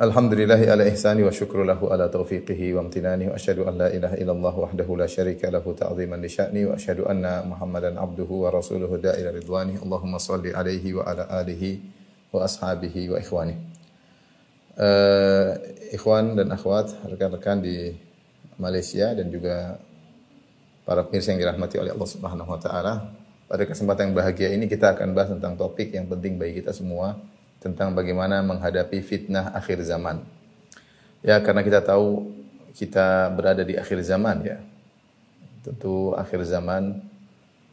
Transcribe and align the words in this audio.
Alhamdulillahi 0.00 0.64
ala 0.64 0.88
ihsani 0.88 1.20
wa 1.20 1.28
syukru 1.28 1.60
lahu 1.60 1.92
ala 1.92 2.08
taufiqihi 2.08 2.72
wa 2.72 2.88
amtinani 2.88 3.28
wa 3.28 3.36
asyhadu 3.36 3.68
an 3.68 3.84
la 3.84 3.92
ilaha 3.92 4.16
illallah 4.16 4.54
wahdahu 4.56 4.96
la 4.96 5.04
syarika 5.04 5.52
lahu 5.52 5.76
ta'ziman 5.76 6.16
li 6.16 6.24
sya'ni 6.24 6.64
wa 6.64 6.72
asyhadu 6.72 7.04
anna 7.04 7.44
Muhammadan 7.44 8.00
abduhu 8.00 8.48
wa 8.48 8.48
rasuluhu 8.48 8.96
da'ila 8.96 9.28
ridwani. 9.28 9.76
Allahumma 9.76 10.16
salli 10.16 10.56
alaihi 10.56 10.96
wa 10.96 11.04
ala 11.04 11.28
alihi 11.44 11.84
wa 12.32 12.48
ashabihi 12.48 13.12
wa 13.12 13.20
ikhwani. 13.20 13.60
Uh, 14.80 15.60
ikhwan 15.92 16.32
dan 16.32 16.48
akhwat, 16.48 16.96
rekan-rekan 17.04 17.60
di 17.60 17.92
Malaysia 18.56 19.12
dan 19.12 19.28
juga 19.28 19.84
para 20.88 21.04
pemirsa 21.04 21.36
yang 21.36 21.44
dirahmati 21.44 21.76
oleh 21.76 21.92
Allah 21.92 22.08
Subhanahu 22.08 22.48
wa 22.48 22.56
taala. 22.56 23.12
Pada 23.52 23.68
kesempatan 23.68 24.08
yang 24.08 24.16
bahagia 24.16 24.48
ini 24.48 24.64
kita 24.64 24.96
akan 24.96 25.12
bahas 25.12 25.28
tentang 25.28 25.60
topik 25.60 25.92
yang 25.92 26.08
penting 26.08 26.40
bagi 26.40 26.64
kita 26.64 26.72
semua 26.72 27.20
tentang 27.60 27.92
bagaimana 27.92 28.40
menghadapi 28.40 29.04
fitnah 29.04 29.52
akhir 29.52 29.84
zaman. 29.84 30.24
Ya, 31.20 31.36
karena 31.44 31.60
kita 31.60 31.84
tahu 31.84 32.32
kita 32.72 33.28
berada 33.36 33.60
di 33.60 33.76
akhir 33.76 34.00
zaman 34.00 34.40
ya. 34.40 34.58
Tentu 35.60 36.16
akhir 36.16 36.48
zaman 36.48 37.04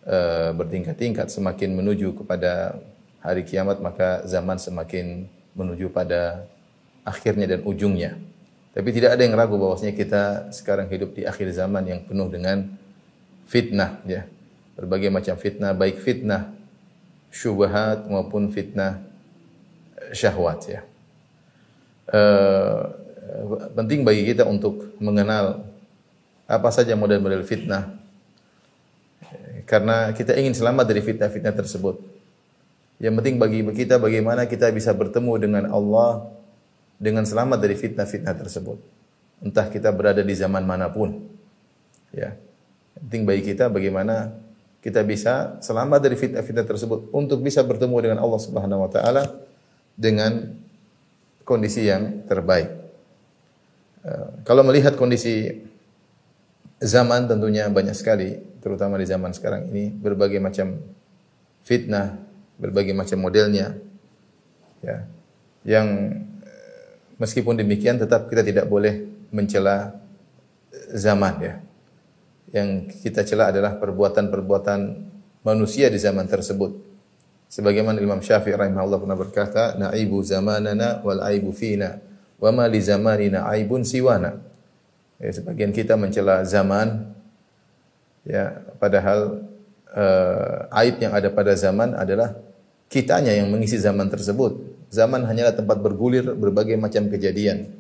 e, 0.04 0.18
bertingkat-tingkat 0.52 1.32
semakin 1.32 1.72
menuju 1.72 2.20
kepada 2.20 2.76
hari 3.24 3.48
kiamat 3.48 3.80
maka 3.80 4.28
zaman 4.28 4.60
semakin 4.60 5.32
menuju 5.56 5.88
pada 5.96 6.44
akhirnya 7.08 7.48
dan 7.56 7.64
ujungnya. 7.64 8.20
Tapi 8.76 8.92
tidak 8.92 9.16
ada 9.16 9.24
yang 9.24 9.40
ragu 9.40 9.56
bahwasanya 9.56 9.96
kita 9.96 10.52
sekarang 10.52 10.92
hidup 10.92 11.16
di 11.16 11.24
akhir 11.24 11.48
zaman 11.56 11.88
yang 11.88 12.04
penuh 12.04 12.28
dengan 12.28 12.68
fitnah 13.48 14.04
ya 14.04 14.28
berbagai 14.78 15.10
macam 15.10 15.34
fitnah, 15.40 15.74
baik 15.74 15.98
fitnah 15.98 16.54
syubhat 17.34 18.06
maupun 18.06 18.54
fitnah 18.54 19.07
syahwat 20.12 20.60
ya. 20.68 20.82
Uh, 22.08 22.88
penting 23.76 24.08
bagi 24.08 24.24
kita 24.24 24.48
untuk 24.48 24.96
mengenal 25.04 25.68
apa 26.48 26.70
saja 26.72 26.96
model-model 26.96 27.44
fitnah 27.44 27.92
karena 29.68 30.16
kita 30.16 30.32
ingin 30.40 30.56
selamat 30.56 30.88
dari 30.88 31.04
fitnah-fitnah 31.04 31.52
tersebut. 31.52 32.00
Yang 33.04 33.14
penting 33.20 33.36
bagi 33.36 33.60
kita 33.76 34.00
bagaimana 34.00 34.48
kita 34.48 34.72
bisa 34.72 34.96
bertemu 34.96 35.34
dengan 35.38 35.64
Allah 35.68 36.32
dengan 36.98 37.28
selamat 37.28 37.60
dari 37.60 37.76
fitnah-fitnah 37.76 38.34
tersebut. 38.34 38.80
Entah 39.44 39.68
kita 39.68 39.92
berada 39.92 40.24
di 40.24 40.34
zaman 40.34 40.64
mana 40.64 40.88
pun. 40.88 41.20
Ya. 42.16 42.40
Penting 42.98 43.28
bagi 43.28 43.44
kita 43.44 43.68
bagaimana 43.70 44.34
kita 44.82 45.04
bisa 45.04 45.60
selamat 45.60 46.00
dari 46.00 46.16
fitnah-fitnah 46.16 46.66
tersebut 46.66 47.12
untuk 47.12 47.44
bisa 47.44 47.60
bertemu 47.62 47.98
dengan 48.02 48.20
Allah 48.24 48.40
Subhanahu 48.40 48.88
wa 48.88 48.90
taala 48.90 49.28
dengan 49.98 50.54
kondisi 51.42 51.90
yang 51.90 52.24
terbaik. 52.30 52.70
Kalau 54.48 54.64
melihat 54.64 54.96
kondisi 54.96 55.68
zaman 56.80 57.28
tentunya 57.28 57.68
banyak 57.68 57.98
sekali, 57.98 58.40
terutama 58.62 58.96
di 59.02 59.10
zaman 59.10 59.34
sekarang 59.34 59.68
ini 59.74 59.92
berbagai 59.92 60.40
macam 60.40 60.80
fitnah, 61.66 62.16
berbagai 62.56 62.96
macam 62.96 63.20
modelnya. 63.20 63.76
Ya. 64.86 65.10
Yang 65.68 65.88
meskipun 67.20 67.60
demikian 67.60 68.00
tetap 68.00 68.30
kita 68.30 68.46
tidak 68.46 68.70
boleh 68.70 69.10
mencela 69.34 69.98
zaman 70.94 71.36
ya 71.42 71.56
yang 72.52 72.88
kita 72.88 73.28
cela 73.28 73.52
adalah 73.52 73.76
perbuatan-perbuatan 73.76 74.80
manusia 75.44 75.92
di 75.92 76.00
zaman 76.00 76.28
tersebut. 76.28 76.87
Sebagaimana 77.48 78.04
Imam 78.04 78.20
Syafi'i 78.20 78.56
rahimahullah 78.60 79.00
pernah 79.00 79.18
berkata, 79.18 79.64
"Naibu 79.80 80.20
zamanana 80.20 81.00
wal 81.00 81.24
aibu 81.24 81.56
fina, 81.56 81.96
wa 82.44 82.52
ma 82.52 82.68
li 82.68 82.84
zamanina 82.84 83.48
aibun 83.48 83.88
siwana." 83.88 84.36
Ya, 85.18 85.32
sebagian 85.32 85.72
kita 85.72 85.98
mencela 85.98 86.44
zaman 86.46 87.10
ya 88.28 88.62
padahal 88.78 89.48
uh, 89.96 90.80
aib 90.84 91.00
yang 91.00 91.16
ada 91.16 91.32
pada 91.32 91.56
zaman 91.56 91.96
adalah 91.96 92.36
kitanya 92.92 93.32
yang 93.32 93.48
mengisi 93.48 93.80
zaman 93.80 94.12
tersebut. 94.12 94.78
Zaman 94.92 95.24
hanyalah 95.28 95.56
tempat 95.56 95.80
bergulir 95.80 96.36
berbagai 96.36 96.76
macam 96.80 97.08
kejadian. 97.08 97.72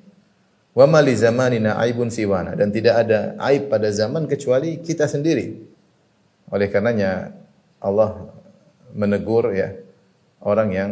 Wa 0.72 0.88
ma 0.88 1.04
li 1.04 1.12
zamanina 1.12 1.76
aibun 1.82 2.08
siwana 2.08 2.56
dan 2.56 2.72
tidak 2.72 3.04
ada 3.04 3.36
aib 3.52 3.68
pada 3.68 3.92
zaman 3.92 4.30
kecuali 4.32 4.80
kita 4.80 5.12
sendiri. 5.12 5.60
Oleh 6.48 6.72
karenanya 6.72 7.36
Allah 7.84 8.37
menegur 8.94 9.52
ya 9.52 9.76
orang 10.44 10.70
yang 10.72 10.92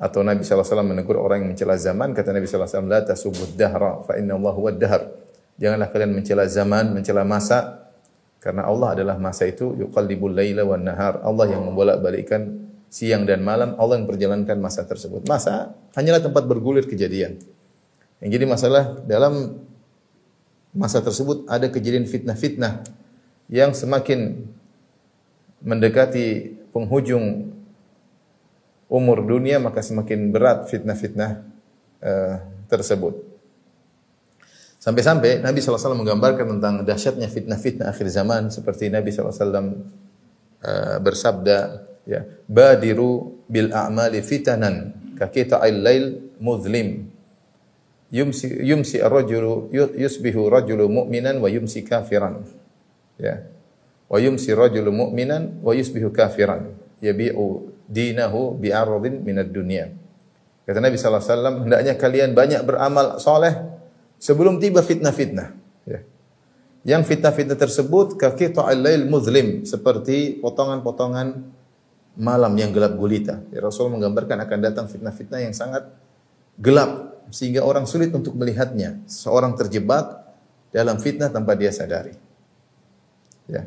atau 0.00 0.24
Nabi 0.24 0.40
SAW 0.40 0.80
menegur 0.80 1.20
orang 1.20 1.44
yang 1.44 1.52
mencela 1.52 1.76
zaman 1.76 2.16
kata 2.16 2.32
Nabi 2.32 2.48
SAW 2.48 2.88
la 2.88 3.04
tasubud 3.04 3.52
dahra 3.52 4.00
fa 4.00 4.16
inna 4.16 4.36
Allah 4.36 4.52
huwa 4.56 4.72
dahr. 4.72 5.12
Janganlah 5.60 5.92
kalian 5.92 6.16
mencela 6.16 6.48
zaman, 6.48 6.96
mencela 6.96 7.20
masa 7.20 7.92
karena 8.40 8.64
Allah 8.64 8.96
adalah 8.96 9.20
masa 9.20 9.44
itu 9.44 9.76
yuqallibul 9.76 10.32
laila 10.32 10.64
wan 10.64 10.88
nahar. 10.88 11.20
Allah 11.20 11.52
yang 11.52 11.68
membolak-balikkan 11.68 12.64
siang 12.88 13.28
dan 13.28 13.44
malam, 13.44 13.76
Allah 13.76 14.00
yang 14.00 14.08
perjalankan 14.08 14.56
masa 14.56 14.88
tersebut. 14.88 15.28
Masa 15.28 15.76
hanyalah 15.92 16.24
tempat 16.24 16.48
bergulir 16.48 16.88
kejadian. 16.88 17.36
Yang 18.24 18.30
jadi 18.40 18.44
masalah 18.48 18.84
dalam 19.04 19.60
masa 20.72 21.04
tersebut 21.04 21.44
ada 21.44 21.68
kejadian 21.68 22.08
fitnah-fitnah 22.08 22.80
yang 23.52 23.76
semakin 23.76 24.48
mendekati 25.60 26.56
penghujung 26.70 27.54
umur 28.90 29.22
dunia 29.22 29.62
maka 29.62 29.82
semakin 29.82 30.34
berat 30.34 30.66
fitnah-fitnah 30.66 31.30
uh, 32.02 32.34
tersebut. 32.66 33.14
Sampai-sampai 34.80 35.44
Nabi 35.44 35.60
SAW 35.60 35.92
menggambarkan 35.92 36.56
tentang 36.56 36.82
dahsyatnya 36.82 37.28
fitnah-fitnah 37.28 37.92
akhir 37.92 38.08
zaman 38.08 38.48
seperti 38.48 38.88
Nabi 38.88 39.12
SAW 39.12 39.36
uh, 39.36 40.96
bersabda, 40.98 41.58
ya, 42.08 42.24
badiru 42.48 43.44
bil 43.44 43.70
a'mali 43.70 44.24
fitanan 44.24 44.96
kakita 45.20 45.60
al-lail 45.60 46.32
muzlim. 46.40 47.12
Yumsi 48.10 48.50
yumsi 48.66 48.98
ar-rajulu 48.98 49.70
yusbihu 49.70 50.50
rajulu 50.50 50.90
mu'minan 50.90 51.38
wa 51.38 51.46
yumsi 51.46 51.86
kafiran. 51.86 52.42
Ya 53.20 53.46
wa 54.10 54.18
yumsi 54.18 54.50
rajulu 54.50 54.90
mu'minan 54.90 55.62
wa 55.62 55.70
yusbihu 55.70 56.10
kafiran 56.10 56.74
yabi'u 56.98 57.70
dinahu 57.86 58.58
bi'aradin 58.58 59.22
minad 59.22 59.54
dunya 59.54 59.94
kata 60.66 60.82
Nabi 60.82 60.98
sallallahu 60.98 61.22
alaihi 61.22 61.32
wasallam 61.32 61.56
hendaknya 61.66 61.92
kalian 61.94 62.30
banyak 62.34 62.60
beramal 62.66 63.22
soleh 63.22 63.54
sebelum 64.18 64.58
tiba 64.58 64.82
fitnah-fitnah 64.82 65.54
ya 65.86 66.02
yang 66.82 67.06
fitnah-fitnah 67.06 67.54
tersebut 67.54 68.18
kakita 68.18 68.66
al-lail 68.66 69.06
muzlim 69.06 69.62
seperti 69.62 70.42
potongan-potongan 70.42 71.56
malam 72.18 72.52
yang 72.58 72.74
gelap 72.74 72.98
gulita 72.98 73.40
ya, 73.54 73.62
Rasul 73.62 73.94
menggambarkan 73.94 74.42
akan 74.42 74.58
datang 74.58 74.86
fitnah-fitnah 74.90 75.40
yang 75.40 75.54
sangat 75.54 75.86
gelap 76.58 77.10
sehingga 77.30 77.62
orang 77.62 77.86
sulit 77.86 78.10
untuk 78.10 78.34
melihatnya. 78.34 79.00
Seorang 79.06 79.54
terjebak 79.54 80.18
dalam 80.74 80.98
fitnah 80.98 81.30
tanpa 81.30 81.54
dia 81.54 81.70
sadari. 81.70 82.14
Ya. 83.46 83.66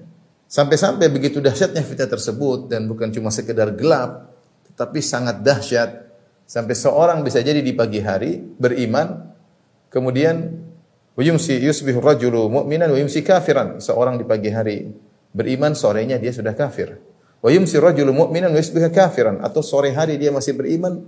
Sampai-sampai 0.53 1.09
begitu 1.09 1.41
dahsyatnya 1.41 1.81
fitnah 1.81 2.05
tersebut 2.05 2.69
dan 2.69 2.85
bukan 2.85 3.09
cuma 3.09 3.33
sekedar 3.33 3.73
gelap, 3.73 4.37
tetapi 4.69 5.01
sangat 5.01 5.41
dahsyat 5.41 6.13
sampai 6.45 6.77
seorang 6.77 7.25
bisa 7.25 7.41
jadi 7.41 7.57
di 7.57 7.73
pagi 7.73 7.97
hari 7.97 8.37
beriman, 8.37 9.33
kemudian 9.89 10.53
yumsi 11.17 11.57
yusbihu 11.57 11.97
rajulu 11.97 12.53
mu'minan 12.53 12.93
wa 12.93 13.01
yumsi 13.01 13.25
kafiran. 13.25 13.81
Seorang 13.81 14.21
di 14.21 14.29
pagi 14.29 14.53
hari 14.53 14.93
beriman, 15.33 15.73
sorenya 15.73 16.21
dia 16.21 16.29
sudah 16.29 16.53
kafir. 16.53 17.01
Wa 17.41 17.49
yumsi 17.49 17.81
rajulu 17.81 18.13
mu'minan 18.13 18.53
wa 18.53 18.61
yusbihu 18.61 18.93
kafiran 18.93 19.41
atau 19.41 19.65
sore 19.65 19.89
hari 19.89 20.21
dia 20.21 20.29
masih 20.29 20.53
beriman, 20.53 21.01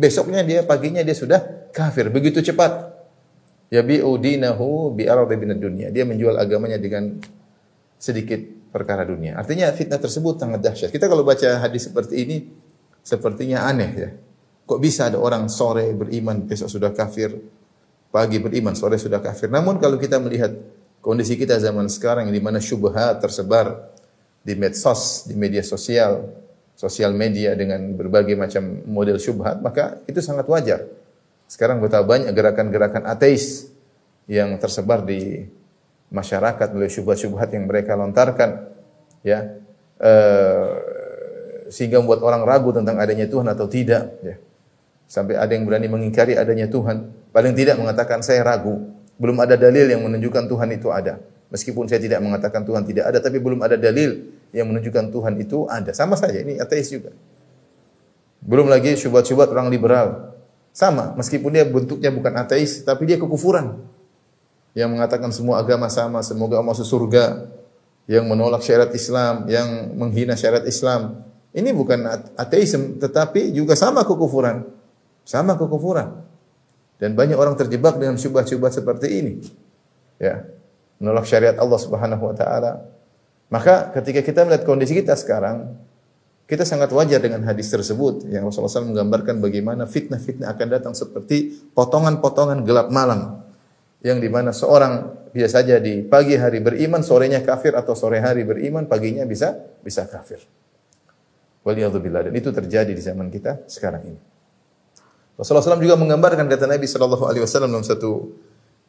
besoknya 0.00 0.40
dia 0.40 0.64
paginya 0.64 1.04
dia 1.04 1.12
sudah 1.12 1.68
kafir 1.76 2.08
begitu 2.08 2.40
cepat. 2.40 2.88
Ya 3.68 3.84
dinahu 3.84 4.96
bi 4.96 5.04
aradi 5.04 5.36
dunia. 5.60 5.92
Dia 5.92 6.08
menjual 6.08 6.40
agamanya 6.40 6.80
dengan 6.80 7.20
sedikit 8.00 8.57
perkara 8.68 9.04
dunia. 9.04 9.36
Artinya 9.36 9.68
fitnah 9.72 10.00
tersebut 10.00 10.40
sangat 10.40 10.60
dahsyat. 10.60 10.90
Kita 10.92 11.08
kalau 11.08 11.24
baca 11.24 11.60
hadis 11.64 11.88
seperti 11.88 12.14
ini 12.24 12.36
sepertinya 13.02 13.64
aneh 13.64 13.90
ya. 13.96 14.10
Kok 14.68 14.80
bisa 14.80 15.08
ada 15.08 15.16
orang 15.16 15.48
sore 15.48 15.96
beriman 15.96 16.44
besok 16.44 16.68
sudah 16.68 16.92
kafir, 16.92 17.32
pagi 18.12 18.36
beriman 18.36 18.76
sore 18.76 19.00
sudah 19.00 19.18
kafir. 19.24 19.48
Namun 19.48 19.80
kalau 19.80 19.96
kita 19.96 20.20
melihat 20.20 20.52
kondisi 21.00 21.40
kita 21.40 21.56
zaman 21.56 21.88
sekarang 21.88 22.28
di 22.28 22.36
mana 22.36 22.60
syubhat 22.60 23.24
tersebar 23.24 23.96
di 24.44 24.52
medsos, 24.52 25.24
di 25.24 25.32
media 25.32 25.64
sosial, 25.64 26.28
sosial 26.76 27.16
media 27.16 27.56
dengan 27.56 27.96
berbagai 27.96 28.36
macam 28.36 28.84
model 28.84 29.16
syubhat, 29.16 29.64
maka 29.64 30.04
itu 30.04 30.20
sangat 30.20 30.44
wajar. 30.46 30.84
Sekarang 31.48 31.80
betapa 31.80 32.04
banyak 32.04 32.30
gerakan-gerakan 32.36 33.08
ateis 33.08 33.72
yang 34.28 34.60
tersebar 34.60 35.00
di 35.00 35.48
masyarakat 36.08 36.68
melalui 36.72 36.92
syubhat-syubhat 36.92 37.52
yang 37.52 37.68
mereka 37.68 37.92
lontarkan, 37.96 38.72
ya, 39.20 39.60
eh, 40.00 40.68
sehingga 41.68 42.00
membuat 42.00 42.24
orang 42.24 42.42
ragu 42.48 42.72
tentang 42.72 42.96
adanya 42.96 43.28
Tuhan 43.28 43.44
atau 43.48 43.68
tidak. 43.68 44.16
Ya. 44.24 44.36
Sampai 45.08 45.40
ada 45.40 45.48
yang 45.52 45.64
berani 45.64 45.88
mengingkari 45.88 46.36
adanya 46.36 46.68
Tuhan, 46.68 47.08
paling 47.32 47.56
tidak 47.56 47.80
mengatakan 47.80 48.20
saya 48.20 48.44
ragu, 48.44 48.92
belum 49.16 49.36
ada 49.40 49.56
dalil 49.56 49.88
yang 49.88 50.04
menunjukkan 50.04 50.48
Tuhan 50.48 50.68
itu 50.72 50.88
ada. 50.92 51.20
Meskipun 51.48 51.88
saya 51.88 51.96
tidak 51.96 52.20
mengatakan 52.20 52.60
Tuhan 52.60 52.84
tidak 52.84 53.08
ada, 53.08 53.18
tapi 53.24 53.40
belum 53.40 53.64
ada 53.64 53.80
dalil 53.80 54.36
yang 54.52 54.68
menunjukkan 54.68 55.08
Tuhan 55.08 55.32
itu 55.40 55.64
ada. 55.64 55.96
Sama 55.96 56.12
saja, 56.12 56.44
ini 56.44 56.60
ateis 56.60 56.92
juga. 56.92 57.16
Belum 58.44 58.68
lagi 58.68 58.96
syubhat-syubhat 59.00 59.48
orang 59.48 59.72
liberal. 59.72 60.36
Sama, 60.76 61.16
meskipun 61.16 61.56
dia 61.56 61.64
bentuknya 61.64 62.12
bukan 62.12 62.36
ateis, 62.36 62.84
tapi 62.84 63.08
dia 63.08 63.16
kekufuran. 63.16 63.80
Yang 64.78 64.94
mengatakan 64.94 65.34
semua 65.34 65.58
agama 65.58 65.90
sama, 65.90 66.22
semoga 66.22 66.62
masuk 66.62 66.86
surga. 66.86 67.50
Yang 68.06 68.24
menolak 68.30 68.62
syariat 68.62 68.94
Islam, 68.94 69.50
yang 69.50 69.98
menghina 69.98 70.38
syariat 70.38 70.62
Islam. 70.62 71.26
Ini 71.50 71.74
bukan 71.74 72.06
ateisme, 72.38 73.02
tetapi 73.02 73.50
juga 73.50 73.74
sama 73.74 74.06
kekufuran. 74.06 74.62
Sama 75.26 75.58
kekufuran. 75.58 76.22
Dan 77.02 77.18
banyak 77.18 77.34
orang 77.34 77.58
terjebak 77.58 77.98
dengan 77.98 78.14
syubhat-syubhat 78.14 78.70
seperti 78.78 79.06
ini. 79.10 79.34
Ya 80.22 80.46
menolak 80.98 81.24
syariat 81.26 81.56
Allah 81.56 81.78
Subhanahu 81.78 82.22
wa 82.22 82.34
taala. 82.34 82.82
Maka 83.48 83.94
ketika 83.96 84.20
kita 84.20 84.44
melihat 84.44 84.66
kondisi 84.68 84.92
kita 84.92 85.16
sekarang, 85.16 85.78
kita 86.44 86.68
sangat 86.68 86.92
wajar 86.92 87.22
dengan 87.22 87.40
hadis 87.48 87.72
tersebut 87.72 88.28
yang 88.28 88.44
Rasulullah 88.44 88.82
SAW 88.84 88.92
menggambarkan 88.92 89.40
bagaimana 89.40 89.88
fitnah-fitnah 89.88 90.52
akan 90.52 90.66
datang 90.68 90.92
seperti 90.92 91.72
potongan-potongan 91.72 92.64
gelap 92.66 92.92
malam 92.92 93.40
yang 94.04 94.22
di 94.22 94.30
mana 94.30 94.54
seorang 94.54 95.26
bisa 95.34 95.60
saja 95.60 95.76
di 95.82 96.06
pagi 96.06 96.38
hari 96.38 96.62
beriman, 96.62 97.02
sorenya 97.02 97.42
kafir 97.42 97.74
atau 97.74 97.92
sore 97.98 98.22
hari 98.22 98.46
beriman, 98.46 98.86
paginya 98.86 99.26
bisa 99.26 99.54
bisa 99.82 100.06
kafir. 100.06 100.40
Waliyadzubillah 101.66 102.30
dan 102.30 102.34
itu 102.34 102.48
terjadi 102.54 102.92
di 102.94 103.02
zaman 103.02 103.28
kita 103.28 103.66
sekarang 103.66 104.02
ini. 104.06 104.20
Rasulullah 105.38 105.78
SAW 105.78 105.84
juga 105.84 105.98
menggambarkan 105.98 106.50
kata 106.50 106.66
Nabi 106.66 106.86
Shallallahu 106.86 107.24
Alaihi 107.28 107.42
Wasallam 107.46 107.70
dalam 107.70 107.86
satu 107.86 108.34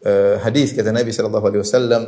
uh, 0.03 0.35
hadis 0.43 0.71
kata 0.75 0.91
Nabi 0.91 1.11
sallallahu 1.11 1.45
alaihi 1.47 1.63
wasallam 1.63 2.03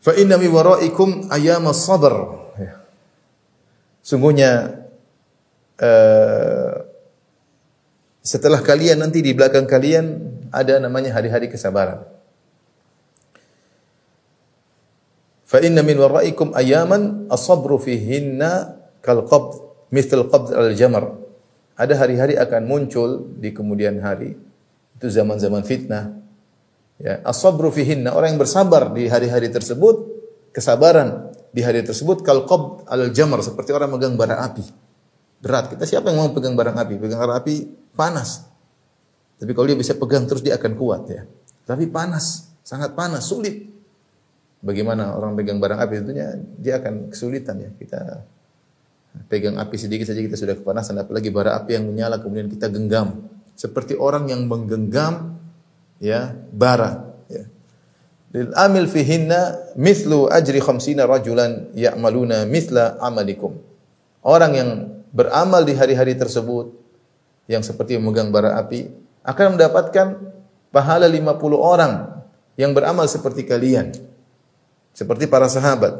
fa 0.00 0.12
inna 0.16 0.36
mi 0.40 0.48
waraikum 0.48 1.28
ayyam 1.32 1.68
sabr 1.72 2.14
ya. 2.60 2.72
sungguhnya 4.04 4.80
uh, 5.80 6.72
setelah 8.24 8.64
kalian 8.64 9.04
nanti 9.04 9.20
di 9.20 9.36
belakang 9.36 9.68
kalian 9.68 10.33
ada 10.54 10.78
namanya 10.78 11.10
hari-hari 11.10 11.50
kesabaran 11.50 12.06
fa 15.42 15.58
inna 15.58 15.82
min 15.82 15.98
waraikum 15.98 16.54
ayyaman 16.54 17.26
as-sabru 17.28 17.76
fihinna 17.82 18.78
kal 19.02 19.26
qabd 19.26 19.60
mithl 19.90 20.30
qabd 20.30 20.54
al-jamar 20.54 21.18
ada 21.74 21.94
hari-hari 21.98 22.38
akan 22.38 22.70
muncul 22.70 23.34
di 23.42 23.50
kemudian 23.50 23.98
hari 23.98 24.38
itu 24.94 25.06
zaman-zaman 25.10 25.66
fitnah 25.66 26.24
Ya, 27.02 27.18
as-sabru 27.26 27.74
fihinna, 27.74 28.14
orang 28.14 28.38
yang 28.38 28.40
bersabar 28.46 28.94
di 28.94 29.10
hari-hari 29.10 29.50
tersebut, 29.50 30.06
kesabaran 30.54 31.34
di 31.50 31.62
hari 31.62 31.82
tersebut 31.82 32.22
kal 32.22 32.46
qab 32.46 32.86
al-jamar 32.86 33.42
seperti 33.42 33.74
orang 33.74 33.90
megang 33.90 34.14
bara 34.14 34.38
api. 34.46 34.62
Berat. 35.42 35.74
Kita 35.74 35.84
siapa 35.84 36.14
yang 36.14 36.22
mau 36.22 36.30
pegang 36.30 36.54
barang 36.54 36.76
api? 36.78 36.94
Pegang 36.96 37.18
bara 37.18 37.42
api 37.42 37.66
panas. 37.98 38.46
Tapi 39.38 39.50
kalau 39.52 39.66
dia 39.66 39.78
bisa 39.78 39.98
pegang 39.98 40.24
terus 40.24 40.40
dia 40.40 40.54
akan 40.56 40.72
kuat 40.78 41.02
ya. 41.10 41.22
Tapi 41.64 41.88
panas, 41.90 42.54
sangat 42.62 42.92
panas, 42.92 43.26
sulit. 43.26 43.72
Bagaimana 44.64 45.12
orang 45.12 45.36
pegang 45.36 45.60
barang 45.60 45.76
api 45.76 45.92
tentunya 46.00 46.34
dia 46.56 46.80
akan 46.80 47.12
kesulitan 47.12 47.60
ya. 47.60 47.70
Kita 47.74 48.00
pegang 49.28 49.60
api 49.60 49.76
sedikit 49.76 50.08
saja 50.08 50.20
kita 50.24 50.34
sudah 50.38 50.56
kepanasan 50.56 50.98
apalagi 50.98 51.28
bara 51.28 51.54
api 51.58 51.76
yang 51.76 51.84
menyala 51.90 52.22
kemudian 52.22 52.48
kita 52.48 52.72
genggam. 52.72 53.28
Seperti 53.54 53.94
orang 53.94 54.26
yang 54.32 54.48
menggenggam 54.50 55.34
ya 56.02 56.34
bara 56.50 57.14
ya 57.30 57.44
lil 58.34 58.50
amil 58.52 58.88
fihinna 58.90 59.72
mithlu 59.78 60.26
ajri 60.26 60.58
khamsina 60.58 61.06
rajulan 61.06 61.70
ya'maluna 61.72 62.44
mithla 62.44 62.98
amalikum 62.98 63.56
orang 64.26 64.52
yang 64.52 64.70
beramal 65.14 65.62
di 65.62 65.72
hari-hari 65.78 66.18
tersebut 66.18 66.74
yang 67.46 67.62
seperti 67.62 67.94
memegang 68.00 68.34
bara 68.34 68.58
api 68.58 68.90
akan 69.24 69.58
mendapatkan 69.58 70.06
pahala 70.68 71.08
50 71.08 71.24
orang 71.56 71.92
yang 72.60 72.76
beramal 72.76 73.08
seperti 73.08 73.48
kalian 73.48 73.90
seperti 74.94 75.26
para 75.26 75.50
sahabat 75.50 75.96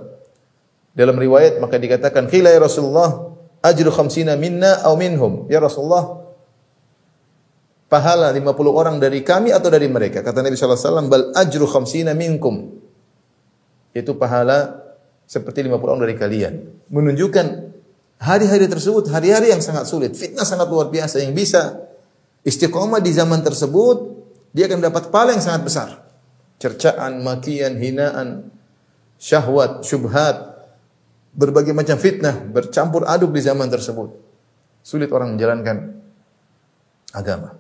dalam 0.95 1.19
riwayat 1.19 1.59
maka 1.59 1.81
dikatakan 1.81 2.31
qila 2.31 2.53
ya 2.53 2.61
Rasulullah 2.63 3.35
ajru 3.65 3.91
khamsina 3.91 4.39
minna 4.39 4.85
aw 4.87 4.95
minhum 4.95 5.51
ya 5.51 5.59
Rasulullah 5.59 6.25
pahala 7.95 8.35
50 8.35 8.51
orang 8.75 8.97
dari 8.99 9.23
kami 9.23 9.55
atau 9.55 9.71
dari 9.71 9.87
mereka? 9.87 10.25
Kata 10.25 10.43
Nabi 10.43 10.59
sallallahu 10.59 10.75
alaihi 10.75 10.91
wasallam, 10.91 11.07
"Bal 11.07 11.25
ajru 11.39 11.65
khamsina 11.71 12.11
minkum." 12.17 12.83
Itu 13.95 14.19
pahala 14.19 14.83
seperti 15.23 15.63
50 15.63 15.95
orang 15.95 16.03
dari 16.03 16.19
kalian. 16.19 16.53
Menunjukkan 16.91 17.47
hari-hari 18.19 18.67
tersebut 18.67 19.07
hari-hari 19.15 19.55
yang 19.55 19.63
sangat 19.63 19.87
sulit, 19.87 20.19
fitnah 20.19 20.43
sangat 20.43 20.67
luar 20.67 20.91
biasa 20.91 21.23
yang 21.23 21.31
bisa 21.31 21.79
istiqomah 22.45 23.01
di 23.01 23.11
zaman 23.11 23.41
tersebut, 23.41 24.15
dia 24.55 24.71
akan 24.71 24.85
mendapat 24.85 25.11
pahala 25.11 25.35
yang 25.35 25.43
sangat 25.43 25.63
besar. 25.67 25.89
Cercaan, 26.63 27.25
makian, 27.25 27.75
hinaan, 27.81 28.55
syahwat, 29.19 29.83
syubhat, 29.83 30.55
berbagai 31.35 31.75
macam 31.75 31.99
fitnah 31.99 32.39
bercampur 32.47 33.03
aduk 33.11 33.35
di 33.35 33.43
zaman 33.43 33.67
tersebut. 33.67 34.15
Sulit 34.85 35.11
orang 35.11 35.35
menjalankan 35.35 35.99
agama. 37.11 37.59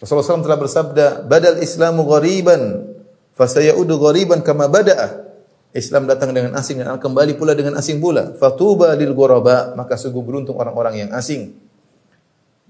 Rasulullah 0.00 0.40
SAW 0.40 0.46
telah 0.48 0.58
bersabda, 0.58 1.06
"Badal 1.28 1.60
Islamu 1.60 2.08
ghariban, 2.08 2.88
fasayaudu 3.36 4.00
ghariban 4.00 4.40
kama 4.40 4.66
bada'a." 4.66 5.30
Islam 5.70 6.10
datang 6.10 6.34
dengan 6.34 6.58
asing 6.58 6.82
dan 6.82 6.98
kembali 6.98 7.38
pula 7.38 7.54
dengan 7.54 7.78
asing 7.78 8.02
pula. 8.02 8.34
Fatuba 8.34 8.90
lil 8.98 9.14
ghuraba, 9.14 9.78
maka 9.78 9.94
sungguh 9.94 10.18
beruntung 10.18 10.58
orang-orang 10.58 11.06
yang 11.06 11.10
asing. 11.14 11.54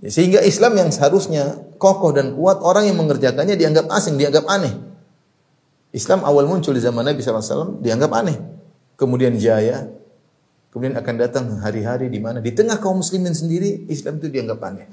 Sehingga 0.01 0.41
Islam 0.41 0.81
yang 0.81 0.89
seharusnya 0.89 1.61
kokoh 1.77 2.17
dan 2.17 2.33
kuat, 2.33 2.65
orang 2.65 2.89
yang 2.89 2.97
mengerjakannya 2.97 3.53
dianggap 3.53 3.85
asing, 3.93 4.17
dianggap 4.17 4.49
aneh. 4.49 4.73
Islam 5.93 6.25
awal 6.25 6.49
muncul 6.49 6.73
di 6.73 6.81
zaman 6.81 7.05
Nabi 7.05 7.21
SAW 7.21 7.85
dianggap 7.85 8.11
aneh. 8.17 8.41
Kemudian 8.97 9.37
jaya, 9.37 9.93
kemudian 10.73 10.97
akan 10.97 11.15
datang 11.21 11.45
hari-hari 11.61 12.09
di 12.09 12.17
mana 12.17 12.41
di 12.41 12.53
tengah 12.53 12.81
kaum 12.81 13.05
muslimin 13.05 13.37
sendiri 13.37 13.85
Islam 13.93 14.17
itu 14.23 14.33
dianggap 14.33 14.61
aneh. 14.65 14.87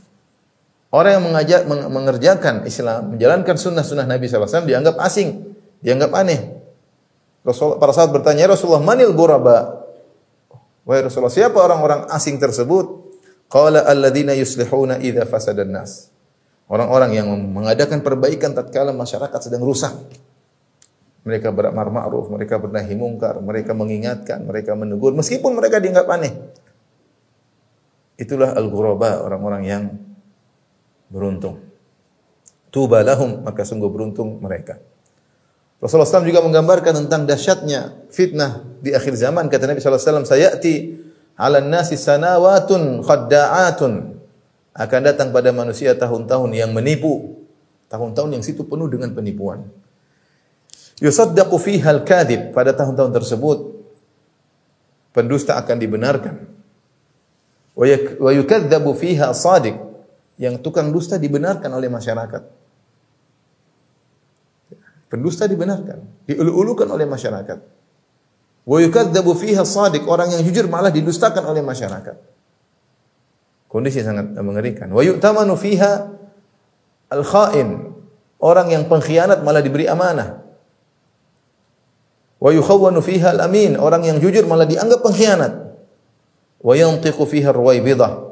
Orang 0.91 1.19
yang 1.19 1.23
mengajak, 1.27 1.61
mengerjakan 1.67 2.63
Islam, 2.63 3.15
menjalankan 3.15 3.55
sunnah-sunnah 3.59 4.07
Nabi 4.07 4.27
SAW 4.27 4.67
dianggap 4.67 4.95
asing, 5.03 5.55
dianggap 5.83 6.11
aneh. 6.15 6.55
Rasul, 7.47 7.79
para 7.79 7.95
sahabat 7.95 8.23
bertanya, 8.23 8.47
ya 8.47 8.55
Rasulullah, 8.55 8.83
manil 8.83 9.11
guraba? 9.15 9.87
Wahai 10.87 11.07
Rasulullah, 11.07 11.31
siapa 11.31 11.59
orang-orang 11.59 12.07
asing 12.11 12.39
tersebut? 12.39 13.06
Qala 13.47 13.87
alladzina 13.87 14.35
yuslihuna 14.35 14.99
idza 14.99 15.23
fasadan 15.23 15.71
nas. 15.71 16.11
Orang-orang 16.67 17.15
yang 17.15 17.27
mengadakan 17.31 18.03
perbaikan 18.03 18.51
tatkala 18.51 18.91
masyarakat 18.91 19.39
sedang 19.39 19.63
rusak. 19.63 19.95
Mereka 21.23 21.51
beramar 21.51 21.91
ma'ruf, 21.91 22.27
mereka 22.31 22.59
bernahi 22.59 22.95
mungkar, 22.95 23.39
mereka 23.39 23.71
mengingatkan, 23.71 24.43
mereka 24.47 24.75
menegur 24.75 25.15
meskipun 25.15 25.55
mereka 25.55 25.79
dianggap 25.79 26.07
aneh. 26.07 26.31
Itulah 28.19 28.55
al-ghuraba, 28.55 29.23
orang-orang 29.23 29.63
yang 29.63 29.83
beruntung. 31.07 31.63
Tuba 32.67 32.99
lahum, 33.03 33.43
maka 33.47 33.63
sungguh 33.63 33.87
beruntung 33.87 34.43
mereka. 34.43 34.79
Rasulullah 35.77 36.09
SAW 36.09 36.25
juga 36.25 36.41
menggambarkan 36.41 37.05
tentang 37.05 37.29
dahsyatnya 37.29 38.09
fitnah 38.09 38.65
di 38.81 38.97
akhir 38.97 39.13
zaman. 39.13 39.45
Kata 39.45 39.69
Nabi 39.69 39.79
SAW, 39.79 40.25
Sayati 40.25 41.06
ala 41.37 41.61
nasi 41.61 41.95
sanawatun 41.95 43.05
khadda'atun. 43.05 44.17
Akan 44.77 45.01
datang 45.01 45.33
pada 45.33 45.49
manusia 45.53 45.93
tahun-tahun 45.93 46.53
yang 46.53 46.73
menipu. 46.73 47.45
Tahun-tahun 47.87 48.29
yang 48.37 48.43
situ 48.43 48.67
penuh 48.67 48.89
dengan 48.91 49.13
penipuan. 49.15 49.65
Yusaddaqu 51.01 51.55
fiha 51.61 51.93
al-kadhib. 51.93 52.51
Pada 52.53 52.73
tahun-tahun 52.73 53.13
tersebut, 53.15 53.57
pendusta 55.13 55.57
akan 55.57 55.77
dibenarkan. 55.77 56.35
Wa 57.77 58.33
yukadzabu 58.33 58.97
fiha 58.97 59.29
sadiq 59.37 59.77
yang 60.41 60.61
tukang 60.61 60.89
dusta 60.89 61.17
dibenarkan 61.17 61.69
oleh 61.73 61.89
masyarakat. 61.89 62.41
Pendusta 65.07 65.47
dibenarkan, 65.47 66.03
diulu-ulukan 66.27 66.89
oleh 66.91 67.07
masyarakat. 67.07 67.76
Wa 68.67 68.83
fiha 69.31 69.63
shadiq, 69.63 70.03
orang 70.11 70.35
yang 70.35 70.43
jujur 70.43 70.67
malah 70.67 70.91
didustakan 70.91 71.39
oleh 71.47 71.63
masyarakat. 71.63 72.19
Kondisi 73.71 74.03
sangat 74.03 74.35
mengerikan. 74.43 74.91
Wa 74.91 74.99
yu'tamanu 75.07 75.55
fiha 75.55 76.11
al-kha'in, 77.07 77.95
orang 78.43 78.67
yang 78.67 78.83
pengkhianat 78.91 79.39
malah 79.47 79.63
diberi 79.63 79.87
amanah. 79.87 80.43
Wa 82.43 82.51
yukhawwanu 82.51 82.99
fiha 82.99 83.39
al-amin, 83.39 83.79
orang 83.79 84.03
yang 84.03 84.19
jujur 84.19 84.43
malah 84.43 84.67
dianggap 84.67 84.99
pengkhianat. 84.99 85.53
Wa 86.59 86.75
fiha 87.23 87.55
ruwaibidah. 87.55 88.27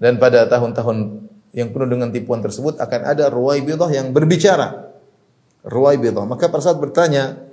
Dan 0.00 0.16
pada 0.16 0.48
tahun-tahun 0.48 1.28
yang 1.52 1.74
penuh 1.76 1.88
dengan 1.92 2.08
tipuan 2.08 2.40
tersebut 2.40 2.80
akan 2.80 3.00
ada 3.04 3.28
ruwaibidah 3.28 3.92
yang 3.92 4.16
berbicara. 4.16 4.96
Ruwaibidah. 5.66 6.24
Maka 6.24 6.48
para 6.48 6.64
sahabat 6.64 6.88
bertanya, 6.88 7.47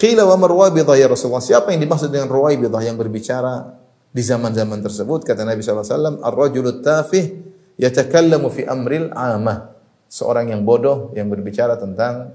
Qila 0.00 0.24
wa 0.24 0.36
marwabidah 0.40 0.96
ya 0.96 1.12
Rasulullah. 1.12 1.44
Siapa 1.44 1.76
yang 1.76 1.84
dimaksud 1.84 2.08
dengan 2.08 2.32
ruwaibidah 2.32 2.80
yang 2.80 2.96
berbicara 2.96 3.76
di 4.08 4.24
zaman-zaman 4.24 4.80
tersebut? 4.80 5.28
Kata 5.28 5.44
Nabi 5.44 5.60
SAW, 5.60 6.24
Ar-rajulut 6.24 6.80
tafih 6.80 7.36
yatakallamu 7.76 8.48
fi 8.48 8.64
amril 8.64 9.12
amah. 9.12 9.76
Seorang 10.08 10.56
yang 10.56 10.64
bodoh 10.64 11.12
yang 11.12 11.28
berbicara 11.28 11.76
tentang 11.76 12.32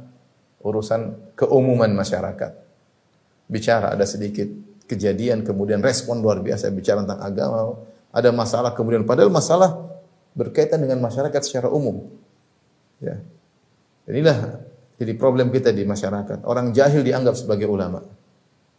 urusan 0.61 1.33
keumuman 1.33 1.89
masyarakat. 1.89 2.53
Bicara 3.49 3.97
ada 3.97 4.05
sedikit 4.05 4.45
kejadian 4.85 5.41
kemudian 5.41 5.81
respon 5.81 6.21
luar 6.21 6.45
biasa 6.45 6.69
bicara 6.69 7.01
tentang 7.01 7.21
agama, 7.21 7.81
ada 8.13 8.29
masalah 8.29 8.71
kemudian 8.77 9.03
padahal 9.03 9.33
masalah 9.33 9.75
berkaitan 10.37 10.81
dengan 10.81 11.01
masyarakat 11.01 11.41
secara 11.41 11.67
umum. 11.73 12.09
Ya. 13.01 13.21
Inilah 14.05 14.64
jadi 14.95 15.11
problem 15.19 15.51
kita 15.51 15.75
di 15.75 15.83
masyarakat. 15.83 16.47
Orang 16.47 16.71
jahil 16.71 17.03
dianggap 17.03 17.35
sebagai 17.35 17.67
ulama. 17.67 17.99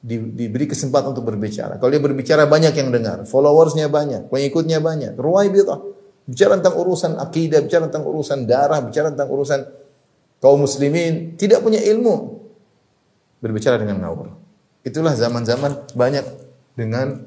Di, 0.00 0.16
diberi 0.16 0.70
kesempatan 0.70 1.12
untuk 1.12 1.28
berbicara. 1.28 1.76
Kalau 1.76 1.90
dia 1.92 2.00
berbicara 2.00 2.46
banyak 2.46 2.72
yang 2.72 2.88
dengar, 2.94 3.26
followersnya 3.28 3.90
banyak, 3.92 4.32
pengikutnya 4.32 4.80
banyak. 4.80 5.12
Ruwai 5.18 5.52
bidah. 5.52 5.82
Bicara 6.26 6.58
tentang 6.58 6.78
urusan 6.78 7.20
akidah, 7.20 7.60
bicara 7.62 7.86
tentang 7.90 8.06
urusan 8.06 8.48
darah, 8.48 8.80
bicara 8.82 9.12
tentang 9.12 9.28
urusan 9.30 9.60
kaum 10.40 10.62
muslimin, 10.62 11.36
tidak 11.36 11.60
punya 11.60 11.82
ilmu. 11.84 12.38
Berbicara 13.42 13.76
dengan 13.76 14.00
ngawur. 14.00 14.32
Itulah 14.86 15.12
zaman-zaman 15.12 15.92
banyak 15.92 16.24
dengan 16.78 17.26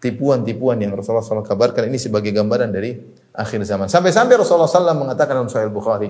tipuan-tipuan 0.00 0.80
yang 0.80 0.96
Rasulullah 0.96 1.22
SAW 1.22 1.44
kabarkan 1.44 1.86
ini 1.86 2.00
sebagai 2.00 2.32
gambaran 2.32 2.72
dari 2.72 2.96
akhir 3.36 3.62
zaman. 3.68 3.86
Sampai-sampai 3.86 4.40
Rasulullah 4.40 4.66
SAW 4.66 4.96
mengatakan 4.96 5.36
dalam 5.36 5.52
Sahih 5.52 5.68
Bukhari, 5.68 6.08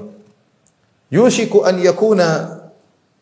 yushiku 1.11 1.67
an 1.67 1.77
yakuna 1.83 2.27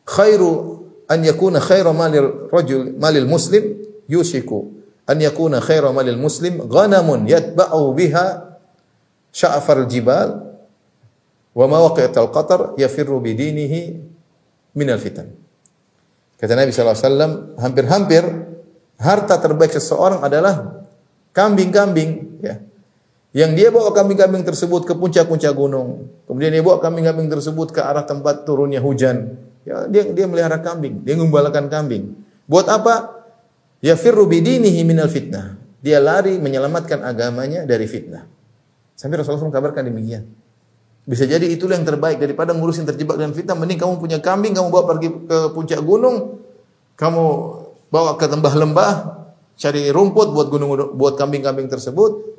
khairu 0.05 0.85
an 1.09 1.21
yakuna 1.25 1.59
khairu 1.59 1.91
malil 1.97 2.49
rajul 2.53 2.95
malil 3.01 3.27
muslim 3.27 3.81
yushiku 4.07 4.71
an 5.09 5.19
yakuna 5.19 5.65
khairu 5.65 5.91
malil 5.91 6.21
muslim 6.21 6.61
ghanamun 6.69 7.25
yatba'u 7.25 7.97
biha 7.97 8.57
sya'far 9.33 9.89
jibal 9.89 10.53
wa 11.57 11.65
mawaqi'atal 11.67 12.31
qatar 12.31 12.61
yafirru 12.79 13.19
bidinihi 13.19 13.99
minal 14.79 15.01
fitan. 15.03 15.35
Kata 16.39 16.55
Nabi 16.55 16.71
SAW, 16.71 17.59
hampir-hampir 17.59 18.23
harta 18.95 19.43
terbaik 19.43 19.75
seseorang 19.75 20.23
adalah 20.23 20.87
kambing-kambing. 21.35 22.39
Ya. 22.39 22.63
Yang 23.37 23.51
dia 23.61 23.69
bawa 23.69 23.93
kambing-kambing 23.93 24.41
tersebut 24.41 24.89
ke 24.89 24.97
puncak-puncak 24.97 25.53
gunung. 25.53 26.09
Kemudian 26.25 26.49
dia 26.49 26.65
bawa 26.65 26.81
kambing-kambing 26.81 27.29
tersebut 27.29 27.77
ke 27.77 27.81
arah 27.85 28.09
tempat 28.09 28.49
turunnya 28.49 28.81
hujan. 28.81 29.37
Ya, 29.69 29.85
dia 29.85 30.09
dia 30.17 30.25
melihara 30.25 30.57
kambing, 30.65 31.05
dia 31.05 31.13
mengembalakan 31.13 31.69
kambing. 31.69 32.17
Buat 32.49 32.73
apa? 32.73 33.21
Ya 33.85 34.01
firru 34.01 34.25
bidinihi 34.25 34.81
minal 34.81 35.13
fitnah. 35.13 35.61
Dia 35.85 36.01
lari 36.01 36.41
menyelamatkan 36.41 37.05
agamanya 37.05 37.69
dari 37.69 37.85
fitnah. 37.85 38.25
Sampai 38.97 39.21
Rasulullah 39.21 39.47
SAW 39.47 39.55
kabarkan 39.55 39.87
demikian. 39.87 40.27
Bisa 41.05 41.29
jadi 41.29 41.45
itulah 41.49 41.77
yang 41.77 41.87
terbaik 41.87 42.19
daripada 42.19 42.57
ngurusin 42.57 42.89
terjebak 42.89 43.21
dengan 43.21 43.37
fitnah. 43.37 43.55
Mending 43.55 43.79
kamu 43.79 43.95
punya 44.01 44.19
kambing, 44.19 44.57
kamu 44.57 44.69
bawa 44.73 44.85
pergi 44.97 45.09
ke 45.29 45.39
puncak 45.53 45.81
gunung, 45.85 46.41
kamu 46.97 47.25
bawa 47.93 48.17
ke 48.17 48.27
lembah-lembah, 48.29 48.93
cari 49.57 49.89
rumput 49.93 50.33
buat 50.33 50.49
gunung 50.49 50.97
buat 50.97 51.15
kambing-kambing 51.21 51.69
tersebut. 51.69 52.38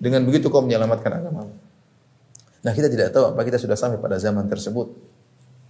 Dengan 0.00 0.24
begitu 0.24 0.48
kau 0.48 0.64
menyelamatkan 0.64 1.12
agama. 1.12 1.44
Nah 2.64 2.72
kita 2.72 2.88
tidak 2.88 3.12
tahu 3.12 3.36
apa 3.36 3.40
kita 3.44 3.60
sudah 3.60 3.76
sampai 3.76 4.00
pada 4.00 4.16
zaman 4.16 4.48
tersebut. 4.48 4.88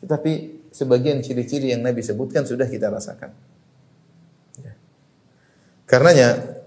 Tetapi 0.07 0.33
sebagian 0.71 1.19
ciri-ciri 1.19 1.75
yang 1.75 1.83
Nabi 1.83 2.01
sebutkan 2.01 2.47
sudah 2.47 2.71
kita 2.71 2.89
rasakan. 2.89 3.35
Ya. 4.63 4.79
Karenanya, 5.91 6.63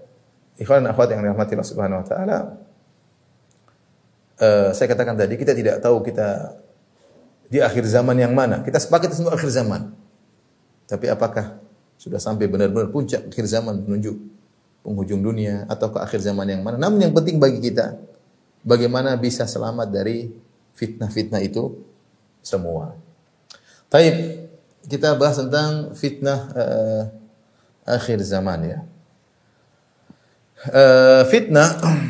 ikhwan 0.60 0.84
akhwat 0.84 1.16
yang 1.16 1.24
dirahmati 1.24 1.56
Allah 1.56 1.68
Subhanahu 1.72 2.00
wa 2.04 2.06
taala, 2.06 2.38
uh, 4.44 4.70
saya 4.76 4.86
katakan 4.92 5.16
tadi 5.16 5.34
kita 5.40 5.56
tidak 5.56 5.80
tahu 5.80 6.04
kita 6.04 6.52
di 7.48 7.64
akhir 7.64 7.88
zaman 7.88 8.16
yang 8.20 8.36
mana. 8.36 8.60
Kita 8.60 8.76
sepakat 8.76 9.12
semua 9.16 9.32
akhir 9.36 9.48
zaman. 9.48 9.92
Tapi 10.84 11.08
apakah 11.08 11.64
sudah 11.96 12.20
sampai 12.20 12.44
benar-benar 12.44 12.92
puncak 12.92 13.24
akhir 13.32 13.48
zaman 13.48 13.88
menuju 13.88 14.33
penghujung 14.84 15.24
dunia 15.24 15.64
atau 15.66 15.88
ke 15.88 15.98
akhir 15.98 16.20
zaman 16.20 16.44
yang 16.44 16.60
mana? 16.60 16.76
Namun 16.76 17.00
yang 17.00 17.12
penting 17.16 17.40
bagi 17.40 17.58
kita 17.58 17.96
bagaimana 18.60 19.16
bisa 19.16 19.48
selamat 19.48 19.88
dari 19.88 20.28
fitnah-fitnah 20.76 21.40
itu 21.40 21.80
semua. 22.44 22.92
Taib 23.88 24.44
kita 24.84 25.16
bahas 25.16 25.40
tentang 25.40 25.96
fitnah 25.96 26.40
uh, 26.52 27.02
akhir 27.88 28.20
zaman 28.20 28.68
ya. 28.68 28.78
Uh, 30.64 31.24
fitnah 31.32 31.80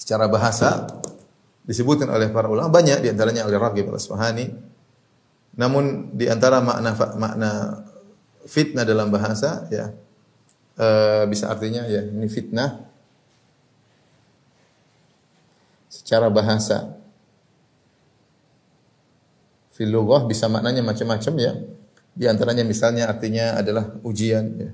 secara 0.00 0.28
bahasa 0.28 0.88
disebutkan 1.64 2.08
oleh 2.12 2.28
para 2.28 2.48
ulama 2.48 2.68
banyak 2.68 3.04
di 3.04 3.08
antaranya 3.12 3.44
oleh 3.44 3.60
Raghib 3.60 3.92
Al-Asfahani. 3.92 4.72
Namun 5.56 6.12
di 6.16 6.28
antara 6.28 6.60
makna 6.60 6.92
makna 7.16 7.50
fitnah 8.44 8.84
dalam 8.84 9.08
bahasa 9.08 9.64
ya 9.72 10.03
e, 10.78 10.88
bisa 11.30 11.50
artinya 11.50 11.86
ya 11.86 12.02
ini 12.04 12.26
fitnah 12.26 12.82
secara 15.90 16.28
bahasa. 16.28 16.98
Fil 19.74 19.90
bisa 20.30 20.46
maknanya 20.46 20.86
macam-macam 20.86 21.34
ya. 21.38 21.52
Di 22.14 22.30
antaranya 22.30 22.62
misalnya 22.62 23.10
artinya 23.10 23.58
adalah 23.58 23.90
ujian 24.06 24.44
ya. 24.54 24.70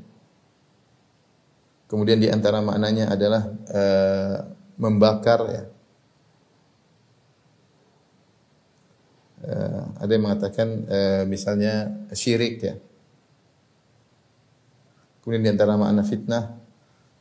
Kemudian 1.88 2.21
di 2.21 2.28
antara 2.28 2.61
maknanya 2.61 3.09
adalah 3.09 3.49
e, 3.64 3.83
membakar 4.80 5.40
ya. 5.49 5.64
Uh, 9.40 9.97
ada 9.97 10.11
yang 10.12 10.25
mengatakan 10.28 10.69
uh, 10.85 11.25
misalnya 11.25 11.88
syirik 12.12 12.61
ya. 12.61 12.76
Kemudian 15.30 15.46
di 15.46 15.54
antara 15.54 15.78
makna 15.78 16.02
fitnah 16.02 16.58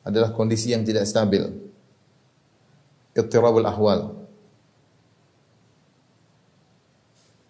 adalah 0.01 0.33
kondisi 0.33 0.73
yang 0.73 0.81
tidak 0.81 1.05
stabil. 1.05 1.45
Ittirabul 3.13 3.69
ahwal. 3.69 4.17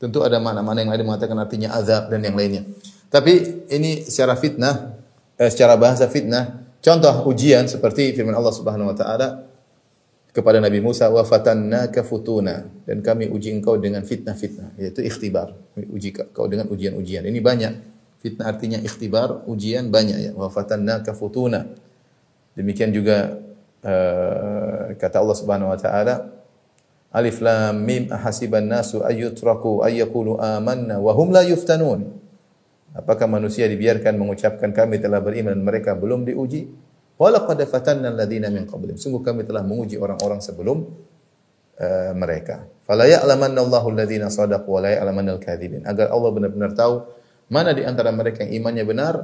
Tentu 0.04 0.20
ada 0.20 0.36
makna-makna 0.44 0.84
yang 0.84 0.92
lain 0.92 1.08
mengatakan 1.08 1.40
artinya 1.40 1.72
azab 1.80 2.12
dan 2.12 2.28
yang 2.28 2.36
lainnya. 2.36 2.68
Tapi 3.08 3.64
ini 3.72 4.04
secara 4.04 4.36
fitnah, 4.36 5.00
eh, 5.40 5.48
secara 5.48 5.80
bahasa 5.80 6.12
fitnah, 6.12 6.68
contoh 6.84 7.32
ujian 7.32 7.64
seperti 7.64 8.12
firman 8.12 8.36
Allah 8.36 8.52
Subhanahu 8.52 8.92
wa 8.92 8.96
taala, 9.00 9.48
kepada 10.36 10.60
Nabi 10.60 10.84
Musa 10.84 11.08
wa 11.08 11.24
fatannaka 11.24 12.04
futuna 12.04 12.68
dan 12.84 13.00
kami 13.00 13.32
uji 13.32 13.56
engkau 13.56 13.80
dengan 13.80 14.04
fitnah-fitnah 14.04 14.76
yaitu 14.76 15.08
ikhtibar 15.08 15.56
uji 15.90 16.14
kau 16.36 16.52
dengan 16.52 16.68
ujian-ujian 16.68 17.26
ini 17.26 17.42
banyak 17.42 17.89
fitnah 18.20 18.52
artinya 18.52 18.80
ikhtibar 18.80 19.48
ujian 19.48 19.90
banyak 19.90 20.18
ya 20.20 20.32
wa 20.36 20.52
fatannaka 20.52 21.16
futuna 21.16 21.66
demikian 22.54 22.92
juga 22.92 23.40
uh, 23.84 24.94
kata 25.00 25.18
Allah 25.24 25.38
Subhanahu 25.38 25.72
wa 25.72 25.80
taala 25.80 26.16
Alif 27.10 27.42
lam 27.42 27.82
mim 27.82 28.06
ahasiban 28.14 28.70
nasu 28.70 29.02
ayyutraku 29.02 29.82
ayyakulu 29.82 30.38
amanna 30.38 31.02
wa 31.02 31.12
hum 31.16 31.34
la 31.34 31.42
yuftanun 31.48 32.20
Apakah 32.90 33.30
manusia 33.30 33.70
dibiarkan 33.70 34.18
mengucapkan 34.18 34.74
kami 34.74 34.98
telah 34.98 35.22
beriman 35.22 35.54
mereka 35.62 35.94
belum 35.94 36.26
diuji 36.26 36.66
Walaqad 37.20 37.60
fatanna 37.68 38.16
alladziina 38.16 38.48
min 38.48 38.64
qablihim. 38.64 38.96
Sungguh 38.96 39.20
kami 39.20 39.44
telah 39.44 39.60
menguji 39.60 40.00
orang-orang 40.00 40.40
sebelum 40.40 40.88
uh, 41.76 42.16
mereka. 42.16 42.64
Fala 42.88 43.12
ya'lamanna 43.12 43.60
Allahu 43.60 43.92
alladziina 43.92 44.32
shadaqu 44.32 44.64
wa 44.72 44.80
la 44.80 44.96
ya'lamanna 44.96 45.36
al-kadzibin. 45.36 45.84
Agar 45.84 46.16
Allah 46.16 46.32
benar-benar 46.32 46.72
tahu 46.80 47.04
mana 47.50 47.74
di 47.74 47.84
antara 47.84 48.14
mereka 48.14 48.46
yang 48.46 48.64
imannya 48.64 48.86
benar 48.86 49.16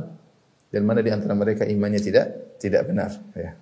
dan 0.74 0.82
mana 0.84 1.00
di 1.00 1.10
antara 1.14 1.34
mereka 1.38 1.64
imannya 1.64 2.02
tidak 2.02 2.58
tidak 2.60 2.84
benar, 2.90 3.12
ya. 3.38 3.54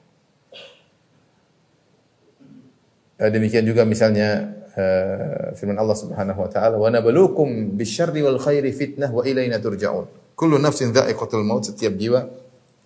Uh, 3.20 3.30
demikian 3.30 3.64
juga 3.68 3.86
misalnya 3.86 4.58
uh, 4.74 5.54
firman 5.54 5.78
Allah 5.78 5.98
Subhanahu 6.00 6.40
wa 6.40 6.50
taala, 6.50 6.76
"Wa 6.82 6.90
nabluukum 6.90 7.78
bisyarri 7.78 8.26
wal 8.26 8.42
khairi 8.42 8.74
fitnah 8.74 9.14
wa 9.14 9.22
ilaina 9.22 9.62
turja'un." 9.62 10.24
kullu 10.34 10.58
nafsin 10.58 10.90
dha'iqatul 10.90 11.46
maut, 11.46 11.64
setiap 11.66 11.94
jiwa 11.94 12.26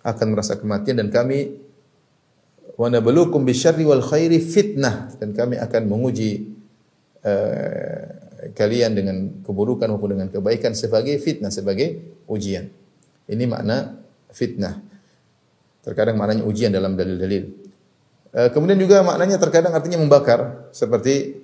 akan 0.04 0.26
merasa 0.32 0.56
kematian 0.60 1.00
dan 1.00 1.08
kami 1.08 1.58
wa 2.78 2.86
nabluukum 2.86 3.42
bisyarri 3.42 3.82
wal 3.88 4.04
khairi 4.04 4.38
fitnah 4.38 5.10
dan 5.18 5.34
kami 5.34 5.58
akan 5.58 5.82
menguji 5.88 6.54
uh, 7.24 8.27
kalian 8.54 8.94
dengan 8.94 9.16
keburukan 9.42 9.90
maupun 9.90 10.14
dengan 10.14 10.28
kebaikan 10.30 10.72
sebagai 10.72 11.18
fitnah 11.18 11.50
sebagai 11.50 12.18
ujian. 12.30 12.70
Ini 13.28 13.44
makna 13.50 13.98
fitnah. 14.30 14.78
Terkadang 15.82 16.16
maknanya 16.16 16.44
ujian 16.46 16.70
dalam 16.70 16.94
dalil-dalil. 16.94 17.44
Uh, 18.28 18.48
kemudian 18.52 18.76
juga 18.78 19.00
maknanya 19.02 19.40
terkadang 19.40 19.72
artinya 19.72 19.98
membakar 19.98 20.68
seperti 20.70 21.40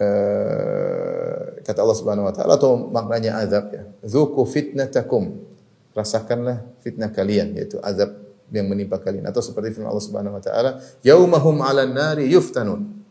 uh, 0.00 1.60
kata 1.60 1.78
Allah 1.78 1.98
Subhanahu 1.98 2.26
wa 2.26 2.34
taala 2.34 2.56
atau 2.56 2.90
maknanya 2.90 3.38
azab 3.40 3.70
ya. 3.70 3.84
Zuku 4.02 4.42
fitnatakum. 4.48 5.46
Rasakanlah 5.90 6.62
fitnah 6.80 7.10
kalian 7.10 7.58
yaitu 7.58 7.82
azab 7.82 8.14
yang 8.50 8.66
menimpa 8.66 8.98
kalian 8.98 9.26
atau 9.26 9.42
seperti 9.42 9.74
firman 9.74 9.90
Allah 9.94 10.06
Subhanahu 10.06 10.38
wa 10.38 10.42
taala 10.42 10.70
yaumahum 11.06 11.62
'alan 11.62 11.90
nari 11.90 12.30
yuftanun 12.30 13.02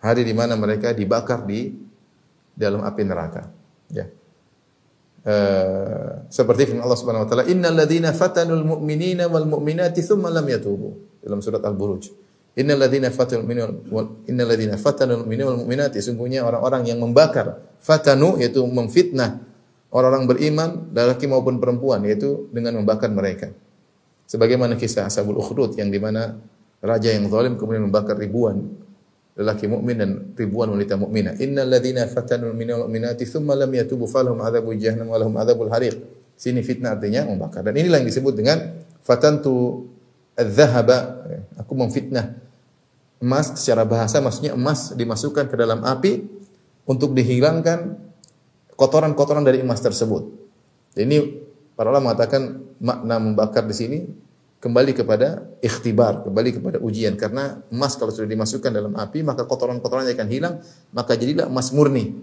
hari 0.00 0.22
di 0.24 0.32
mana 0.36 0.56
mereka 0.56 0.92
dibakar 0.92 1.44
di 1.44 1.85
dalam 2.56 2.80
api 2.82 3.02
neraka. 3.04 3.52
Ya. 3.92 4.08
Uh, 5.26 6.22
seperti 6.30 6.70
firman 6.70 6.86
Allah 6.86 6.98
Subhanahu 6.98 7.26
wa 7.26 7.28
taala 7.28 7.44
innal 7.50 7.74
ladzina 7.74 8.14
fatanul 8.14 8.62
mu'minina 8.62 9.26
wal 9.26 9.44
mu'minati 9.44 10.00
tsumma 10.00 10.32
lam 10.32 10.46
yatubu. 10.48 11.20
Dalam 11.20 11.44
surat 11.44 11.60
al-buruj. 11.60 12.08
Innal 12.56 12.80
ladzina 12.80 13.12
fatanul 13.12 13.44
mu'minina 13.44 13.66
wal 13.92 14.24
innal 14.24 14.48
ladzina 14.48 14.74
fatanul 14.80 15.22
mu'minina 15.22 15.46
wal 15.52 15.60
mu'minati. 15.62 16.00
Sungguhnya 16.00 16.42
orang-orang 16.48 16.88
yang 16.88 16.98
membakar 16.98 17.60
fatanu 17.82 18.40
yaitu 18.40 18.64
memfitnah 18.64 19.44
orang-orang 19.92 20.24
beriman 20.26 20.68
laki 20.94 21.26
maupun 21.28 21.60
perempuan 21.60 22.02
yaitu 22.06 22.48
dengan 22.54 22.78
membakar 22.80 23.12
mereka. 23.12 23.52
Sebagaimana 24.26 24.74
kisah 24.74 25.06
Ashabul 25.06 25.38
Ukhdud 25.38 25.78
yang 25.78 25.90
di 25.90 26.02
mana 26.02 26.38
raja 26.82 27.14
yang 27.14 27.30
zalim 27.30 27.54
kemudian 27.54 27.86
membakar 27.86 28.18
ribuan 28.18 28.62
lelaki 29.36 29.68
mukmin 29.68 29.96
dan 30.00 30.10
ribuan 30.32 30.72
wanita 30.72 30.96
mukminah. 30.96 31.36
Innal 31.38 31.68
ladzina 31.68 32.08
fatanul 32.08 32.56
minal 32.56 32.88
mu'minati 32.88 33.28
tsumma 33.28 33.52
lam 33.52 33.68
yatubu 33.68 34.08
falahum 34.08 34.40
adzabu 34.40 34.72
jahannam 34.74 35.12
wa 35.12 35.18
lahum 35.20 35.36
adzabul 35.36 35.68
hariq. 35.68 35.96
Sini 36.36 36.64
fitnah 36.64 36.96
artinya 36.96 37.28
membakar. 37.28 37.64
Dan 37.64 37.76
inilah 37.76 38.00
yang 38.00 38.08
disebut 38.08 38.32
dengan 38.32 38.80
fatantu 39.04 39.86
adz-dzahaba. 40.36 41.28
Aku 41.60 41.76
memfitnah 41.76 42.36
emas 43.20 43.56
secara 43.56 43.84
bahasa 43.84 44.20
maksudnya 44.20 44.52
emas 44.52 44.92
dimasukkan 44.92 45.48
ke 45.48 45.56
dalam 45.56 45.80
api 45.84 46.24
untuk 46.84 47.16
dihilangkan 47.16 47.96
kotoran-kotoran 48.76 49.44
dari 49.44 49.64
emas 49.64 49.80
tersebut. 49.80 50.28
Ini 50.96 51.46
Para 51.76 51.92
ulama 51.92 52.10
mengatakan 52.10 52.64
makna 52.80 53.20
membakar 53.20 53.68
di 53.68 53.76
sini 53.76 53.98
kembali 54.56 54.92
kepada 54.96 55.44
ikhtibar, 55.60 56.24
kembali 56.24 56.50
kepada 56.60 56.78
ujian 56.80 57.14
karena 57.14 57.60
emas 57.68 57.94
kalau 57.94 58.10
sudah 58.10 58.28
dimasukkan 58.28 58.72
dalam 58.72 58.96
api 58.96 59.20
maka 59.20 59.44
kotoran-kotorannya 59.44 60.16
akan 60.16 60.28
hilang, 60.32 60.54
maka 60.96 61.14
jadilah 61.14 61.46
emas 61.46 61.70
murni. 61.76 62.16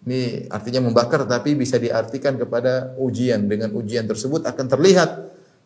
Ini 0.00 0.48
artinya 0.48 0.88
membakar 0.88 1.28
tapi 1.28 1.52
bisa 1.52 1.76
diartikan 1.76 2.40
kepada 2.40 2.96
ujian. 2.96 3.44
Dengan 3.46 3.76
ujian 3.76 4.08
tersebut 4.08 4.48
akan 4.48 4.66
terlihat 4.66 5.10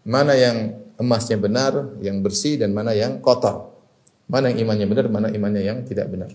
mana 0.04 0.34
yang 0.34 0.74
emasnya 0.98 1.38
benar, 1.38 1.96
yang 2.02 2.18
bersih 2.18 2.58
dan 2.58 2.74
mana 2.74 2.92
yang 2.92 3.22
kotor. 3.22 3.72
Mana 4.26 4.50
yang 4.50 4.66
imannya 4.66 4.86
benar, 4.90 5.06
mana 5.06 5.28
imannya 5.30 5.62
yang 5.62 5.78
tidak 5.86 6.10
benar. 6.10 6.34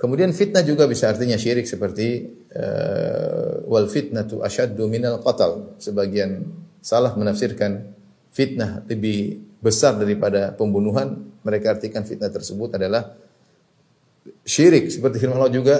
Kemudian 0.00 0.32
fitnah 0.32 0.64
juga 0.64 0.88
bisa 0.88 1.12
artinya 1.12 1.36
syirik 1.36 1.68
seperti 1.68 2.24
uh, 2.56 3.68
wal 3.68 3.84
fitnatu 3.84 4.40
asyaddu 4.40 4.88
minal 4.88 5.20
qatl. 5.20 5.76
Sebagian 5.76 6.40
salah 6.80 7.14
menafsirkan 7.16 7.92
fitnah 8.32 8.84
lebih 8.88 9.40
besar 9.60 9.96
daripada 9.96 10.52
pembunuhan. 10.52 11.30
Mereka 11.40 11.80
artikan 11.80 12.04
fitnah 12.04 12.28
tersebut 12.28 12.76
adalah 12.76 13.16
syirik 14.44 14.92
seperti 14.92 15.16
firman 15.16 15.40
Allah 15.40 15.54
juga 15.54 15.76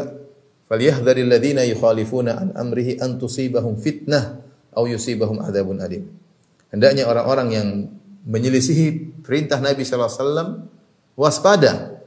falyahdharil 0.72 1.28
ladzina 1.28 1.66
yukhalifuna 1.68 2.40
an 2.40 2.48
amrihi 2.56 2.96
an 2.96 3.20
tusibahum 3.20 3.76
fitnah 3.76 4.40
aw 4.72 4.84
yusibahum 4.88 5.44
adzabun 5.44 5.84
alim. 5.84 6.08
Hendaknya 6.72 7.04
orang-orang 7.10 7.48
yang 7.52 7.68
menyelisihi 8.24 9.20
perintah 9.20 9.60
Nabi 9.60 9.84
wasallam 9.84 10.70
waspada 11.18 12.00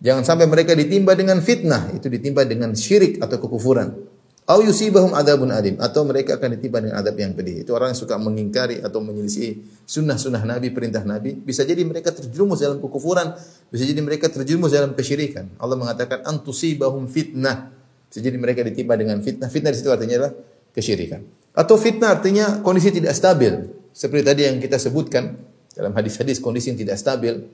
Jangan 0.00 0.24
sampai 0.24 0.48
mereka 0.48 0.72
ditimpa 0.72 1.12
dengan 1.12 1.44
fitnah, 1.44 1.92
itu 1.92 2.08
ditimpa 2.08 2.48
dengan 2.48 2.72
syirik 2.72 3.20
atau 3.20 3.36
kekufuran. 3.36 4.00
Au 4.48 4.58
yusibahum 4.64 5.14
adabun 5.14 5.54
adim 5.54 5.78
atau 5.78 6.02
mereka 6.02 6.34
akan 6.34 6.58
ditimpa 6.58 6.82
dengan 6.82 6.98
adab 6.98 7.14
yang 7.14 7.36
pedih. 7.38 7.62
Itu 7.62 7.76
orang 7.76 7.94
yang 7.94 8.00
suka 8.02 8.18
mengingkari 8.18 8.82
atau 8.82 8.98
menyelisih 8.98 9.62
sunnah-sunnah 9.86 10.42
Nabi, 10.42 10.74
perintah 10.74 11.06
Nabi, 11.06 11.38
bisa 11.38 11.62
jadi 11.62 11.86
mereka 11.86 12.10
terjerumus 12.10 12.58
dalam 12.58 12.82
kekufuran, 12.82 13.36
bisa 13.70 13.84
jadi 13.86 14.00
mereka 14.02 14.26
terjerumus 14.26 14.74
dalam 14.74 14.96
kesyirikan. 14.98 15.54
Allah 15.60 15.78
mengatakan 15.78 16.26
antusibahum 16.26 17.06
fitnah. 17.06 17.70
Bisa 18.10 18.18
jadi 18.26 18.34
mereka 18.42 18.66
ditimpa 18.66 18.98
dengan 18.98 19.22
fitnah. 19.22 19.46
Fitnah 19.46 19.70
di 19.70 19.78
situ 19.78 19.90
artinya 19.92 20.18
adalah 20.18 20.32
kesyirikan. 20.74 21.22
Atau 21.54 21.78
fitnah 21.78 22.18
artinya 22.18 22.58
kondisi 22.58 22.90
tidak 22.90 23.14
stabil. 23.14 23.70
Seperti 23.94 24.22
tadi 24.26 24.50
yang 24.50 24.58
kita 24.58 24.82
sebutkan 24.82 25.38
dalam 25.78 25.94
hadis-hadis 25.94 26.42
kondisi 26.42 26.74
yang 26.74 26.78
tidak 26.78 26.98
stabil. 26.98 27.46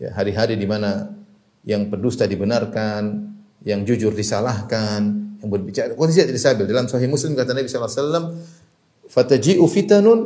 Ya, 0.00 0.16
hari-hari 0.16 0.56
di 0.56 0.64
mana 0.64 1.12
yang 1.68 1.92
berdusta 1.92 2.24
dibenarkan, 2.24 3.28
yang 3.60 3.84
jujur 3.84 4.16
disalahkan, 4.16 5.29
yang 5.40 5.48
berbicara 5.48 5.92
kondisi 5.96 6.22
tidak 6.22 6.40
stabil. 6.40 6.64
Dalam 6.68 6.86
Sahih 6.86 7.08
Muslim 7.08 7.32
kata 7.34 7.56
Nabi 7.56 7.66
sallallahu 7.66 7.90
alaihi 7.90 8.02
wasallam, 8.04 8.24
"Fataji'u 9.08 9.64
fitanun 9.66 10.18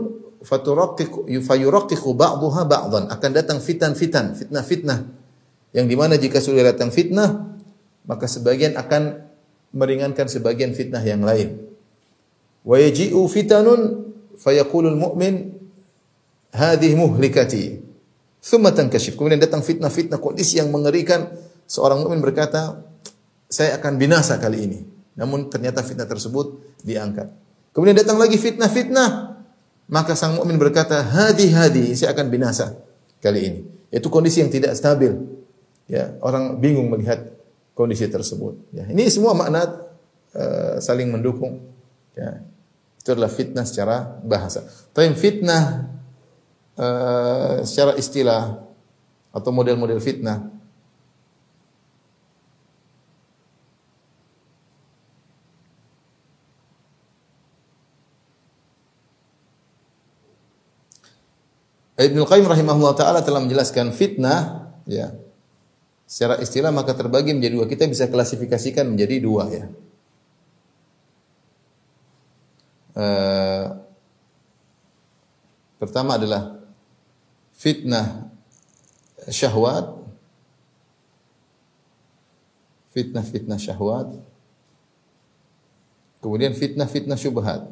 faturaqqiqu 0.42 1.31
fayuraqqiqu 1.42 2.09
ba'daha 2.14 2.62
ba'dhan." 2.66 3.05
Akan 3.11 3.31
datang 3.31 3.59
fitan-fitan, 3.62 4.35
fitnah-fitnah 4.35 4.98
yang 5.74 5.87
di 5.87 5.96
mana 5.96 6.18
jika 6.18 6.38
sudah 6.42 6.74
datang 6.74 6.90
fitnah, 6.90 7.55
maka 8.07 8.27
sebagian 8.27 8.74
akan 8.74 9.27
meringankan 9.74 10.31
sebagian 10.31 10.74
fitnah 10.74 11.03
yang 11.03 11.22
lain. 11.22 11.62
Wa 12.66 12.79
yaji'u 12.79 13.22
fitanun 13.31 14.12
fayaqulul 14.38 14.98
mu'min 14.98 15.55
hadhihi 16.55 16.94
muhlikati 16.94 17.85
Thumma 18.44 18.77
tankashif. 18.77 19.16
Kemudian 19.16 19.40
datang 19.40 19.64
fitnah-fitnah 19.64 20.20
kondisi 20.20 20.61
yang 20.61 20.68
mengerikan. 20.68 21.33
Seorang 21.64 22.05
mukmin 22.05 22.20
berkata, 22.20 22.85
saya 23.48 23.81
akan 23.81 23.96
binasa 23.96 24.37
kali 24.37 24.68
ini. 24.68 24.81
Namun 25.14 25.50
ternyata 25.50 25.83
fitnah 25.83 26.07
tersebut 26.07 26.62
diangkat. 26.83 27.31
Kemudian 27.74 27.98
datang 27.98 28.18
lagi 28.18 28.38
fitnah-fitnah. 28.38 29.35
Maka 29.85 30.16
sang 30.16 30.40
mukmin 30.40 30.57
berkata, 30.57 31.05
hadi-hadi, 31.05 31.92
saya 31.92 32.16
akan 32.16 32.33
binasa 32.33 32.72
kali 33.20 33.40
ini. 33.44 33.61
Itu 33.92 34.09
kondisi 34.09 34.40
yang 34.40 34.48
tidak 34.48 34.72
stabil. 34.79 35.12
Ya, 35.85 36.16
orang 36.24 36.57
bingung 36.57 36.88
melihat 36.88 37.35
kondisi 37.77 38.09
tersebut. 38.09 38.57
Ya, 38.72 38.88
ini 38.88 39.05
semua 39.12 39.37
makna 39.37 39.85
uh, 40.33 40.81
saling 40.81 41.12
mendukung. 41.12 41.61
Ya, 42.16 42.40
itu 42.96 43.09
adalah 43.12 43.29
fitnah 43.29 43.68
secara 43.68 44.16
bahasa. 44.24 44.64
Tapi 44.96 45.12
fitnah 45.12 45.92
uh, 46.81 47.61
secara 47.66 47.98
istilah 48.00 48.64
atau 49.35 49.50
model-model 49.53 50.00
fitnah. 50.00 50.53
Ibnu 61.94 62.26
Qayyim 62.26 62.50
rahimahullah 62.50 62.94
taala 62.98 63.20
telah 63.22 63.38
menjelaskan 63.38 63.94
fitnah 63.94 64.70
ya. 64.83 65.14
Secara 66.04 66.42
istilah 66.42 66.74
maka 66.74 66.92
terbagi 66.92 67.33
menjadi 67.33 67.54
dua. 67.54 67.66
Kita 67.70 67.87
bisa 67.87 68.11
klasifikasikan 68.11 68.90
menjadi 68.90 69.22
dua 69.22 69.44
ya. 69.48 69.64
Uh, 72.94 73.66
pertama 75.83 76.14
adalah 76.14 76.62
fitnah 77.54 78.30
syahwat 79.30 79.98
fitnah-fitnah 82.94 83.59
syahwat 83.59 84.14
kemudian 86.22 86.54
fitnah-fitnah 86.54 87.18
syubhat 87.18 87.66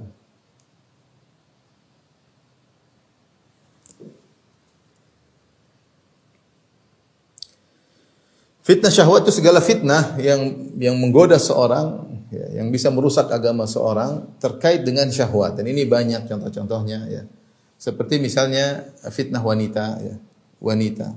Fitnah 8.73 8.89
syahwat 8.89 9.29
itu 9.29 9.37
segala 9.37 9.61
fitnah 9.61 10.17
yang 10.17 10.73
yang 10.81 10.97
menggoda 10.97 11.37
seorang, 11.37 12.09
ya, 12.33 12.57
yang 12.57 12.73
bisa 12.73 12.89
merusak 12.89 13.29
agama 13.29 13.69
seorang 13.69 14.25
terkait 14.41 14.81
dengan 14.81 15.13
syahwat. 15.13 15.61
Dan 15.61 15.69
ini 15.69 15.85
banyak 15.85 16.25
contoh-contohnya. 16.25 17.05
Ya. 17.05 17.29
Seperti 17.77 18.17
misalnya 18.17 18.89
fitnah 19.13 19.45
wanita, 19.45 20.01
ya, 20.01 20.17
wanita. 20.57 21.13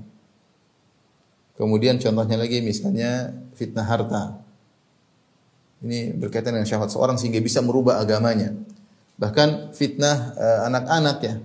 Kemudian 1.55 1.95
contohnya 1.95 2.35
lagi 2.35 2.59
misalnya 2.59 3.31
fitnah 3.55 3.87
harta. 3.87 4.35
Ini 5.79 6.11
berkaitan 6.19 6.59
dengan 6.59 6.67
syahwat 6.67 6.91
seorang 6.91 7.15
sehingga 7.15 7.39
bisa 7.39 7.63
merubah 7.63 8.03
agamanya. 8.03 8.51
Bahkan 9.15 9.71
fitnah 9.71 10.35
eh, 10.35 10.59
anak-anak 10.67 11.17
ya. 11.23 11.35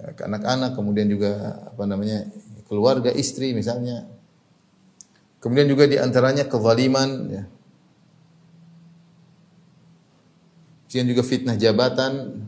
Eh, 0.00 0.12
anak-anak 0.16 0.72
kemudian 0.72 1.12
juga 1.12 1.60
apa 1.68 1.84
namanya 1.84 2.24
keluarga 2.68 3.10
istri 3.10 3.56
misalnya. 3.56 4.06
Kemudian 5.40 5.66
juga 5.66 5.88
di 5.88 5.96
antaranya 5.96 6.44
kezaliman 6.46 7.10
ya. 7.32 7.44
Kemudian 10.88 11.08
juga 11.08 11.22
fitnah 11.24 11.56
jabatan. 11.56 12.44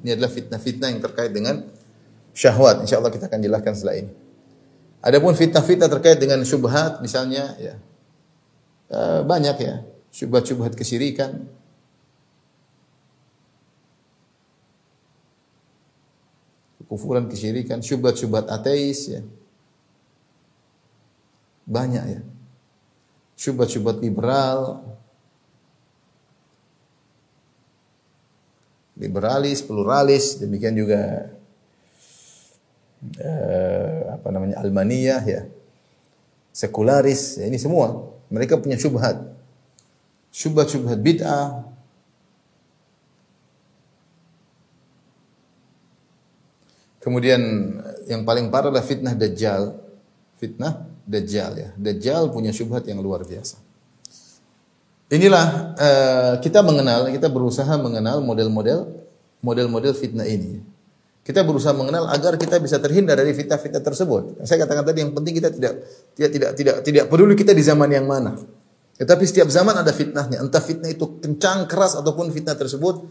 Ini 0.00 0.16
adalah 0.16 0.32
fitnah-fitnah 0.32 0.88
yang 0.96 1.00
terkait 1.04 1.28
dengan 1.28 1.60
syahwat. 2.32 2.80
Insya 2.84 3.00
Allah 3.00 3.12
kita 3.12 3.28
akan 3.28 3.40
jelaskan 3.44 3.72
setelah 3.76 3.96
ini. 4.00 4.12
Adapun 5.00 5.32
fitnah-fitnah 5.36 5.88
terkait 5.88 6.20
dengan 6.20 6.40
syubhat 6.44 7.00
misalnya 7.00 7.56
ya 7.56 7.74
eh, 8.92 9.20
banyak 9.24 9.56
ya 9.60 9.84
syubhat-syubhat 10.12 10.76
kesyirikan. 10.76 11.46
Kufuran 16.90 17.30
kesyirikan, 17.30 17.78
syubhat-syubhat 17.78 18.50
ateis 18.50 19.06
ya. 19.06 19.22
Banyak 21.70 22.04
ya. 22.10 22.20
Syubhat-syubhat 23.38 24.02
liberal, 24.02 24.82
liberalis, 29.00 29.64
pluralis, 29.64 30.36
demikian 30.36 30.76
juga 30.76 31.32
eh, 33.16 34.00
apa 34.12 34.28
namanya 34.28 34.60
almaniyah 34.60 35.22
ya, 35.24 35.42
sekularis, 36.52 37.40
ya, 37.40 37.48
ini 37.48 37.56
semua 37.56 38.12
mereka 38.28 38.60
punya 38.60 38.76
syubhat, 38.76 39.16
syubhat-syubhat 40.28 41.00
bid'ah, 41.00 41.69
Kemudian 47.00 47.40
yang 48.04 48.28
paling 48.28 48.52
parah 48.52 48.68
adalah 48.68 48.84
fitnah 48.84 49.16
dajjal. 49.16 49.72
Fitnah 50.36 50.84
dajjal 51.08 51.52
ya. 51.56 51.68
Dajjal 51.80 52.28
punya 52.28 52.52
syubhat 52.52 52.84
yang 52.84 53.00
luar 53.00 53.24
biasa. 53.24 53.56
Inilah 55.10 55.74
uh, 55.74 56.34
kita 56.38 56.62
mengenal, 56.62 57.10
kita 57.10 57.26
berusaha 57.26 57.74
mengenal 57.80 58.22
model-model 58.22 59.00
model-model 59.42 59.96
fitnah 59.96 60.28
ini. 60.28 60.62
Kita 61.20 61.44
berusaha 61.44 61.72
mengenal 61.76 62.08
agar 62.12 62.36
kita 62.40 62.56
bisa 62.62 62.80
terhindar 62.80 63.16
dari 63.18 63.32
fitnah-fitnah 63.36 63.82
tersebut. 63.84 64.44
Saya 64.44 64.64
katakan 64.64 64.84
tadi 64.86 65.04
yang 65.04 65.12
penting 65.12 65.36
kita 65.36 65.50
tidak 65.52 65.72
tidak 66.16 66.30
tidak 66.32 66.50
tidak 66.56 66.76
tidak 66.84 67.04
peduli 67.08 67.34
kita 67.36 67.52
di 67.52 67.64
zaman 67.64 67.90
yang 67.92 68.06
mana. 68.08 68.38
Tetapi 69.00 69.24
setiap 69.24 69.48
zaman 69.48 69.80
ada 69.80 69.92
fitnahnya. 69.96 70.44
Entah 70.44 70.60
fitnah 70.60 70.92
itu 70.92 71.20
kencang, 71.24 71.64
keras 71.64 71.96
ataupun 71.96 72.28
fitnah 72.32 72.56
tersebut 72.56 73.04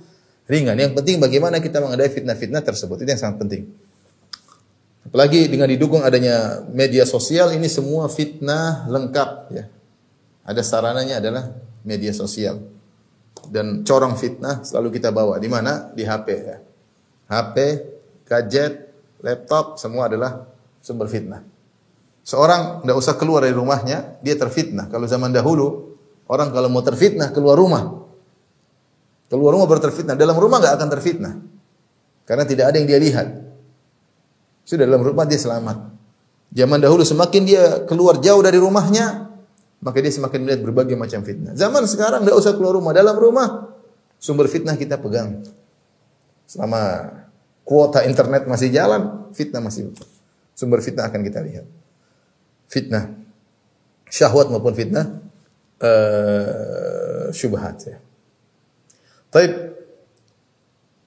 ringan. 0.50 0.76
Yang 0.76 0.98
penting 0.98 1.22
bagaimana 1.22 1.62
kita 1.62 1.80
menghadapi 1.80 2.20
fitnah-fitnah 2.20 2.66
tersebut. 2.66 3.06
Itu 3.06 3.10
yang 3.14 3.22
sangat 3.22 3.38
penting. 3.40 3.64
Apalagi 5.06 5.48
dengan 5.48 5.70
didukung 5.70 6.02
adanya 6.02 6.66
media 6.70 7.06
sosial 7.06 7.54
ini 7.54 7.70
semua 7.70 8.10
fitnah 8.10 8.90
lengkap 8.90 9.30
ya. 9.54 9.66
Ada 10.44 10.66
sarananya 10.66 11.22
adalah 11.22 11.54
media 11.86 12.12
sosial. 12.12 12.60
Dan 13.50 13.86
corong 13.86 14.18
fitnah 14.18 14.66
selalu 14.66 15.00
kita 15.00 15.14
bawa 15.14 15.38
di 15.38 15.48
mana? 15.48 15.94
Di 15.94 16.04
HP 16.04 16.28
ya. 16.34 16.58
HP, 17.30 17.56
gadget, 18.26 18.90
laptop 19.22 19.78
semua 19.78 20.10
adalah 20.10 20.50
sumber 20.82 21.06
fitnah. 21.06 21.46
Seorang 22.26 22.86
tidak 22.86 22.98
usah 22.98 23.16
keluar 23.18 23.42
dari 23.46 23.54
rumahnya, 23.58 24.22
dia 24.22 24.38
terfitnah. 24.38 24.90
Kalau 24.90 25.10
zaman 25.10 25.34
dahulu, 25.34 25.98
orang 26.30 26.54
kalau 26.54 26.70
mau 26.70 26.86
terfitnah 26.86 27.34
keluar 27.34 27.58
rumah, 27.58 28.09
Keluar 29.30 29.54
rumah 29.54 29.70
baru 29.70 29.82
terfitnah. 29.86 30.18
Dalam 30.18 30.34
rumah 30.36 30.58
nggak 30.58 30.74
akan 30.74 30.90
terfitnah. 30.90 31.34
Karena 32.26 32.44
tidak 32.50 32.74
ada 32.74 32.76
yang 32.82 32.90
dia 32.90 33.00
lihat. 33.00 33.28
Sudah 34.66 34.90
dalam 34.90 35.06
rumah 35.06 35.26
dia 35.30 35.38
selamat. 35.38 35.78
Zaman 36.50 36.82
dahulu 36.82 37.06
semakin 37.06 37.42
dia 37.46 37.86
keluar 37.86 38.18
jauh 38.18 38.42
dari 38.42 38.58
rumahnya, 38.58 39.30
maka 39.86 39.98
dia 40.02 40.10
semakin 40.10 40.46
melihat 40.46 40.62
berbagai 40.66 40.98
macam 40.98 41.22
fitnah. 41.22 41.54
Zaman 41.54 41.86
sekarang 41.86 42.26
nggak 42.26 42.38
usah 42.38 42.58
keluar 42.58 42.74
rumah. 42.74 42.90
Dalam 42.90 43.14
rumah, 43.18 43.70
sumber 44.18 44.50
fitnah 44.50 44.74
kita 44.74 44.98
pegang. 44.98 45.46
Selama 46.50 47.14
kuota 47.62 48.02
internet 48.02 48.50
masih 48.50 48.74
jalan, 48.74 49.30
fitnah 49.30 49.62
masih 49.62 49.94
sumber 50.58 50.82
fitnah 50.82 51.06
akan 51.06 51.22
kita 51.22 51.40
lihat. 51.46 51.66
Fitnah 52.66 53.14
syahwat 54.10 54.50
maupun 54.50 54.74
fitnah 54.74 55.22
uh, 55.82 57.30
syubhat 57.30 57.78
ya. 57.86 57.98
Taib. 59.30 59.78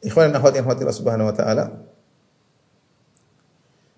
Ikhwan 0.03 0.35
dan 0.35 0.43
akhwat 0.43 0.59
yang 0.59 0.67
Allah 0.67 0.95
Subhanahu 0.99 1.31
wa 1.31 1.35
taala. 1.35 1.65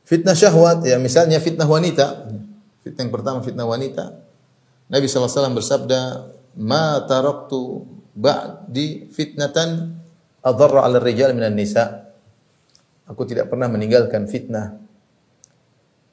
Fitnah 0.04 0.37
syahwat 0.37 0.84
ya 0.84 1.00
misalnya 1.00 1.40
fitnah 1.40 1.64
wanita. 1.64 2.28
Fitnah 2.84 3.08
yang 3.08 3.12
pertama 3.12 3.40
fitnah 3.40 3.64
wanita. 3.64 4.20
Nabi 4.92 5.08
SAW 5.08 5.56
bersabda, 5.56 6.28
"Ma 6.60 7.00
taraktu 7.08 7.88
ba'di 8.12 9.08
fitnatan 9.08 9.96
adarra 10.44 10.84
'ala 10.84 11.00
rijal 11.00 11.32
minan 11.32 11.56
nisa." 11.56 12.12
Aku 13.08 13.24
tidak 13.24 13.48
pernah 13.48 13.68
meninggalkan 13.72 14.28
fitnah 14.28 14.84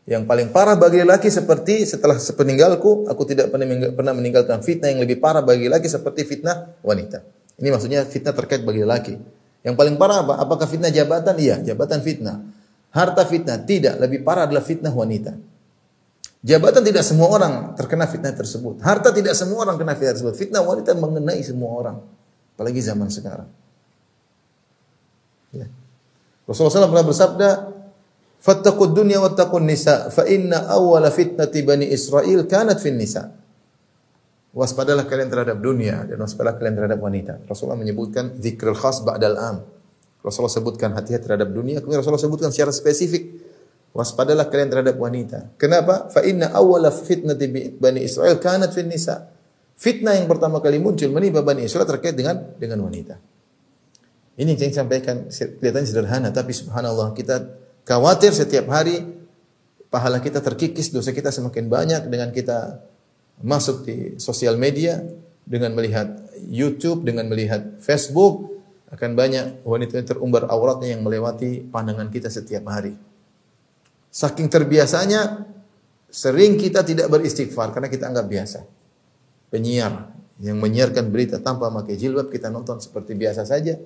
yang 0.10 0.26
paling 0.26 0.50
parah 0.50 0.76
bagi 0.76 1.06
laki 1.06 1.30
seperti 1.30 1.86
setelah 1.86 2.18
sepeninggalku 2.18 3.06
aku 3.06 3.24
tidak 3.24 3.54
pernah 3.54 4.12
meninggalkan 4.18 4.60
fitnah 4.66 4.90
yang 4.90 5.00
lebih 5.06 5.22
parah 5.22 5.46
bagi 5.46 5.70
laki 5.70 5.86
seperti 5.86 6.26
fitnah 6.26 6.80
wanita. 6.82 7.41
Ini 7.62 7.70
maksudnya 7.70 8.02
fitnah 8.10 8.34
terkait 8.34 8.66
bagi 8.66 8.82
laki. 8.82 9.16
Yang 9.62 9.76
paling 9.78 9.96
parah 10.02 10.26
apa? 10.26 10.34
Apakah 10.42 10.66
fitnah 10.66 10.90
jabatan? 10.90 11.38
Iya, 11.38 11.62
jabatan 11.62 12.02
fitnah. 12.02 12.42
Harta 12.90 13.24
fitnah 13.24 13.62
tidak, 13.62 14.02
lebih 14.02 14.26
parah 14.26 14.50
adalah 14.50 14.66
fitnah 14.66 14.90
wanita. 14.90 15.38
Jabatan 16.42 16.82
tidak 16.82 17.06
semua 17.06 17.30
orang 17.30 17.78
terkena 17.78 18.10
fitnah 18.10 18.34
tersebut. 18.34 18.82
Harta 18.82 19.14
tidak 19.14 19.38
semua 19.38 19.62
orang 19.62 19.78
kena 19.78 19.94
fitnah 19.94 20.18
tersebut. 20.18 20.34
Fitnah 20.34 20.66
wanita 20.66 20.98
mengenai 20.98 21.38
semua 21.46 21.70
orang. 21.70 21.98
Apalagi 22.58 22.82
zaman 22.82 23.14
sekarang. 23.14 23.46
Ya. 25.54 25.70
Rasulullah 26.50 26.74
SAW 26.74 26.90
pernah 26.90 27.08
bersabda, 27.08 27.50
Fattaqud 28.42 28.98
dunya 28.98 29.22
wattaqun 29.22 29.70
nisa, 29.70 30.10
fa 30.10 30.26
inna 30.26 30.66
awwala 30.66 31.14
fitnati 31.14 31.62
bani 31.62 31.86
Israel 31.94 32.50
kanat 32.50 32.82
fin 32.82 32.98
nisa. 32.98 33.30
Waspadalah 34.52 35.08
kalian 35.08 35.32
terhadap 35.32 35.64
dunia 35.64 36.04
dan 36.04 36.20
waspadalah 36.20 36.60
kalian 36.60 36.76
terhadap 36.76 37.00
wanita. 37.00 37.34
Rasulullah 37.48 37.80
menyebutkan 37.80 38.36
zikrul 38.36 38.76
khas 38.76 39.00
ba'dal 39.00 39.40
am. 39.40 39.64
Rasulullah 40.20 40.52
sebutkan 40.52 40.92
hati-hati 40.92 41.24
terhadap 41.24 41.50
dunia, 41.50 41.80
kemudian 41.80 42.04
Rasulullah 42.04 42.22
sebutkan 42.22 42.52
secara 42.52 42.76
spesifik 42.76 43.32
waspadalah 43.96 44.52
kalian 44.52 44.70
terhadap 44.70 45.00
wanita. 45.00 45.56
Kenapa? 45.56 46.12
Fa 46.12 46.22
inna 46.28 46.52
awwala 46.52 46.92
fitnati 46.92 47.48
bani 47.80 48.04
Israel 48.04 48.44
kanat 48.44 48.76
fin 48.76 48.92
nisa. 48.92 49.32
Fitnah 49.82 50.14
yang 50.14 50.30
pertama 50.30 50.62
kali 50.62 50.78
muncul 50.78 51.10
menimpa 51.10 51.42
Bani 51.42 51.66
Israel 51.66 51.90
terkait 51.90 52.14
dengan 52.14 52.38
dengan 52.54 52.86
wanita. 52.86 53.18
Ini 54.38 54.54
yang 54.54 54.60
saya 54.62 54.86
sampaikan 54.86 55.26
kelihatannya 55.34 55.90
sederhana 55.90 56.30
tapi 56.30 56.54
subhanallah 56.54 57.18
kita 57.18 57.50
khawatir 57.82 58.30
setiap 58.30 58.70
hari 58.70 59.02
pahala 59.90 60.22
kita 60.22 60.38
terkikis, 60.38 60.94
dosa 60.94 61.10
kita 61.10 61.34
semakin 61.34 61.66
banyak 61.66 62.02
dengan 62.14 62.30
kita 62.30 62.78
masuk 63.40 63.88
di 63.88 64.20
sosial 64.20 64.60
media 64.60 65.00
dengan 65.48 65.72
melihat 65.72 66.12
YouTube, 66.52 67.08
dengan 67.08 67.32
melihat 67.32 67.80
Facebook, 67.80 68.52
akan 68.92 69.16
banyak 69.16 69.64
wanita 69.64 70.04
yang 70.04 70.08
terumbar 70.08 70.52
auratnya 70.52 71.00
yang 71.00 71.02
melewati 71.02 71.64
pandangan 71.64 72.12
kita 72.12 72.28
setiap 72.28 72.68
hari. 72.68 72.92
Saking 74.12 74.52
terbiasanya, 74.52 75.48
sering 76.12 76.60
kita 76.60 76.84
tidak 76.84 77.08
beristighfar 77.08 77.72
karena 77.72 77.88
kita 77.88 78.12
anggap 78.12 78.28
biasa. 78.28 78.60
Penyiar 79.48 80.12
yang 80.44 80.60
menyiarkan 80.60 81.08
berita 81.08 81.40
tanpa 81.40 81.72
pakai 81.72 81.96
jilbab, 81.96 82.28
kita 82.28 82.52
nonton 82.52 82.84
seperti 82.84 83.16
biasa 83.16 83.48
saja. 83.48 83.80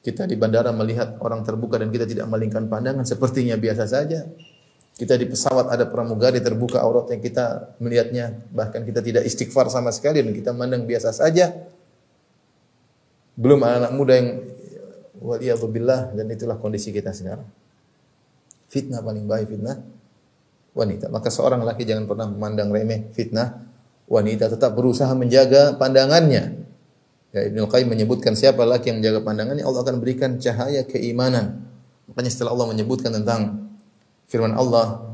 Kita 0.00 0.24
di 0.24 0.40
bandara 0.40 0.72
melihat 0.72 1.20
orang 1.20 1.44
terbuka 1.44 1.76
dan 1.76 1.92
kita 1.92 2.08
tidak 2.08 2.24
melingkan 2.32 2.72
pandangan 2.72 3.04
sepertinya 3.04 3.60
biasa 3.60 3.84
saja. 3.84 4.24
Kita 4.98 5.14
di 5.14 5.30
pesawat 5.30 5.70
ada 5.70 5.86
pramugari 5.86 6.42
terbuka 6.42 6.82
aurat 6.82 7.06
yang 7.14 7.22
kita 7.22 7.78
melihatnya, 7.78 8.34
bahkan 8.50 8.82
kita 8.82 8.98
tidak 8.98 9.22
istighfar 9.30 9.70
sama 9.70 9.94
sekali 9.94 10.26
dan 10.26 10.34
kita 10.34 10.50
mandang 10.50 10.82
biasa 10.90 11.14
saja. 11.14 11.54
Belum 13.38 13.62
anak-anak 13.62 13.92
muda 13.94 14.12
yang 14.18 14.42
waliyadzubillah 15.22 16.18
dan 16.18 16.26
itulah 16.34 16.58
kondisi 16.58 16.90
kita 16.90 17.14
sekarang. 17.14 17.46
Fitnah 18.66 18.98
paling 18.98 19.22
baik 19.30 19.54
fitnah 19.54 19.78
wanita. 20.74 21.06
Maka 21.14 21.30
seorang 21.30 21.62
laki 21.62 21.86
jangan 21.86 22.10
pernah 22.10 22.26
memandang 22.26 22.74
remeh 22.74 23.06
fitnah 23.14 23.54
wanita, 24.10 24.50
tetap 24.50 24.74
berusaha 24.74 25.14
menjaga 25.14 25.78
pandangannya. 25.78 26.58
Ya, 27.30 27.40
Ibnu 27.46 27.70
Qayyim 27.70 27.86
menyebutkan 27.86 28.34
siapa 28.34 28.66
laki 28.66 28.90
yang 28.90 28.98
menjaga 28.98 29.22
pandangannya, 29.22 29.62
Allah 29.62 29.86
akan 29.86 30.02
berikan 30.02 30.42
cahaya 30.42 30.82
keimanan. 30.82 31.62
Makanya 32.10 32.34
setelah 32.34 32.50
Allah 32.58 32.74
menyebutkan 32.74 33.14
tentang 33.14 33.67
firman 34.28 34.54
Allah 34.54 35.08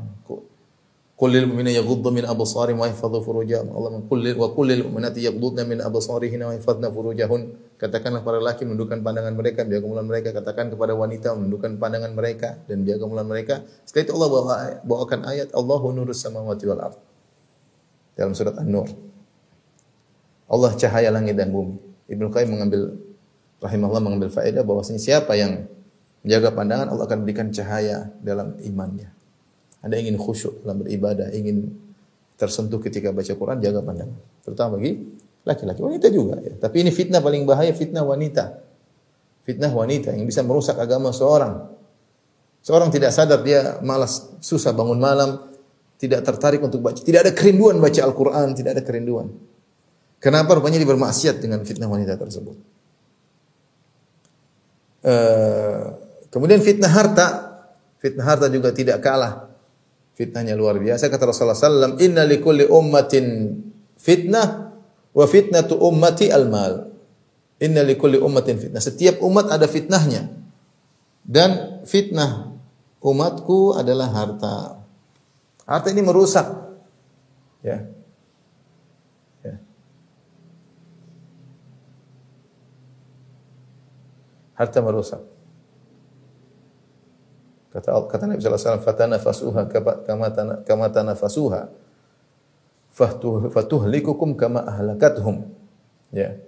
Qul 1.15 1.31
lil 1.31 1.47
mu'minina 1.47 1.71
yaghuddu 1.79 2.11
min 2.11 2.27
absarihim 2.27 2.75
wa 2.75 2.91
yahfadhu 2.91 3.23
furujahum. 3.23 3.71
Allah 3.71 4.03
qul 4.03 4.19
lil 4.19 4.35
wa 4.35 4.51
qul 4.51 4.67
lil 4.67 4.83
mu'minati 4.83 5.23
yaghuddna 5.23 5.63
min 5.63 5.79
absarihinna 5.79 6.51
wa 6.51 6.53
yahfadhna 6.59 6.91
furujahun. 6.91 7.55
Katakanlah 7.79 8.19
para 8.19 8.43
laki 8.43 8.67
menundukkan 8.67 8.99
pandangan 8.99 9.31
mereka, 9.31 9.63
menjaga 9.63 9.87
mulan 9.87 10.03
mereka. 10.11 10.35
Katakan 10.35 10.75
kepada 10.75 10.91
wanita 10.91 11.31
menundukkan 11.39 11.79
pandangan 11.79 12.11
mereka 12.11 12.59
dan 12.67 12.83
menjaga 12.83 13.07
mulan 13.07 13.27
mereka. 13.31 13.63
Setelah 13.87 14.03
itu 14.03 14.11
Allah 14.11 14.27
bawa, 14.27 14.53
bawakan 14.83 15.19
ayat 15.23 15.49
Allahu 15.55 15.95
nurus 15.95 16.19
samawati 16.19 16.63
wal 16.67 16.83
ard. 16.83 16.99
Dalam 18.19 18.35
surat 18.35 18.59
An-Nur. 18.59 18.91
Allah 20.51 20.71
cahaya 20.75 21.15
langit 21.15 21.39
dan 21.39 21.47
bumi. 21.47 21.79
Ibnu 22.11 22.27
Qayyim 22.27 22.59
mengambil 22.59 22.91
rahimahullah 23.63 24.03
mengambil 24.03 24.29
faedah 24.35 24.67
bahwasanya 24.67 24.99
siapa 24.99 25.31
yang 25.39 25.63
menjaga 26.25 26.49
pandangan 26.57 26.89
Allah 26.89 27.05
akan 27.05 27.19
berikan 27.21 27.53
cahaya 27.53 28.09
dalam 28.25 28.57
imannya. 28.65 29.13
Anda 29.85 30.01
ingin 30.01 30.17
khusyuk 30.17 30.65
dalam 30.65 30.81
beribadah, 30.81 31.29
ingin 31.29 31.69
tersentuh 32.33 32.81
ketika 32.81 33.13
baca 33.13 33.29
Quran, 33.29 33.61
jaga 33.61 33.85
pandangan. 33.85 34.17
Terutama 34.41 34.81
bagi 34.81 35.05
laki-laki, 35.45 35.85
wanita 35.85 36.09
juga. 36.09 36.41
Ya. 36.41 36.57
Tapi 36.57 36.81
ini 36.81 36.89
fitnah 36.89 37.21
paling 37.21 37.45
bahaya, 37.45 37.69
fitnah 37.69 38.01
wanita. 38.01 38.57
Fitnah 39.45 39.69
wanita 39.69 40.17
yang 40.17 40.25
bisa 40.25 40.41
merusak 40.41 40.73
agama 40.81 41.13
seorang. 41.13 41.69
Seorang 42.65 42.89
tidak 42.89 43.13
sadar 43.13 43.45
dia 43.45 43.77
malas, 43.85 44.25
susah 44.41 44.73
bangun 44.73 44.97
malam, 44.97 45.37
tidak 46.01 46.25
tertarik 46.25 46.65
untuk 46.65 46.81
baca. 46.81 46.97
Tidak 46.97 47.21
ada 47.21 47.29
kerinduan 47.37 47.77
baca 47.77 48.01
Al-Quran, 48.01 48.57
tidak 48.57 48.81
ada 48.81 48.81
kerinduan. 48.81 49.29
Kenapa 50.17 50.57
rupanya 50.57 50.81
dia 50.81 50.89
bermaksiat 50.89 51.37
dengan 51.37 51.61
fitnah 51.61 51.85
wanita 51.85 52.17
tersebut? 52.17 52.57
Uh, 55.05 56.04
kemudian 56.35 56.59
fitnah 56.59 56.91
harta, 56.91 57.27
fitnah 58.03 58.27
harta 58.27 58.51
juga 58.51 58.75
tidak 58.75 58.99
kalah 58.99 59.55
Fitnahnya 60.15 60.55
luar 60.55 60.79
biasa. 60.79 61.11
Kata 61.11 61.27
Rasulullah 61.27 61.59
SAW, 61.59 61.99
Inna 61.99 62.23
likulli 62.23 62.63
ummatin 62.63 63.51
fitnah, 63.99 64.71
wa 65.11 65.25
fitnatu 65.27 65.75
ummati 65.75 66.31
al-mal. 66.31 66.87
Inna 67.59 67.83
likulli 67.83 68.15
ummatin 68.15 68.55
fitnah. 68.55 68.79
Setiap 68.79 69.19
umat 69.19 69.51
ada 69.51 69.67
fitnahnya. 69.67 70.31
Dan 71.19 71.83
fitnah 71.83 72.55
umatku 73.03 73.75
adalah 73.75 74.07
harta. 74.07 74.79
Harta 75.67 75.91
ini 75.91 75.99
merusak. 75.99 76.47
Ya. 77.59 77.83
ya. 79.43 79.55
Harta 84.55 84.79
merusak. 84.79 85.34
Kata 87.75 88.07
kata 88.07 88.23
Nabi 88.31 88.39
sallallahu 88.39 88.55
alaihi 88.55 88.71
wasallam 88.71 88.85
fatanafasuha 88.87 89.61
kama 90.07 90.25
kama 90.63 90.87
tanafasuha. 90.87 91.67
Fatuh 92.95 93.51
fatuhlikukum 93.51 94.39
kama 94.39 94.63
ahlakathum. 94.63 95.43
Ya. 96.15 96.39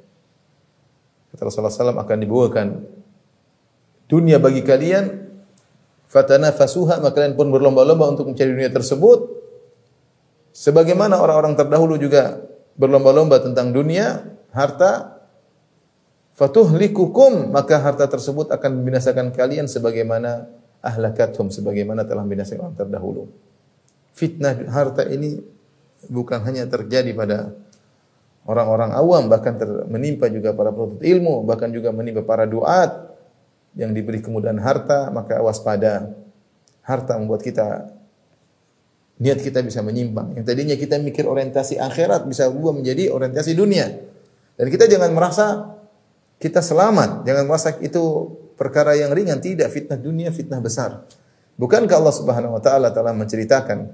Kata 1.36 1.52
Rasulullah 1.52 1.92
SAW 1.92 2.00
akan 2.00 2.18
dibawakan 2.24 2.68
dunia 4.08 4.40
bagi 4.40 4.64
kalian 4.64 5.28
fatanafasuha 6.08 7.04
maka 7.04 7.20
kalian 7.20 7.36
pun 7.36 7.52
berlomba-lomba 7.52 8.08
untuk 8.08 8.32
mencari 8.32 8.56
dunia 8.56 8.72
tersebut 8.72 9.28
sebagaimana 10.56 11.20
orang-orang 11.20 11.60
terdahulu 11.60 12.00
juga 12.00 12.40
berlomba-lomba 12.80 13.44
tentang 13.44 13.76
dunia 13.76 14.24
harta 14.56 15.20
fatuhlikukum 16.40 17.52
maka 17.52 17.84
harta 17.84 18.08
tersebut 18.08 18.48
akan 18.48 18.80
membinasakan 18.80 19.36
kalian 19.36 19.68
sebagaimana 19.68 20.48
ahlakathum 20.88 21.52
sebagaimana 21.52 22.08
telah 22.08 22.24
binasa 22.24 22.56
orang 22.56 22.74
terdahulu. 22.74 23.28
Fitnah 24.16 24.56
harta 24.72 25.04
ini 25.06 25.44
bukan 26.08 26.42
hanya 26.48 26.66
terjadi 26.66 27.12
pada 27.12 27.52
orang-orang 28.48 28.96
awam 28.96 29.28
bahkan 29.28 29.60
menimpa 29.92 30.32
juga 30.32 30.56
para 30.56 30.72
penuntut 30.72 31.04
ilmu 31.04 31.44
bahkan 31.44 31.70
juga 31.70 31.92
menimpa 31.92 32.24
para 32.24 32.48
duat 32.48 33.12
yang 33.78 33.92
diberi 33.92 34.24
kemudahan 34.24 34.58
harta 34.64 35.12
maka 35.12 35.38
waspada. 35.44 36.16
Harta 36.88 37.20
membuat 37.20 37.44
kita 37.44 37.92
niat 39.20 39.44
kita 39.44 39.60
bisa 39.60 39.84
menyimpang. 39.84 40.40
Yang 40.40 40.46
tadinya 40.48 40.76
kita 40.80 40.96
mikir 41.04 41.28
orientasi 41.28 41.76
akhirat 41.76 42.24
bisa 42.32 42.48
berubah 42.48 42.80
menjadi 42.80 43.12
orientasi 43.12 43.52
dunia. 43.54 43.92
Dan 44.56 44.72
kita 44.72 44.88
jangan 44.88 45.12
merasa 45.12 45.78
kita 46.38 46.62
selamat 46.64 47.26
jangan 47.26 47.44
merasa 47.50 47.76
itu 47.82 48.34
perkara 48.58 48.98
yang 48.98 49.14
ringan, 49.14 49.38
tidak 49.40 49.70
fitnah 49.70 49.96
dunia, 49.96 50.34
fitnah 50.34 50.60
besar. 50.60 51.06
Bukankah 51.56 51.96
Allah 51.98 52.16
Subhanahu 52.18 52.58
wa 52.58 52.62
taala 52.62 52.90
telah 52.90 53.14
menceritakan 53.14 53.90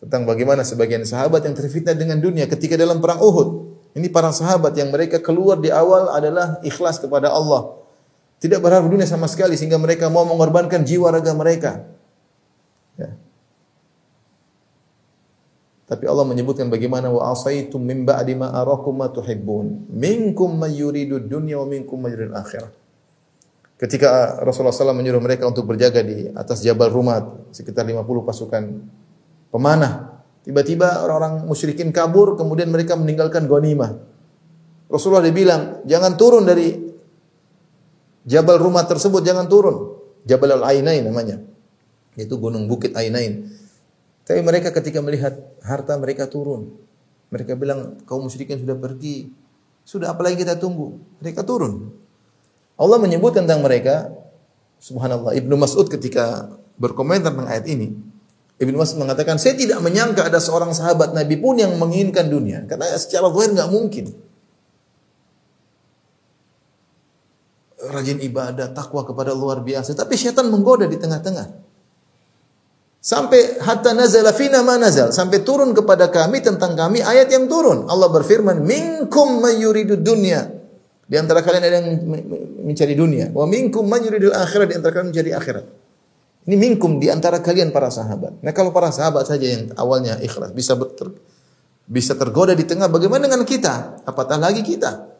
tentang 0.00 0.22
bagaimana 0.28 0.64
sebagian 0.64 1.04
sahabat 1.04 1.44
yang 1.44 1.56
terfitnah 1.56 1.96
dengan 1.96 2.20
dunia 2.20 2.44
ketika 2.48 2.76
dalam 2.76 3.00
perang 3.00 3.20
Uhud. 3.20 3.48
Ini 3.96 4.12
para 4.12 4.28
sahabat 4.28 4.76
yang 4.76 4.92
mereka 4.92 5.24
keluar 5.24 5.56
di 5.56 5.72
awal 5.72 6.12
adalah 6.12 6.60
ikhlas 6.60 7.00
kepada 7.00 7.32
Allah. 7.32 7.80
Tidak 8.36 8.60
berharap 8.60 8.84
dunia 8.92 9.08
sama 9.08 9.24
sekali 9.24 9.56
sehingga 9.56 9.80
mereka 9.80 10.12
mau 10.12 10.28
mengorbankan 10.28 10.84
jiwa 10.84 11.08
raga 11.08 11.32
mereka. 11.32 11.88
Ya. 13.00 13.16
Tapi 15.88 16.04
Allah 16.04 16.28
menyebutkan 16.28 16.68
bagaimana 16.68 17.08
wa 17.08 17.32
asaitum 17.32 17.80
min 17.80 18.04
ba'di 18.04 18.36
ma 18.36 18.52
arakum 18.52 19.00
ma 19.00 19.08
tuhibbun. 19.08 19.88
Minkum 19.88 20.60
may 20.60 20.76
yuridu 20.76 21.16
dunya 21.16 21.56
wa 21.56 21.64
minkum 21.64 21.96
may 21.96 22.12
yuridu 22.12 22.36
akhirah. 22.36 22.68
Ketika 23.76 24.40
Rasulullah 24.40 24.72
SAW 24.72 24.96
menyuruh 24.96 25.20
mereka 25.20 25.44
untuk 25.44 25.68
berjaga 25.68 26.00
di 26.00 26.32
atas 26.32 26.64
Jabal 26.64 26.88
Rumat, 26.88 27.52
sekitar 27.52 27.84
50 27.84 28.24
pasukan 28.24 28.62
pemanah. 29.52 30.24
Tiba-tiba 30.48 31.04
orang-orang 31.04 31.44
musyrikin 31.44 31.92
kabur, 31.92 32.40
kemudian 32.40 32.72
mereka 32.72 32.96
meninggalkan 32.96 33.44
ghanimah. 33.44 34.00
Rasulullah 34.88 35.26
dibilang, 35.28 35.84
jangan 35.84 36.16
turun 36.16 36.48
dari 36.48 36.72
Jabal 38.24 38.56
Rumat 38.56 38.88
tersebut, 38.88 39.20
jangan 39.20 39.44
turun. 39.44 39.98
Jabal 40.24 40.56
Al-Ainain 40.56 41.04
namanya. 41.04 41.36
Itu 42.16 42.40
gunung 42.40 42.64
bukit 42.66 42.96
Ainain. 42.96 43.44
Tapi 44.24 44.40
mereka 44.40 44.72
ketika 44.72 45.04
melihat 45.04 45.36
harta 45.60 45.94
mereka 46.00 46.26
turun. 46.26 46.80
Mereka 47.28 47.58
bilang, 47.60 48.00
kaum 48.08 48.24
musyrikin 48.24 48.56
sudah 48.56 48.74
pergi. 48.78 49.30
Sudah 49.84 50.16
apalagi 50.16 50.40
kita 50.40 50.56
tunggu? 50.56 50.98
Mereka 51.20 51.44
turun. 51.44 52.05
Allah 52.76 53.00
menyebut 53.00 53.32
tentang 53.32 53.64
mereka, 53.64 54.12
subhanallah, 54.76 55.32
Ibnu 55.32 55.56
Mas'ud 55.56 55.88
ketika 55.88 56.52
berkomentar 56.76 57.32
tentang 57.32 57.48
ayat 57.48 57.64
ini, 57.72 57.96
Ibnu 58.56 58.76
Mas'ud 58.76 58.96
mengatakan, 59.00 59.36
saya 59.36 59.52
tidak 59.52 59.84
menyangka 59.84 60.28
ada 60.28 60.40
seorang 60.40 60.72
sahabat 60.72 61.12
Nabi 61.12 61.36
pun 61.36 61.60
yang 61.60 61.76
menginginkan 61.76 62.28
dunia. 62.28 62.64
Karena 62.64 62.88
secara 62.96 63.28
zahir 63.28 63.52
nggak 63.52 63.68
mungkin. 63.68 64.04
Rajin 67.76 68.24
ibadah, 68.24 68.72
takwa 68.72 69.04
kepada 69.04 69.36
luar 69.36 69.60
biasa. 69.60 69.92
Tapi 69.92 70.16
syaitan 70.16 70.48
menggoda 70.48 70.88
di 70.88 70.96
tengah-tengah. 70.96 71.68
Sampai 72.96 73.60
hatta 73.60 73.92
nazala 73.92 74.32
fina 74.32 74.64
ma 74.64 74.80
nazal. 74.80 75.12
Sampai 75.12 75.44
turun 75.44 75.76
kepada 75.76 76.08
kami 76.08 76.40
tentang 76.40 76.72
kami 76.72 77.04
ayat 77.04 77.28
yang 77.28 77.52
turun. 77.52 77.84
Allah 77.92 78.08
berfirman, 78.08 78.64
minkum 78.64 79.44
mayuridu 79.44 80.00
dunya. 80.00 80.55
Di 81.06 81.14
antara 81.14 81.38
kalian 81.38 81.62
ada 81.62 81.76
yang 81.78 81.88
mencari 82.66 82.94
dunia. 82.98 83.30
Wa 83.30 83.46
minkum 83.46 83.86
man 83.86 84.02
yuridul 84.02 84.34
akhirat 84.34 84.66
di 84.70 84.74
antara 84.74 84.90
kalian 84.90 85.14
mencari 85.14 85.30
akhirat. 85.30 85.66
Ini 86.46 86.54
minkum 86.54 87.02
di 87.02 87.10
antara 87.10 87.42
kalian 87.42 87.74
para 87.74 87.90
sahabat. 87.90 88.38
Nah, 88.38 88.54
kalau 88.54 88.70
para 88.70 88.94
sahabat 88.94 89.26
saja 89.26 89.46
yang 89.46 89.74
awalnya 89.74 90.14
ikhlas 90.22 90.54
bisa 90.54 90.78
ter, 90.94 91.10
bisa 91.90 92.14
tergoda 92.14 92.54
di 92.54 92.62
tengah, 92.62 92.86
bagaimana 92.86 93.26
dengan 93.26 93.42
kita? 93.42 94.02
Apatah 94.06 94.38
lagi 94.38 94.62
kita? 94.62 95.10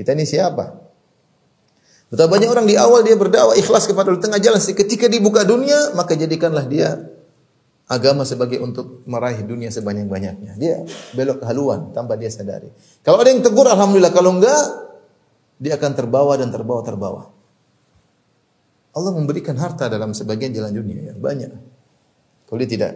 Kita 0.00 0.16
ini 0.16 0.24
siapa? 0.24 0.80
Betapa 2.08 2.32
banyak 2.32 2.48
orang 2.48 2.64
di 2.64 2.74
awal 2.74 3.04
dia 3.04 3.20
berdakwah 3.20 3.52
ikhlas 3.52 3.84
kepada 3.84 4.16
di 4.16 4.20
tengah 4.20 4.40
jalan. 4.40 4.56
Ketika 4.58 5.12
dibuka 5.12 5.44
dunia, 5.44 5.92
maka 5.92 6.16
jadikanlah 6.16 6.64
dia 6.64 6.98
agama 7.84 8.24
sebagai 8.24 8.58
untuk 8.64 9.04
meraih 9.04 9.44
dunia 9.44 9.68
sebanyak-banyaknya. 9.68 10.56
Dia 10.56 10.82
belok 11.14 11.44
haluan 11.44 11.92
tanpa 11.92 12.16
dia 12.16 12.32
sadari. 12.32 12.72
Kalau 13.04 13.20
ada 13.20 13.28
yang 13.28 13.44
tegur, 13.44 13.68
alhamdulillah. 13.68 14.10
Kalau 14.10 14.40
enggak, 14.40 14.89
dia 15.60 15.76
akan 15.76 15.92
terbawa 15.92 16.40
dan 16.40 16.48
terbawa 16.48 16.80
terbawa. 16.80 17.22
Allah 18.90 19.12
memberikan 19.14 19.54
harta 19.60 19.86
dalam 19.86 20.16
sebagian 20.16 20.50
jalan 20.56 20.72
dunia 20.72 21.12
yang 21.12 21.20
banyak. 21.20 21.52
Kalau 22.48 22.58
dia 22.58 22.70
tidak 22.70 22.92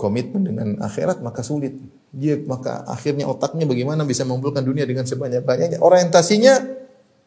komitmen 0.00 0.48
dengan 0.48 0.68
akhirat 0.80 1.20
maka 1.20 1.44
sulit. 1.44 1.76
Dia 2.10 2.40
maka 2.42 2.82
akhirnya 2.88 3.28
otaknya 3.28 3.68
bagaimana 3.68 4.02
bisa 4.02 4.24
mengumpulkan 4.24 4.64
dunia 4.64 4.88
dengan 4.88 5.04
sebanyak-banyaknya. 5.04 5.78
Orientasinya 5.78 6.58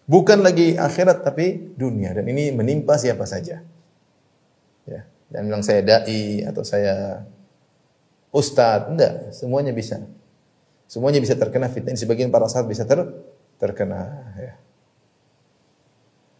bukan 0.09 0.43
lagi 0.43 0.75
akhirat 0.75 1.23
tapi 1.23 1.77
dunia 1.77 2.11
dan 2.17 2.25
ini 2.27 2.51
menimpa 2.51 2.97
siapa 2.99 3.23
saja. 3.23 3.63
Ya, 4.83 5.07
dan 5.31 5.47
bilang 5.47 5.63
saya 5.63 5.79
dai 5.85 6.43
atau 6.43 6.65
saya 6.67 7.23
ustadz, 8.33 8.91
enggak, 8.91 9.31
semuanya 9.31 9.71
bisa. 9.71 10.03
Semuanya 10.87 11.19
bisa 11.23 11.33
terkena 11.33 11.71
fitnah. 11.71 11.95
Sebagian 11.95 12.29
para 12.29 12.45
sahabat 12.45 12.69
bisa 12.69 12.83
ter 12.85 13.01
terkena. 13.57 14.29
Ya. 14.35 14.53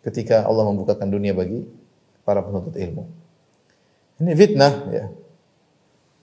Ketika 0.04 0.44
Allah 0.44 0.68
membukakan 0.68 1.08
dunia 1.08 1.32
bagi 1.32 1.64
para 2.28 2.44
penuntut 2.44 2.76
ilmu. 2.76 3.08
Ini 4.20 4.32
fitnah 4.36 4.74
ya. 4.92 5.06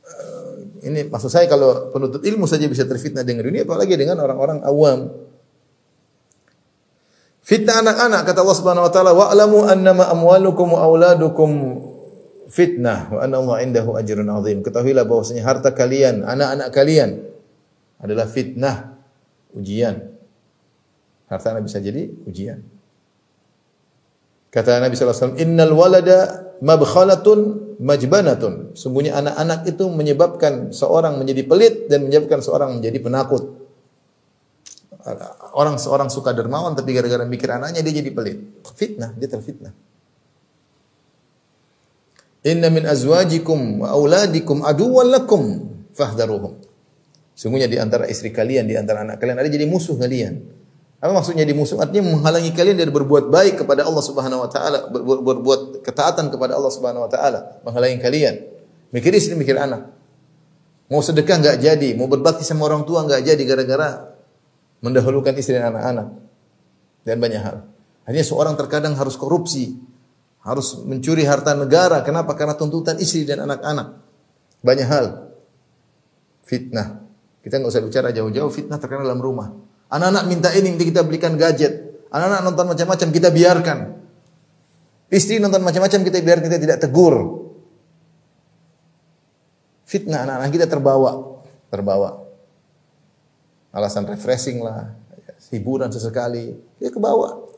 Eh, 0.04 0.52
Ini 0.80 1.12
maksud 1.12 1.28
saya 1.28 1.44
kalau 1.44 1.92
penuntut 1.92 2.24
ilmu 2.24 2.48
saja 2.48 2.64
bisa 2.64 2.88
terfitnah 2.88 3.20
dengan 3.20 3.44
dunia 3.44 3.68
apalagi 3.68 3.96
dengan 4.00 4.20
orang-orang 4.20 4.64
awam. 4.64 5.12
Fitnah 7.40 7.80
anak-anak 7.84 8.20
kata 8.28 8.38
Allah 8.44 8.56
Subhanahu 8.56 8.84
wa 8.88 8.92
taala 8.92 9.12
wa'lamu 9.16 9.58
annama 9.64 10.04
amwalukum 10.12 10.76
wa 10.76 10.86
fitnah 12.50 13.08
wa 13.12 13.18
anna 13.24 13.40
Allah 13.40 13.56
indahu 13.64 13.96
ajrun 13.96 14.28
azim. 14.28 14.60
Ketahuilah 14.60 15.04
bahwasanya 15.08 15.42
harta 15.44 15.72
kalian, 15.72 16.24
anak-anak 16.26 16.68
kalian 16.72 17.29
adalah 18.00 18.26
fitnah, 18.26 18.96
ujian. 19.54 20.10
Harta 21.30 21.54
anak 21.54 21.70
bisa 21.70 21.78
jadi 21.78 22.10
ujian. 22.26 22.58
Kata 24.50 24.82
Nabi 24.82 24.98
SAW, 24.98 25.38
Innal 25.38 25.70
walada 25.70 26.50
mabkhalatun 26.58 27.78
majbanatun. 27.78 28.74
Sungguhnya 28.74 29.14
anak-anak 29.22 29.62
itu 29.70 29.86
menyebabkan 29.86 30.74
seorang 30.74 31.22
menjadi 31.22 31.46
pelit 31.46 31.74
dan 31.86 32.02
menyebabkan 32.10 32.42
seorang 32.42 32.82
menjadi 32.82 32.98
penakut. 32.98 33.62
Orang 35.54 35.78
seorang 35.80 36.12
suka 36.12 36.34
dermawan 36.34 36.76
tapi 36.76 36.92
gara-gara 36.92 37.24
mikir 37.24 37.46
anaknya 37.46 37.80
dia 37.80 38.02
jadi 38.02 38.10
pelit. 38.10 38.38
Fitnah, 38.74 39.14
dia 39.14 39.30
terfitnah. 39.30 39.72
Inna 42.42 42.72
min 42.72 42.88
azwajikum 42.88 43.84
wa 43.84 43.92
auladikum 43.92 44.64
aduwwan 44.64 45.08
lakum 45.12 45.42
fahdharuhum. 45.92 46.69
Sungguhnya 47.34 47.70
di 47.70 47.80
antara 47.80 48.04
istri 48.10 48.34
kalian, 48.34 48.68
di 48.68 48.76
antara 48.76 49.02
anak 49.06 49.16
kalian 49.22 49.40
ada 49.40 49.48
jadi 49.48 49.64
musuh 49.64 49.96
kalian. 49.96 50.60
Apa 51.00 51.16
maksudnya 51.16 51.48
di 51.48 51.56
musuh? 51.56 51.80
Artinya 51.80 52.12
menghalangi 52.12 52.52
kalian 52.52 52.76
dari 52.76 52.92
berbuat 52.92 53.32
baik 53.32 53.64
kepada 53.64 53.88
Allah 53.88 54.04
Subhanahu 54.04 54.44
wa 54.44 54.50
taala, 54.52 54.84
ber, 54.92 55.00
ber, 55.00 55.18
berbuat 55.24 55.80
ketaatan 55.80 56.28
kepada 56.28 56.60
Allah 56.60 56.68
Subhanahu 56.68 57.08
wa 57.08 57.10
taala, 57.10 57.64
menghalangi 57.64 57.96
kalian. 58.04 58.34
Mikir 58.92 59.16
istri, 59.16 59.32
mikir 59.32 59.56
anak. 59.56 59.88
Mau 60.92 61.00
sedekah 61.00 61.40
enggak 61.40 61.56
jadi, 61.56 61.96
mau 61.96 62.04
berbakti 62.04 62.44
sama 62.44 62.68
orang 62.68 62.84
tua 62.84 63.08
enggak 63.08 63.24
jadi 63.24 63.42
gara-gara 63.48 64.12
mendahulukan 64.84 65.32
istri 65.40 65.56
dan 65.56 65.72
anak-anak. 65.72 66.20
Dan 67.08 67.16
banyak 67.16 67.40
hal. 67.40 67.56
Hanya 68.04 68.20
seorang 68.20 68.60
terkadang 68.60 68.92
harus 68.92 69.16
korupsi, 69.16 69.80
harus 70.44 70.84
mencuri 70.84 71.24
harta 71.24 71.56
negara. 71.56 72.04
Kenapa? 72.04 72.36
Karena 72.36 72.52
tuntutan 72.60 73.00
istri 73.00 73.24
dan 73.24 73.48
anak-anak. 73.48 74.04
Banyak 74.60 74.88
hal. 74.88 75.06
Fitnah. 76.44 76.99
Kita 77.40 77.56
nggak 77.56 77.70
usah 77.72 77.82
bicara 77.82 78.08
jauh-jauh, 78.12 78.50
fitnah 78.52 78.76
terkadang 78.76 79.08
dalam 79.08 79.20
rumah. 79.20 79.48
Anak-anak 79.88 80.24
minta 80.28 80.48
ini, 80.52 80.76
kita 80.76 81.02
belikan 81.02 81.34
gadget. 81.40 82.04
Anak-anak 82.12 82.40
nonton 82.52 82.66
macam-macam, 82.76 83.08
kita 83.10 83.28
biarkan. 83.32 83.78
Istri 85.10 85.42
nonton 85.42 85.64
macam-macam, 85.64 86.00
kita 86.04 86.18
biarkan, 86.20 86.44
kita 86.46 86.60
tidak 86.60 86.78
tegur. 86.84 87.14
Fitnah 89.88 90.22
anak-anak 90.22 90.50
kita 90.54 90.66
terbawa, 90.70 91.42
terbawa. 91.66 92.22
Alasan 93.74 94.06
refreshing 94.06 94.62
lah, 94.62 94.94
hiburan 95.50 95.90
sesekali, 95.90 96.54
dia 96.78 96.94
ke 96.94 97.00
bawah. 97.02 97.50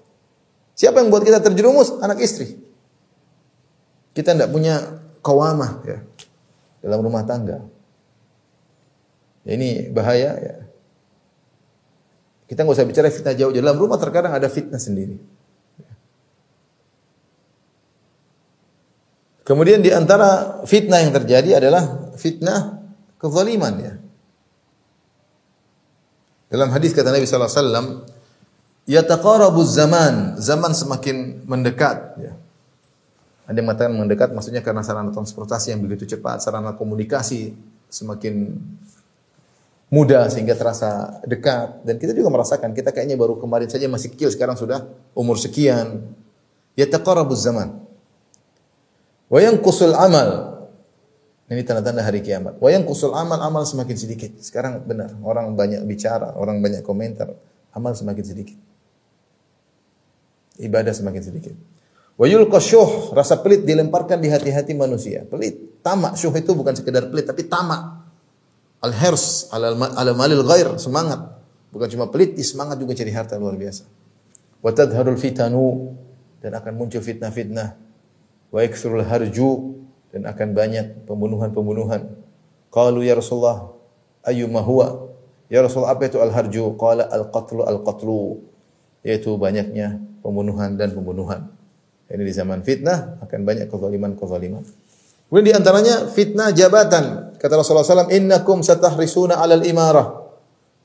Siapa 0.73 1.05
yang 1.05 1.13
buat 1.13 1.21
kita 1.27 1.45
terjerumus? 1.45 2.01
Anak 2.01 2.25
istri. 2.25 2.57
Kita 4.17 4.33
tidak 4.33 4.49
punya 4.53 4.81
kawamah 5.21 5.85
ya 5.85 5.99
dalam 6.85 7.01
rumah 7.05 7.25
tangga. 7.25 7.65
Ini 9.43 9.91
bahaya 9.91 10.31
ya. 10.39 10.55
Kita 12.47 12.63
nggak 12.63 12.77
usah 12.77 12.87
bicara 12.87 13.09
fitnah 13.11 13.35
jauh. 13.35 13.51
Dalam 13.51 13.75
rumah 13.81 13.99
terkadang 13.99 14.37
ada 14.37 14.47
fitnah 14.47 14.79
sendiri. 14.79 15.17
Kemudian 19.43 19.83
di 19.83 19.91
antara 19.91 20.63
fitnah 20.63 21.03
yang 21.03 21.11
terjadi 21.11 21.59
adalah 21.59 22.15
fitnah 22.15 22.79
kezaliman 23.19 23.75
ya. 23.83 23.95
Dalam 26.53 26.71
hadis 26.71 26.95
kata 26.95 27.11
Nabi 27.11 27.27
sallallahu 27.27 27.51
alaihi 27.51 27.63
wasallam, 27.65 27.87
"Yataqarabuz 28.87 29.73
zaman, 29.73 30.15
zaman 30.39 30.73
semakin 30.77 31.43
mendekat 31.49 31.99
ya. 32.21 32.33
Ada 33.49 33.59
yang 33.59 33.67
mengatakan 33.67 33.93
mendekat 33.97 34.29
maksudnya 34.31 34.63
karena 34.63 34.87
sarana 34.87 35.11
transportasi 35.11 35.75
yang 35.75 35.83
begitu 35.83 36.07
cepat, 36.07 36.45
sarana 36.45 36.79
komunikasi 36.79 37.57
semakin 37.91 38.55
mudah 39.93 40.33
sehingga 40.33 40.57
terasa 40.57 41.21
dekat. 41.29 41.85
Dan 41.85 42.01
kita 42.01 42.17
juga 42.17 42.33
merasakan 42.33 42.73
kita 42.73 42.91
kayaknya 42.97 43.21
baru 43.21 43.37
kemarin 43.37 43.69
saja 43.69 43.85
masih 43.93 44.09
kecil 44.17 44.33
sekarang 44.33 44.57
sudah 44.57 44.89
umur 45.13 45.37
sekian. 45.37 46.17
Yataqarabuz 46.81 47.45
zaman. 47.45 47.77
Wa 49.29 49.39
yanqusul 49.45 49.93
amal. 49.93 50.49
Ini 51.53 51.69
tanda-tanda 51.69 52.01
hari 52.01 52.25
kiamat. 52.25 52.57
Wa 52.57 52.73
yanqusul 52.73 53.13
amal 53.13 53.37
amal 53.45 53.69
semakin 53.69 53.93
sedikit. 53.93 54.33
Sekarang 54.41 54.81
benar 54.81 55.13
orang 55.21 55.53
banyak 55.53 55.85
bicara 55.85 56.33
orang 56.41 56.65
banyak 56.65 56.81
komentar 56.81 57.29
amal 57.77 57.93
semakin 57.93 58.25
sedikit. 58.25 58.57
Ibadah 60.57 60.97
semakin 60.97 61.21
sedikit. 61.21 61.53
Wa 62.17 62.25
yulqasyuh 62.25 63.13
rasa 63.13 63.45
pelit 63.45 63.69
dilemparkan 63.69 64.17
di 64.25 64.33
hati-hati 64.33 64.73
manusia. 64.73 65.29
Pelit 65.29 65.85
tamak. 65.85 66.17
Syuh 66.17 66.33
itu 66.33 66.57
bukan 66.57 66.73
sekedar 66.73 67.13
pelit 67.13 67.29
tapi 67.29 67.45
tamak 67.45 68.02
Al-hirs 68.83 69.47
ala 69.55 70.11
malil 70.13 70.43
ghair, 70.43 70.75
semangat. 70.77 71.39
Bukan 71.71 71.89
cuma 71.89 72.11
pelit, 72.11 72.35
semangat 72.43 72.77
juga 72.83 72.93
cari 72.99 73.15
harta 73.15 73.39
luar 73.39 73.55
biasa. 73.55 73.87
Wa 74.59 74.75
tadharul 74.75 75.17
fitanu 75.17 75.95
dan 76.43 76.59
akan 76.59 76.73
muncul 76.75 76.99
fitnah-fitnah. 76.99 77.79
Wa 78.53 78.59
yakthurul 78.61 79.07
harju 79.07 79.81
dan 80.13 80.29
akan 80.29 80.49
banyak 80.53 81.09
pembunuhan-pembunuhan. 81.09 82.13
Qalu 82.69 83.07
ya 83.07 83.17
Rasulullah 83.17 83.73
ayyuma 84.27 84.61
huwa? 84.61 85.15
Ya 85.49 85.65
Rasulullah 85.65 85.97
apa 85.97 86.11
itu 86.11 86.21
al-harju? 86.21 86.77
Qala 86.77 87.09
al-qatlu 87.09 87.65
al-qatlu. 87.65 88.45
Yaitu 89.07 89.35
banyaknya 89.41 89.99
pembunuhan 90.21 90.77
dan 90.77 90.93
pembunuhan. 90.93 91.49
Ini 92.13 92.21
di 92.21 92.35
zaman 92.35 92.61
fitnah 92.61 93.19
akan 93.25 93.41
banyak 93.49 93.73
kezaliman-kezaliman. 93.73 94.63
Kemudian 95.33 95.47
di 95.49 95.53
antaranya 95.57 95.95
fitnah 96.13 96.53
jabatan. 96.53 97.32
Kata 97.43 97.59
Rasulullah 97.59 98.07
SAW, 98.07 98.15
Innakum 98.15 98.63
satahrisuna 98.63 99.43
alal 99.43 99.67
imarah. 99.67 100.23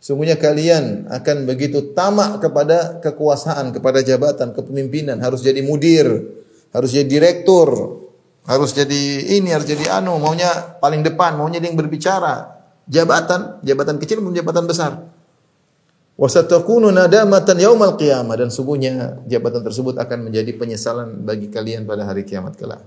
Sungguhnya 0.01 0.41
kalian 0.41 1.05
akan 1.05 1.45
begitu 1.45 1.93
tamak 1.93 2.41
kepada 2.41 2.97
kekuasaan, 2.97 3.69
kepada 3.77 4.01
jabatan, 4.01 4.57
kepemimpinan. 4.57 5.21
Harus 5.21 5.45
jadi 5.45 5.61
mudir, 5.61 6.09
harus 6.73 6.89
jadi 6.89 7.05
direktur, 7.05 8.01
harus 8.49 8.73
jadi 8.73 9.37
ini, 9.37 9.53
harus 9.53 9.69
jadi 9.69 10.01
anu, 10.01 10.17
maunya 10.17 10.49
paling 10.81 11.05
depan, 11.05 11.37
maunya 11.37 11.61
yang 11.61 11.77
berbicara. 11.77 12.57
Jabatan, 12.89 13.61
jabatan 13.61 14.01
kecil 14.01 14.25
maupun 14.25 14.33
jabatan 14.33 14.65
besar. 14.65 14.91
Wasatakunu 16.17 16.89
nadamatan 16.89 17.61
yaumal 17.61 17.93
qiyamah 17.93 18.33
dan 18.33 18.49
sungguhnya 18.49 19.21
jabatan 19.29 19.61
tersebut 19.61 20.01
akan 20.01 20.31
menjadi 20.31 20.57
penyesalan 20.57 21.21
bagi 21.21 21.53
kalian 21.53 21.85
pada 21.85 22.09
hari 22.09 22.25
kiamat 22.25 22.57
kelak. 22.57 22.81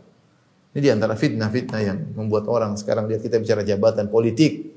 Ini 0.70 0.80
di 0.86 0.90
antara 0.90 1.18
fitnah-fitnah 1.18 1.80
yang 1.82 1.98
membuat 2.14 2.46
orang 2.46 2.78
sekarang 2.78 3.10
lihat 3.10 3.26
kita 3.26 3.42
bicara 3.42 3.66
jabatan 3.66 4.06
politik, 4.06 4.70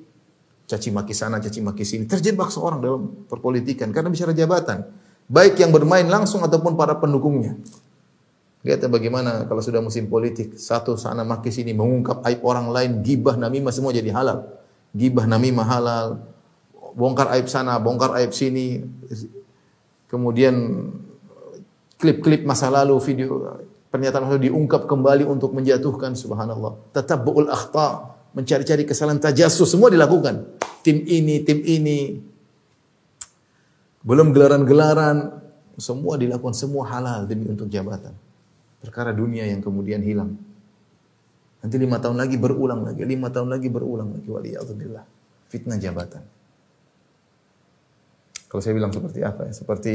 caci 0.65 0.89
maki 0.89 1.13
sana, 1.13 1.37
caci 1.37 1.61
maki 1.61 1.85
sini, 1.85 2.09
terjebak 2.09 2.49
seorang 2.49 2.81
dalam 2.81 3.01
perpolitikan 3.29 3.93
karena 3.93 4.09
bicara 4.09 4.33
jabatan, 4.33 4.89
baik 5.29 5.61
yang 5.61 5.69
bermain 5.69 6.09
langsung 6.09 6.41
ataupun 6.41 6.73
para 6.73 6.97
pendukungnya. 6.97 7.61
Lihat 8.63 8.89
bagaimana 8.89 9.45
kalau 9.45 9.61
sudah 9.61 9.83
musim 9.83 10.09
politik, 10.09 10.57
satu 10.57 10.97
sana 10.97 11.21
maki 11.21 11.51
sini 11.51 11.75
mengungkap 11.77 12.25
aib 12.25 12.41
orang 12.41 12.71
lain, 12.71 12.91
gibah 13.05 13.37
namimah 13.37 13.75
semua 13.75 13.93
jadi 13.93 14.09
halal. 14.09 14.49
Gibah 14.95 15.29
namimah 15.29 15.67
halal, 15.67 16.07
bongkar 16.95 17.29
aib 17.37 17.51
sana, 17.51 17.77
bongkar 17.77 18.17
aib 18.17 18.31
sini. 18.33 18.81
Kemudian 20.07 20.55
klip-klip 21.99 22.47
masa 22.47 22.71
lalu, 22.71 22.95
video 23.03 23.61
pernyataan 23.93 24.25
Rasul 24.25 24.49
diungkap 24.49 24.89
kembali 24.89 25.21
untuk 25.29 25.53
menjatuhkan 25.53 26.17
subhanallah. 26.17 26.81
Tatabbu'ul 26.97 27.53
akhta, 27.53 28.17
mencari-cari 28.33 28.89
kesalahan 28.89 29.21
tajassus 29.21 29.69
semua 29.69 29.93
dilakukan. 29.93 30.49
Tim 30.81 31.05
ini, 31.05 31.45
tim 31.45 31.61
ini. 31.61 32.17
Belum 34.01 34.33
gelaran-gelaran, 34.33 35.37
semua 35.77 36.17
dilakukan 36.17 36.57
semua 36.57 36.89
halal 36.89 37.29
demi 37.29 37.45
untuk 37.45 37.69
jabatan. 37.69 38.17
Perkara 38.81 39.13
dunia 39.13 39.45
yang 39.45 39.61
kemudian 39.61 40.01
hilang. 40.01 40.41
Nanti 41.61 41.77
lima 41.77 42.01
tahun 42.01 42.17
lagi 42.17 42.35
berulang 42.35 42.83
lagi, 42.83 43.05
lima 43.05 43.29
tahun 43.29 43.53
lagi 43.53 43.69
berulang 43.69 44.09
lagi. 44.09 44.27
Waliyahzubillah. 44.27 45.05
Fitnah 45.47 45.77
jabatan. 45.77 46.25
Kalau 48.49 48.59
saya 48.59 48.73
bilang 48.73 48.91
seperti 48.91 49.21
apa 49.21 49.47
ya? 49.47 49.53
Seperti 49.53 49.93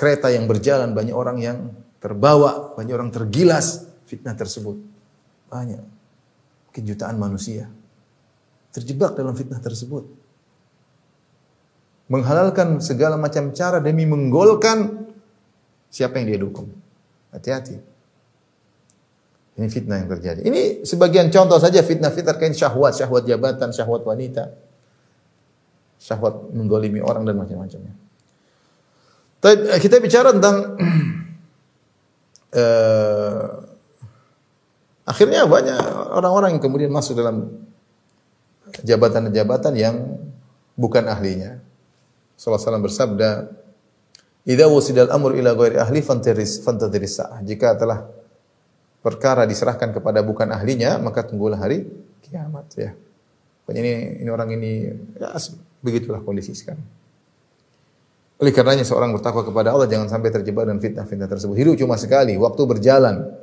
kereta 0.00 0.32
yang 0.32 0.48
berjalan, 0.48 0.96
banyak 0.96 1.12
orang 1.12 1.36
yang 1.44 1.76
terbawa, 2.00 2.72
banyak 2.72 2.96
orang 2.96 3.12
tergilas 3.12 3.84
fitnah 4.08 4.32
tersebut. 4.32 4.80
Banyak. 5.52 5.84
Mungkin 6.72 6.82
jutaan 6.88 7.20
manusia 7.20 7.68
terjebak 8.70 9.18
dalam 9.18 9.34
fitnah 9.34 9.58
tersebut. 9.58 10.06
Menghalalkan 12.10 12.82
segala 12.82 13.14
macam 13.14 13.54
cara 13.54 13.78
demi 13.78 14.02
menggolkan 14.02 15.06
siapa 15.90 16.18
yang 16.18 16.26
dia 16.34 16.38
dukung. 16.42 16.74
Hati-hati. 17.30 17.78
Ini 19.58 19.66
fitnah 19.70 20.02
yang 20.02 20.10
terjadi. 20.10 20.40
Ini 20.42 20.62
sebagian 20.82 21.30
contoh 21.30 21.60
saja 21.62 21.84
fitnah-fitnah 21.84 22.34
terkait 22.34 22.56
syahwat, 22.56 22.98
syahwat 22.98 23.28
jabatan, 23.28 23.70
syahwat 23.70 24.02
wanita, 24.02 24.50
syahwat 26.00 26.50
menggolimi 26.50 26.98
orang 26.98 27.22
dan 27.28 27.38
macam-macamnya. 27.38 27.94
Tapi 29.40 29.72
eh, 29.72 29.80
kita 29.80 29.96
bicara 30.04 30.36
tentang 30.36 30.76
eh, 32.60 33.44
akhirnya 35.08 35.48
banyak 35.48 35.80
orang-orang 36.12 36.56
yang 36.56 36.62
kemudian 36.62 36.92
masuk 36.92 37.16
dalam 37.16 37.48
jabatan-jabatan 38.84 39.72
yang 39.74 39.96
bukan 40.76 41.08
ahlinya. 41.08 41.58
Sallallahu 42.36 42.84
bersabda, 42.84 43.48
"Idza 44.44 44.66
wusidal 44.68 45.08
amru 45.08 45.36
ila 45.36 45.56
ghairi 45.56 45.76
ahli 45.80 46.00
fantaris 46.04 46.60
fantadris 46.60 47.20
Jika 47.44 47.76
telah 47.80 48.08
perkara 49.00 49.48
diserahkan 49.48 49.92
kepada 49.96 50.20
bukan 50.20 50.52
ahlinya, 50.52 51.00
maka 51.00 51.24
tunggulah 51.24 51.56
hari 51.56 51.88
kiamat 52.24 52.68
ya. 52.76 52.92
Ini 53.70 54.20
ini 54.24 54.30
orang 54.30 54.50
ini 54.50 54.90
ya 55.14 55.30
begitulah 55.80 56.20
kondisi 56.26 56.52
sekarang. 56.52 56.99
Oleh 58.40 58.56
karenanya 58.56 58.88
seorang 58.88 59.12
bertakwa 59.12 59.44
kepada 59.44 59.76
Allah 59.76 59.84
jangan 59.84 60.08
sampai 60.08 60.32
terjebak 60.32 60.64
dengan 60.64 60.80
fitnah-fitnah 60.80 61.28
tersebut. 61.28 61.54
Hidup 61.60 61.74
cuma 61.76 62.00
sekali, 62.00 62.40
waktu 62.40 62.62
berjalan. 62.64 63.36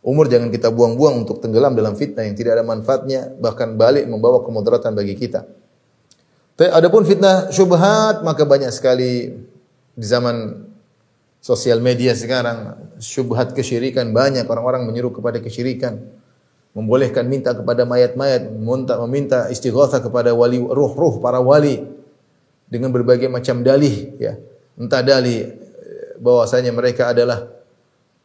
Umur 0.00 0.26
jangan 0.26 0.48
kita 0.50 0.72
buang-buang 0.72 1.22
untuk 1.22 1.38
tenggelam 1.44 1.76
dalam 1.76 1.94
fitnah 1.94 2.24
yang 2.24 2.34
tidak 2.34 2.58
ada 2.58 2.64
manfaatnya, 2.64 3.30
bahkan 3.36 3.78
balik 3.78 4.08
membawa 4.08 4.42
kemudaratan 4.42 4.96
bagi 4.96 5.14
kita. 5.14 5.44
Tapi 6.56 6.66
adapun 6.72 7.06
fitnah 7.06 7.48
syubhat 7.54 8.20
maka 8.20 8.44
banyak 8.44 8.68
sekali 8.74 9.32
di 9.96 10.06
zaman 10.08 10.66
sosial 11.40 11.80
media 11.80 12.12
sekarang 12.12 12.76
syubhat 13.00 13.56
kesyirikan 13.56 14.12
banyak 14.12 14.44
orang-orang 14.44 14.84
menyuruh 14.84 15.08
kepada 15.08 15.40
kesyirikan 15.40 16.04
membolehkan 16.76 17.26
minta 17.26 17.56
kepada 17.56 17.88
mayat-mayat 17.88 18.52
meminta 18.52 18.94
meminta 19.08 19.38
istighatsah 19.48 20.04
kepada 20.04 20.36
wali 20.36 20.60
ruh-ruh 20.60 21.18
para 21.18 21.40
wali 21.40 21.80
dengan 22.70 22.94
berbagai 22.94 23.26
macam 23.26 23.60
dalih 23.66 24.14
ya 24.16 24.38
entah 24.78 25.02
dalih 25.02 25.50
eh, 25.50 26.10
bahwasanya 26.22 26.70
mereka 26.70 27.10
adalah 27.10 27.50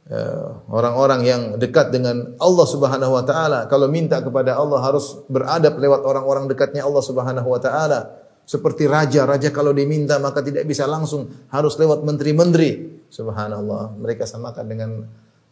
eh, 0.07 0.47
orang-orang 0.69 1.21
uh, 1.25 1.27
yang 1.27 1.41
dekat 1.57 1.89
dengan 1.89 2.37
Allah 2.37 2.67
Subhanahu 2.69 3.11
wa 3.17 3.25
taala 3.25 3.65
kalau 3.65 3.89
minta 3.89 4.21
kepada 4.21 4.55
Allah 4.55 4.79
harus 4.85 5.25
beradab 5.27 5.81
lewat 5.81 6.05
orang-orang 6.05 6.45
dekatnya 6.45 6.85
Allah 6.85 7.03
Subhanahu 7.03 7.49
wa 7.49 7.59
taala 7.59 8.23
seperti 8.45 8.85
raja, 8.85 9.25
raja 9.25 9.49
kalau 9.49 9.73
diminta 9.73 10.21
maka 10.21 10.45
tidak 10.45 10.69
bisa 10.69 10.85
langsung, 10.85 11.33
harus 11.49 11.73
lewat 11.81 12.05
menteri-menteri. 12.05 13.01
Subhanallah, 13.09 13.97
mereka 13.97 14.29
samakan 14.29 14.65
dengan 14.69 14.91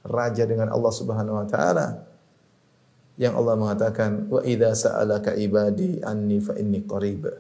raja 0.06 0.46
dengan 0.46 0.70
Allah 0.70 0.94
Subhanahu 0.94 1.42
wa 1.42 1.48
taala. 1.50 2.06
Yang 3.18 3.34
Allah 3.34 3.56
mengatakan, 3.58 4.30
"Wa 4.30 4.46
idza 4.46 4.78
sa'alaka 4.78 5.34
ibadi 5.38 6.06
anni 6.06 6.38
fa 6.38 6.54
inni 6.54 6.86
qarib." 6.86 7.34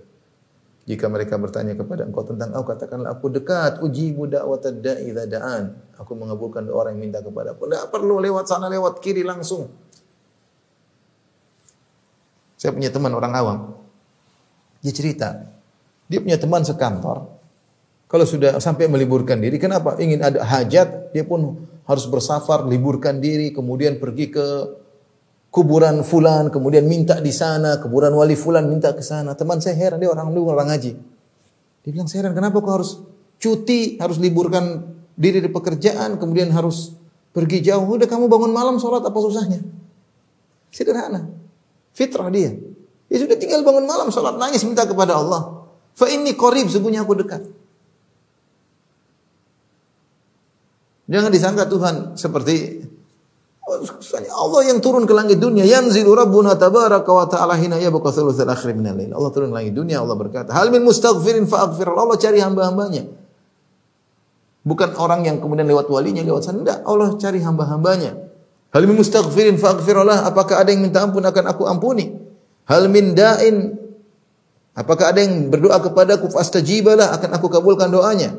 Jika 0.83 1.07
mereka 1.07 1.39
bertanya 1.39 1.79
kepada 1.79 2.03
engkau 2.03 2.27
tentang 2.27 2.51
aku, 2.51 2.75
katakanlah 2.75 3.15
aku 3.15 3.31
dekat, 3.31 3.79
ujibu 3.79 4.27
da'watad 4.27 4.83
da'i 4.83 5.15
idza 5.15 5.23
da'an. 5.23 5.71
Aku 5.95 6.11
mengabulkan 6.11 6.67
doa 6.67 6.83
orang 6.83 6.99
yang 6.99 7.07
minta 7.07 7.23
kepada 7.23 7.55
aku. 7.55 7.71
Tidak 7.71 7.87
perlu 7.87 8.19
lewat 8.19 8.51
sana, 8.51 8.67
lewat 8.67 8.99
kiri 8.99 9.23
langsung. 9.23 9.71
Saya 12.59 12.75
punya 12.75 12.91
teman 12.91 13.15
orang 13.15 13.33
awam, 13.35 13.57
dia 14.83 14.91
cerita, 14.95 15.47
dia 16.07 16.19
punya 16.19 16.39
teman 16.39 16.63
sekantor. 16.63 17.31
Kalau 18.07 18.23
sudah 18.27 18.59
sampai 18.59 18.87
meliburkan 18.87 19.39
diri, 19.39 19.59
kenapa? 19.59 19.95
Ingin 19.99 20.19
ada 20.19 20.43
hajat, 20.43 21.11
dia 21.15 21.23
pun 21.23 21.63
harus 21.87 22.07
bersafar, 22.07 22.63
liburkan 22.67 23.19
diri, 23.19 23.51
kemudian 23.51 23.99
pergi 23.99 24.31
ke 24.31 24.47
kuburan 25.53 26.01
fulan, 26.01 26.49
kemudian 26.49 26.89
minta 26.89 27.21
di 27.21 27.29
sana, 27.29 27.77
kuburan 27.77 28.09
wali 28.17 28.33
fulan 28.33 28.65
minta 28.65 28.89
ke 28.97 29.05
sana. 29.05 29.37
Teman 29.37 29.61
saya 29.61 29.77
heran, 29.77 30.01
dia 30.01 30.09
orang 30.09 30.33
dulu 30.33 30.49
orang 30.49 30.73
ngaji. 30.73 30.91
Dia 31.85 31.89
bilang, 31.93 32.09
saya 32.09 32.25
heran, 32.25 32.33
kenapa 32.33 32.57
kau 32.57 32.73
harus 32.73 32.97
cuti, 33.37 34.01
harus 34.01 34.17
liburkan 34.17 34.81
diri 35.13 35.45
di 35.45 35.53
pekerjaan, 35.53 36.17
kemudian 36.17 36.49
harus 36.49 36.97
pergi 37.29 37.61
jauh. 37.61 37.85
Udah 37.85 38.09
kamu 38.09 38.25
bangun 38.25 38.49
malam 38.49 38.81
sholat 38.81 39.05
apa 39.05 39.17
susahnya? 39.21 39.61
Sederhana. 40.73 41.29
Fitrah 41.93 42.33
dia. 42.33 42.57
Ya 43.13 43.21
sudah 43.21 43.37
tinggal 43.37 43.61
bangun 43.61 43.85
malam 43.85 44.09
salat 44.09 44.41
nangis 44.41 44.65
minta 44.65 44.89
kepada 44.89 45.21
Allah. 45.21 45.69
Fa 45.93 46.09
inni 46.09 46.33
qarib 46.33 46.65
sungguhnya 46.65 47.05
aku 47.05 47.13
dekat. 47.21 47.45
Jangan 51.05 51.29
disangka 51.29 51.69
Tuhan 51.69 52.17
seperti 52.17 52.81
Allah 53.63 54.61
yang 54.67 54.83
turun 54.83 55.07
ke 55.07 55.13
langit 55.15 55.39
dunia. 55.39 55.63
Yanzilu 55.63 56.11
rabbuna 56.11 56.59
tabaraka 56.59 57.07
wa 57.07 57.23
ta'ala 57.23 57.55
hina 57.55 57.79
yabqa 57.79 58.11
thulutsal 58.11 58.51
akhir 58.51 58.75
min 58.75 58.91
al 58.91 58.99
Allah 58.99 59.31
turun 59.31 59.55
ke 59.55 59.55
langit 59.55 59.71
dunia 59.71 60.03
Allah 60.03 60.19
berkata 60.19 60.51
hal 60.51 60.67
min 60.67 60.83
mustaghfirin 60.83 61.47
fa 61.47 61.63
aghfir 61.71 61.87
Allah 61.87 62.19
cari 62.19 62.43
hamba-hambanya. 62.43 63.07
Bukan 64.67 64.95
orang 64.99 65.23
yang 65.23 65.39
kemudian 65.39 65.63
lewat 65.67 65.87
walinya 65.87 66.19
lewat 66.23 66.43
sana. 66.43 66.59
Enggak 66.59 66.79
Allah 66.83 67.15
cari 67.15 67.39
hamba-hambanya. 67.39 68.11
Hal 68.75 68.83
min 68.83 68.99
mustaghfirin 68.99 69.55
Allah 69.95 70.27
apakah 70.27 70.59
ada 70.59 70.67
yang 70.67 70.83
minta 70.83 70.99
ampun 70.99 71.23
akan 71.23 71.43
aku 71.47 71.63
ampuni? 71.63 72.11
Hal 72.67 72.91
min 72.91 73.15
da'in. 73.15 73.79
Apakah 74.75 75.13
ada 75.15 75.23
yang 75.23 75.47
berdoa 75.53 75.79
kepadaku? 75.79 76.27
Fastajibalah 76.33 77.15
akan 77.15 77.29
aku 77.37 77.47
kabulkan 77.47 77.87
doanya. 77.87 78.35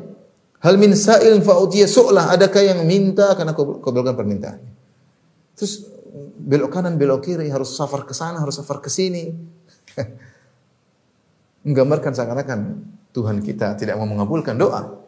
Hal 0.61 0.77
min 0.77 0.93
sa'il 0.93 1.41
fa'utiya 1.41 1.89
su'lah. 1.89 2.29
Adakah 2.35 2.61
yang 2.61 2.79
minta 2.85 3.33
akan 3.33 3.55
aku 3.55 3.61
kabulkan 3.81 4.13
permintaannya. 4.13 4.84
Terus 5.55 5.87
belok 6.39 6.71
kanan 6.71 6.99
belok 6.99 7.27
kiri 7.27 7.47
harus 7.51 7.75
safar 7.75 8.03
ke 8.03 8.13
sana 8.15 8.39
harus 8.43 8.59
safar 8.59 8.83
ke 8.83 8.91
sini. 8.91 9.31
Menggambarkan 11.65 12.13
seakan-akan 12.13 12.59
Tuhan 13.15 13.41
kita 13.41 13.73
tidak 13.79 13.97
mau 13.97 14.05
mengabulkan 14.05 14.53
doa. 14.59 15.01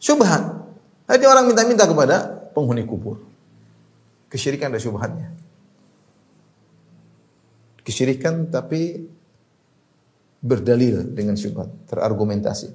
Syubhat. 0.00 0.64
Ada 1.10 1.26
orang 1.26 1.50
minta-minta 1.50 1.84
kepada 1.90 2.30
penghuni 2.54 2.86
kubur. 2.86 3.18
Kesyirikan 4.30 4.70
ada 4.70 4.78
syubhatnya 4.78 5.34
kesyirikan 7.90 8.46
tapi 8.46 9.08
berdalil 10.40 11.10
dengan 11.12 11.34
syubhat, 11.34 11.68
terargumentasi. 11.90 12.70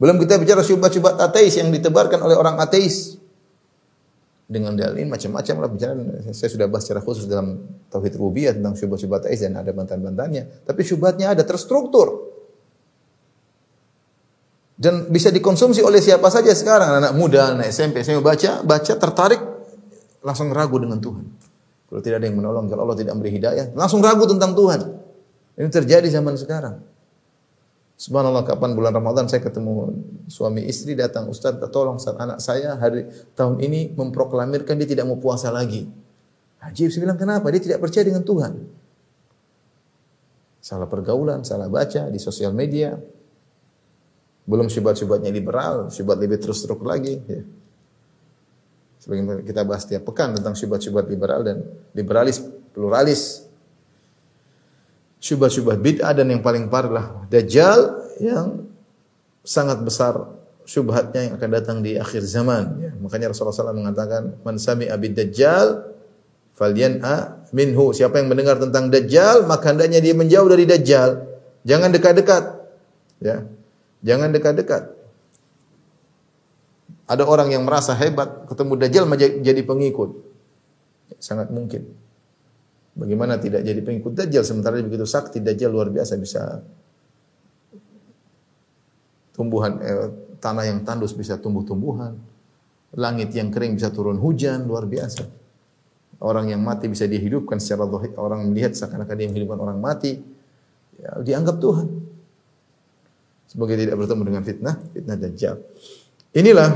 Belum 0.00 0.16
kita 0.16 0.40
bicara 0.40 0.64
syubhat-syubhat 0.64 1.20
ateis 1.20 1.60
yang 1.60 1.68
ditebarkan 1.68 2.20
oleh 2.24 2.36
orang 2.36 2.56
ateis 2.56 3.15
dengan 4.46 4.78
dalil 4.78 5.10
macam-macam 5.10 5.54
lah 5.58 5.68
bicara 5.70 5.92
saya 6.30 6.50
sudah 6.50 6.70
bahas 6.70 6.86
secara 6.86 7.02
khusus 7.02 7.26
dalam 7.26 7.66
tauhid 7.90 8.14
rububiyah 8.14 8.54
tentang 8.54 8.78
syubhat-syubhat 8.78 9.26
ateis 9.26 9.42
dan 9.42 9.58
ada 9.58 9.74
bantahan-bantahannya 9.74 10.62
tapi 10.62 10.80
syubhatnya 10.86 11.34
ada 11.34 11.42
terstruktur 11.42 12.30
dan 14.78 15.10
bisa 15.10 15.34
dikonsumsi 15.34 15.82
oleh 15.82 15.98
siapa 15.98 16.30
saja 16.30 16.54
sekarang 16.54 17.02
anak 17.02 17.12
muda 17.18 17.58
anak 17.58 17.74
SMP 17.74 18.06
saya 18.06 18.22
baca 18.22 18.62
baca 18.62 18.92
tertarik 18.94 19.42
langsung 20.22 20.54
ragu 20.54 20.78
dengan 20.78 21.02
Tuhan 21.02 21.26
kalau 21.86 22.02
tidak 22.02 22.18
ada 22.18 22.26
yang 22.26 22.38
menolong, 22.42 22.66
kalau 22.66 22.82
Allah 22.82 22.98
tidak 22.98 23.14
memberi 23.14 23.38
hidayah, 23.38 23.70
langsung 23.78 24.02
ragu 24.02 24.26
tentang 24.26 24.58
Tuhan. 24.58 24.80
Ini 25.56 25.70
terjadi 25.70 26.08
zaman 26.10 26.34
sekarang. 26.34 26.82
Subhanallah 27.96 28.44
kapan 28.44 28.76
bulan 28.76 28.92
Ramadan 28.92 29.24
saya 29.24 29.40
ketemu 29.40 29.88
suami 30.28 30.68
istri 30.68 30.92
datang 30.92 31.32
Ustaz 31.32 31.56
tolong 31.72 31.96
saat 31.96 32.20
anak 32.20 32.44
saya 32.44 32.76
hari 32.76 33.08
tahun 33.32 33.56
ini 33.56 33.96
memproklamirkan 33.96 34.76
dia 34.76 34.84
tidak 34.84 35.08
mau 35.08 35.16
puasa 35.16 35.48
lagi. 35.48 35.88
Ajib 36.60 36.92
saya 36.92 37.08
bilang 37.08 37.16
kenapa? 37.16 37.48
Dia 37.48 37.62
tidak 37.72 37.80
percaya 37.80 38.04
dengan 38.04 38.20
Tuhan. 38.20 38.52
Salah 40.60 40.90
pergaulan, 40.90 41.40
salah 41.46 41.72
baca 41.72 42.12
di 42.12 42.20
sosial 42.20 42.52
media. 42.52 43.00
Belum 44.44 44.68
syubhat-syubhatnya 44.68 45.32
liberal, 45.32 45.88
syubhat 45.88 46.20
lebih 46.20 46.36
terus 46.36 46.60
terus 46.60 46.78
lagi. 46.84 47.16
Ya. 47.24 47.42
Sebagaimana 49.00 49.46
kita 49.46 49.62
bahas 49.62 49.86
tiap 49.86 50.02
pekan 50.04 50.34
tentang 50.34 50.58
syubhat-syubhat 50.58 51.06
liberal 51.06 51.46
dan 51.46 51.62
liberalis, 51.94 52.42
pluralis. 52.74 53.45
Syubhat-syubhat 55.16 55.80
bid'ah 55.80 56.12
dan 56.12 56.28
yang 56.28 56.44
paling 56.44 56.68
parah 56.68 56.92
lah 56.92 57.06
dajjal 57.32 58.04
yang 58.20 58.68
sangat 59.40 59.80
besar 59.80 60.36
syubhatnya 60.66 61.30
yang 61.30 61.34
akan 61.38 61.50
datang 61.50 61.76
di 61.80 61.96
akhir 61.96 62.26
zaman. 62.26 62.64
Ya, 62.82 62.92
makanya 62.98 63.30
Rasulullah 63.30 63.54
SAW 63.54 63.78
mengatakan, 63.78 64.36
"Man 64.42 64.58
sami 64.58 64.90
abid 64.90 65.14
dajjal 65.14 65.94
falyan'a 66.58 67.46
minhu." 67.54 67.94
Siapa 67.94 68.18
yang 68.18 68.28
mendengar 68.28 68.58
tentang 68.58 68.90
dajjal, 68.90 69.46
maka 69.46 69.72
hendaknya 69.72 70.02
dia 70.02 70.12
menjauh 70.12 70.50
dari 70.50 70.66
dajjal. 70.66 71.22
Jangan 71.62 71.94
dekat-dekat. 71.94 72.44
Ya. 73.22 73.46
Jangan 74.04 74.30
dekat-dekat. 74.34 74.96
Ada 77.06 77.22
orang 77.22 77.54
yang 77.54 77.62
merasa 77.62 77.94
hebat, 77.94 78.50
ketemu 78.50 78.72
Dajjal 78.82 79.06
jadi 79.42 79.62
pengikut. 79.62 80.26
Sangat 81.22 81.54
mungkin. 81.54 81.86
Bagaimana 82.96 83.36
tidak 83.36 83.60
jadi 83.60 83.80
pengikut 83.84 84.16
Dajjal 84.16 84.40
sementara 84.40 84.80
begitu 84.80 85.04
sakti 85.04 85.44
Dajjal 85.44 85.68
luar 85.68 85.92
biasa 85.92 86.16
bisa 86.16 86.64
tumbuhan 89.36 89.76
eh, 89.84 90.08
tanah 90.40 90.64
yang 90.64 90.80
tandus 90.80 91.12
bisa 91.12 91.36
tumbuh 91.36 91.60
tumbuhan, 91.60 92.16
langit 92.96 93.36
yang 93.36 93.52
kering 93.52 93.76
bisa 93.76 93.92
turun 93.92 94.16
hujan 94.16 94.64
luar 94.64 94.88
biasa. 94.88 95.28
Orang 96.16 96.48
yang 96.48 96.64
mati 96.64 96.88
bisa 96.88 97.04
dihidupkan 97.04 97.60
secara 97.60 97.84
zahir. 97.84 98.16
Orang 98.16 98.48
melihat 98.48 98.72
seakan-akan 98.72 99.14
dia 99.20 99.28
menghidupkan 99.28 99.60
orang 99.60 99.76
mati. 99.76 100.16
Ya, 100.96 101.12
dianggap 101.20 101.60
Tuhan. 101.60 101.92
Sebagai 103.52 103.76
tidak 103.76 104.00
bertemu 104.00 104.22
dengan 104.24 104.42
fitnah, 104.42 104.74
fitnah 104.96 105.16
dajjal. 105.20 105.60
Inilah 106.32 106.68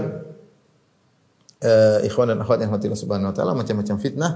uh, 1.65 1.99
ikhwan 2.05 2.37
dan 2.37 2.45
akhwat 2.45 2.61
yang 2.61 2.69
Allah 2.69 3.01
Subhanahu 3.01 3.31
wa 3.33 3.35
taala 3.37 3.53
macam-macam 3.57 3.97
fitnah. 3.97 4.33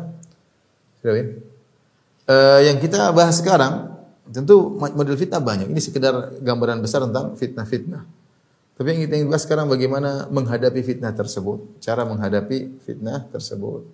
Uh, 2.25 2.61
yang 2.65 2.81
kita 2.81 3.13
bahas 3.13 3.37
sekarang 3.37 3.93
tentu 4.33 4.81
model 4.81 5.17
fitnah 5.21 5.45
banyak. 5.45 5.69
Ini 5.69 5.81
sekedar 5.81 6.41
gambaran 6.41 6.81
besar 6.81 7.05
tentang 7.05 7.37
fitnah-fitnah. 7.37 8.09
Tapi 8.75 8.87
yang 8.91 9.01
kita 9.07 9.15
ingin 9.21 9.29
bahas 9.31 9.45
sekarang 9.45 9.69
bagaimana 9.71 10.27
menghadapi 10.33 10.81
fitnah 10.83 11.13
tersebut, 11.15 11.79
cara 11.79 12.03
menghadapi 12.09 12.81
fitnah 12.83 13.29
tersebut. 13.31 13.87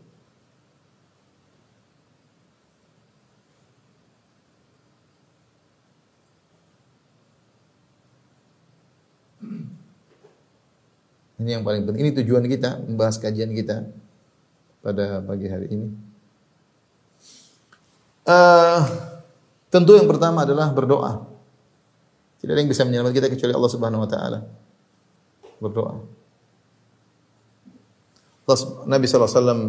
Ini 11.40 11.56
yang 11.56 11.64
paling 11.64 11.88
penting. 11.88 12.04
Ini 12.04 12.12
tujuan 12.20 12.44
kita 12.44 12.84
membahas 12.84 13.16
kajian 13.16 13.52
kita 13.56 13.88
pada 14.84 15.24
pagi 15.24 15.48
hari 15.48 15.72
ini. 15.72 16.09
Uh, 18.30 18.86
tentu 19.74 19.98
yang 19.98 20.06
pertama 20.06 20.46
adalah 20.46 20.70
berdoa. 20.70 21.26
Tidak 22.38 22.52
ada 22.54 22.60
yang 22.62 22.70
bisa 22.70 22.86
menyelamatkan 22.86 23.18
kita 23.18 23.28
kecuali 23.34 23.52
Allah 23.58 23.72
Subhanahu 23.74 24.02
wa 24.06 24.10
taala. 24.10 24.38
Berdoa. 25.58 25.92
Nabi 28.86 29.06
sallallahu 29.06 29.30
alaihi 29.30 29.38
wasallam 29.42 29.60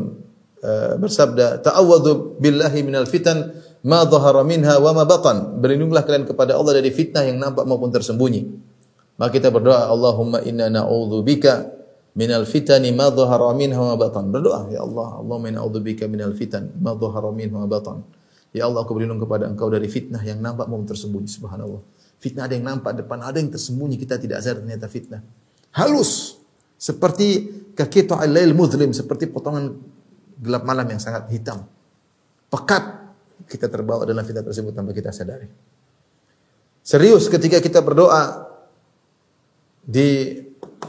uh, 0.62 0.94
bersabda, 1.02 1.46
"Ta'awwadhu 1.66 2.38
billahi 2.38 2.86
minal 2.86 3.10
fitan 3.10 3.50
ma 3.82 4.06
dhahara 4.06 4.46
minha 4.46 4.78
wa 4.78 4.94
ma 4.94 5.10
batan." 5.10 5.58
Berlindunglah 5.58 6.06
kalian 6.06 6.30
kepada 6.30 6.54
Allah 6.54 6.78
dari 6.78 6.94
fitnah 6.94 7.26
yang 7.26 7.42
nampak 7.42 7.66
maupun 7.66 7.90
tersembunyi. 7.90 8.42
Maka 9.18 9.38
kita 9.38 9.54
berdoa, 9.54 9.90
Allahumma 9.90 10.42
inna 10.46 10.70
na'udzubika 10.70 11.66
minal 12.18 12.46
fitani 12.46 12.94
ma 12.94 13.10
dhahara 13.10 13.54
minha 13.58 13.78
wa 13.78 13.98
batan. 13.98 14.34
Berdoa, 14.34 14.70
ya 14.70 14.82
Allah, 14.86 15.18
Allahumma 15.18 15.50
inna 15.50 15.62
na'udzubika 15.62 16.06
minal 16.10 16.34
fitan 16.34 16.74
ma 16.78 16.94
dhahara 16.98 17.30
minha 17.34 17.58
wa 17.58 17.70
batan. 17.70 18.21
Ya 18.52 18.68
Allah, 18.68 18.84
aku 18.84 18.92
berlindung 18.96 19.20
kepada 19.24 19.48
Engkau 19.48 19.72
dari 19.72 19.88
fitnah 19.88 20.20
yang 20.24 20.44
nampak 20.44 20.68
maupun 20.68 20.88
tersembunyi. 20.88 21.28
Subhanallah. 21.32 21.80
Fitnah 22.20 22.46
ada 22.46 22.54
yang 22.54 22.68
nampak 22.68 23.00
depan, 23.00 23.24
ada 23.24 23.40
yang 23.40 23.48
tersembunyi. 23.48 23.96
Kita 23.96 24.20
tidak 24.20 24.44
sadar 24.44 24.62
ternyata 24.64 24.92
fitnah. 24.92 25.24
Halus. 25.72 26.40
Seperti 26.76 27.48
kakito 27.72 28.20
al-lail 28.20 28.52
muzlim. 28.52 28.92
Seperti 28.92 29.32
potongan 29.32 29.72
gelap 30.38 30.68
malam 30.68 30.84
yang 30.92 31.00
sangat 31.00 31.32
hitam. 31.32 31.64
Pekat. 32.52 33.00
Kita 33.48 33.72
terbawa 33.72 34.04
dalam 34.04 34.24
fitnah 34.28 34.44
tersebut 34.44 34.76
tanpa 34.76 34.92
kita 34.92 35.16
sadari. 35.16 35.48
Serius 36.84 37.32
ketika 37.32 37.62
kita 37.64 37.80
berdoa, 37.80 38.52
di 39.82 40.38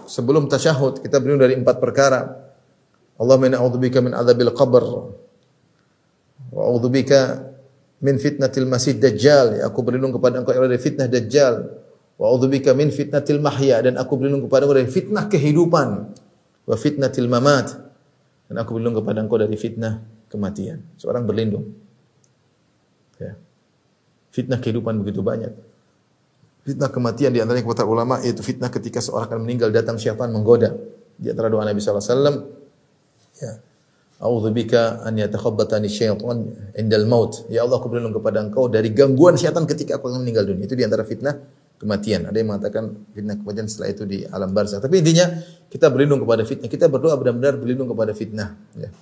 sebelum 0.05 0.49
tasyahud 0.49 1.01
kita 1.01 1.19
berlindung 1.21 1.45
dari 1.49 1.55
empat 1.57 1.77
perkara. 1.81 2.21
Allahumma 3.17 3.49
inna 3.49 3.59
a'udzubika 3.61 4.03
min 4.03 4.13
adzabil 4.17 4.53
qabr 4.53 4.85
wa 6.53 6.63
a'udzubika 6.69 7.52
min 8.03 8.19
fitnatil 8.19 8.67
masih 8.67 8.99
dajjal. 8.99 9.63
Ya, 9.63 9.71
aku 9.71 9.81
berlindung 9.87 10.13
kepada 10.13 10.43
Engkau 10.43 10.59
dari 10.59 10.83
fitnah 10.83 11.07
dajjal. 11.07 11.71
Wa 12.19 12.29
a'udzubika 12.29 12.75
min 12.75 12.91
fitnatil 12.91 13.39
mahya 13.39 13.81
dan 13.81 13.95
aku 13.97 14.19
berlindung 14.19 14.51
kepada 14.51 14.67
Engkau 14.67 14.77
dari 14.77 14.91
fitnah 14.91 15.25
kehidupan. 15.31 15.89
Wa 16.67 16.77
fitnatil 16.77 17.31
mamat 17.31 17.79
dan 18.51 18.55
aku 18.59 18.77
berlindung 18.77 18.99
kepada 19.01 19.19
Engkau 19.23 19.39
dari 19.39 19.55
fitnah 19.55 20.03
kematian. 20.27 20.83
Seorang 20.99 21.25
berlindung. 21.25 21.73
Ya. 23.23 23.39
Fitnah 24.35 24.59
kehidupan 24.59 24.99
begitu 25.01 25.23
banyak. 25.23 25.55
Fitnah 26.67 26.91
kematian 26.91 27.35
di 27.35 27.39
antaranya 27.43 27.67
kata 27.67 27.87
ulama 27.87 28.19
yaitu 28.23 28.43
fitnah 28.43 28.71
ketika 28.71 28.99
seorang 29.03 29.31
akan 29.31 29.39
meninggal 29.47 29.71
datang 29.71 29.95
syaitan 29.99 30.31
menggoda. 30.31 30.75
Di 31.19 31.31
antara 31.31 31.51
doa 31.51 31.63
Nabi 31.63 31.79
sallallahu 31.79 32.03
alaihi 32.03 32.15
wasallam 32.19 32.37
ya. 33.39 33.53
A'udzubika 34.23 35.03
an 35.03 35.18
yatakhabbatani 35.18 35.91
syaitan 35.91 36.55
indal 36.79 37.11
maut. 37.11 37.43
Ya 37.51 37.66
Allah, 37.66 37.83
aku 37.83 37.91
berlindung 37.91 38.14
kepada 38.23 38.39
Engkau 38.39 38.70
dari 38.70 38.95
gangguan 38.95 39.35
syaitan 39.35 39.66
ketika 39.66 39.99
aku 39.99 40.14
akan 40.14 40.23
meninggal 40.23 40.47
dunia. 40.47 40.70
Itu 40.70 40.79
di 40.79 40.87
antara 40.87 41.03
fitnah 41.03 41.43
kematian. 41.83 42.31
Ada 42.31 42.37
yang 42.39 42.55
mengatakan 42.55 43.03
fitnah 43.11 43.35
kematian 43.43 43.66
setelah 43.66 43.91
itu 43.91 44.07
di 44.07 44.23
alam 44.23 44.55
barzah. 44.55 44.79
Tapi 44.79 45.03
intinya 45.03 45.27
kita 45.66 45.91
berlindung 45.91 46.23
kepada 46.23 46.47
fitnah. 46.47 46.70
Kita 46.70 46.87
berdoa 46.87 47.18
benar-benar 47.18 47.59
berlindung 47.59 47.91
kepada 47.91 48.14
fitnah. 48.14 48.55
Ya. 48.79 48.95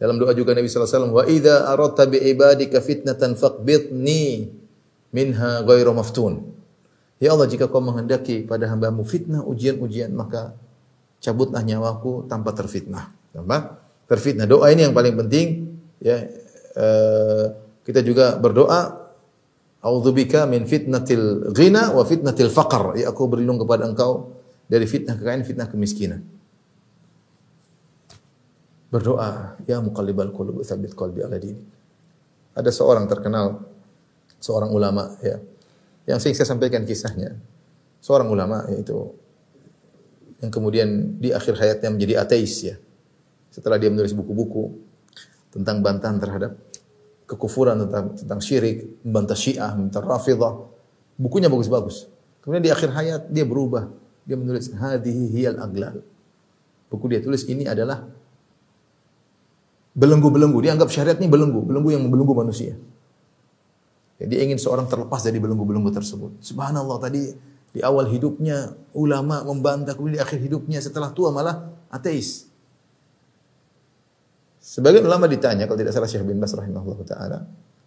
Dalam 0.00 0.16
doa 0.16 0.32
juga 0.32 0.56
Nabi 0.56 0.64
sallallahu 0.64 0.88
alaihi 0.88 0.96
wasallam, 0.96 1.12
"Wa 1.12 1.24
idza 1.28 1.54
aradta 1.68 2.02
bi 2.08 2.16
ibadika 2.16 2.80
fitnatan 2.80 3.36
faqbidni 3.36 4.48
minha 5.12 5.60
ghairu 5.60 5.92
maftun." 5.92 6.56
Ya 7.20 7.36
Allah, 7.36 7.50
jika 7.50 7.68
kau 7.68 7.84
menghendaki 7.84 8.48
pada 8.48 8.70
hambamu 8.70 9.04
fitnah, 9.04 9.44
ujian-ujian, 9.44 10.08
maka 10.16 10.56
cabutlah 11.20 11.66
nyawaku 11.66 12.30
tanpa 12.30 12.54
terfitnah. 12.56 13.10
Tanpa 13.34 13.87
terfitnah. 14.08 14.48
Doa 14.48 14.72
ini 14.72 14.88
yang 14.88 14.96
paling 14.96 15.14
penting. 15.14 15.78
Ya, 16.00 16.24
uh, 16.74 17.54
kita 17.84 18.00
juga 18.00 18.40
berdoa, 18.40 19.06
A'udzubika 19.78 20.42
min 20.50 20.66
fitnatil 20.66 21.54
ghina 21.54 21.94
wa 21.94 22.02
fitnatil 22.02 22.50
faqr. 22.50 22.98
Ya 22.98 23.14
aku 23.14 23.30
berlindung 23.30 23.62
kepada 23.62 23.86
engkau 23.86 24.34
dari 24.66 24.90
fitnah 24.90 25.14
kekayaan, 25.14 25.46
fitnah 25.46 25.70
kemiskinan. 25.70 26.26
Berdoa, 28.90 29.60
ya 29.68 29.78
muqallibal 29.78 30.34
qulub 30.34 30.64
tsabbit 30.64 30.96
qalbi 30.98 31.22
ala 31.22 31.38
dinik. 31.38 31.62
Ada 32.58 32.74
seorang 32.74 33.06
terkenal, 33.06 33.62
seorang 34.42 34.72
ulama 34.74 35.14
ya, 35.22 35.38
yang 36.10 36.18
sering 36.18 36.34
saya 36.34 36.48
sampaikan 36.50 36.82
kisahnya. 36.82 37.38
Seorang 38.02 38.26
ulama 38.32 38.66
yaitu 38.72 39.14
yang 40.42 40.50
kemudian 40.50 41.18
di 41.20 41.30
akhir 41.30 41.54
hayatnya 41.54 41.92
menjadi 41.94 42.14
ateis 42.24 42.54
ya. 42.64 42.74
Setelah 43.58 43.74
dia 43.74 43.90
menulis 43.90 44.14
buku-buku 44.14 44.78
tentang 45.50 45.82
bantahan 45.82 46.22
terhadap 46.22 46.54
kekufuran 47.26 47.74
tentang 47.82 48.14
tentang 48.14 48.38
syirik, 48.38 49.02
membantah 49.02 49.34
Syiah, 49.34 49.74
membantah 49.74 50.06
Rafidah. 50.06 50.54
Bukunya 51.18 51.50
bagus-bagus. 51.50 52.06
Kemudian 52.38 52.62
di 52.62 52.70
akhir 52.70 52.94
hayat 52.94 53.22
dia 53.34 53.42
berubah. 53.42 53.90
Dia 54.22 54.38
menulis 54.38 54.70
hadhihi 54.70 55.34
hiyal 55.34 55.58
aglal. 55.58 56.06
Buku 56.86 57.10
dia 57.10 57.18
tulis 57.18 57.42
ini 57.50 57.66
adalah 57.66 58.06
belenggu-belenggu. 59.98 60.62
Dia 60.62 60.78
anggap 60.78 60.94
syariat 60.94 61.18
ini 61.18 61.26
belenggu, 61.26 61.66
belenggu 61.66 61.90
yang 61.90 62.06
membelenggu 62.06 62.38
manusia. 62.38 62.78
Jadi 64.22 64.34
ingin 64.38 64.58
seorang 64.62 64.86
terlepas 64.86 65.26
dari 65.26 65.42
belenggu-belenggu 65.42 65.90
tersebut. 65.90 66.38
Subhanallah 66.46 67.02
tadi 67.02 67.34
di 67.74 67.80
awal 67.82 68.06
hidupnya 68.06 68.78
ulama 68.94 69.42
membantah, 69.42 69.98
kemudian 69.98 70.18
di 70.18 70.22
akhir 70.22 70.38
hidupnya 70.38 70.78
setelah 70.78 71.10
tua 71.10 71.34
malah 71.34 71.74
ateis. 71.90 72.46
Sebagian 74.68 75.00
ulama 75.08 75.24
ditanya, 75.24 75.64
kalau 75.64 75.80
tidak 75.80 75.96
salah 75.96 76.04
Syekh 76.04 76.28
bin 76.28 76.36
Bas 76.36 76.52
rahimahullah 76.52 77.00
ta'ala, 77.08 77.38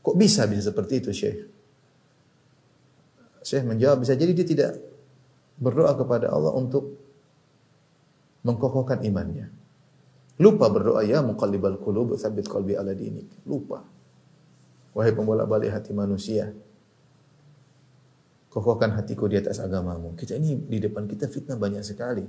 kok 0.02 0.16
bisa 0.18 0.50
bisa 0.50 0.74
seperti 0.74 0.98
itu 0.98 1.14
Syekh? 1.14 1.46
Syekh 3.46 3.70
menjawab, 3.70 4.02
bisa 4.02 4.18
jadi 4.18 4.34
dia 4.34 4.48
tidak 4.50 4.72
berdoa 5.62 5.94
kepada 5.94 6.34
Allah 6.34 6.58
untuk 6.58 6.98
mengkokohkan 8.42 9.06
imannya. 9.06 9.54
Lupa 10.42 10.74
berdoa 10.74 11.06
ya 11.06 11.22
muqallibal 11.22 11.78
qulub 11.78 12.18
tsabbit 12.18 12.50
qalbi 12.50 12.74
ala 12.74 12.98
dinik. 12.98 13.46
Lupa. 13.46 13.86
Wahai 14.98 15.14
pembolak-balik 15.14 15.70
hati 15.70 15.94
manusia, 15.94 16.50
kokohkan 18.50 18.92
hatiku 18.98 19.30
di 19.30 19.38
atas 19.38 19.62
agamamu. 19.62 20.18
Kita 20.18 20.34
ini 20.34 20.58
di 20.58 20.82
depan 20.82 21.06
kita 21.06 21.30
fitnah 21.30 21.62
banyak 21.62 21.86
sekali. 21.86 22.26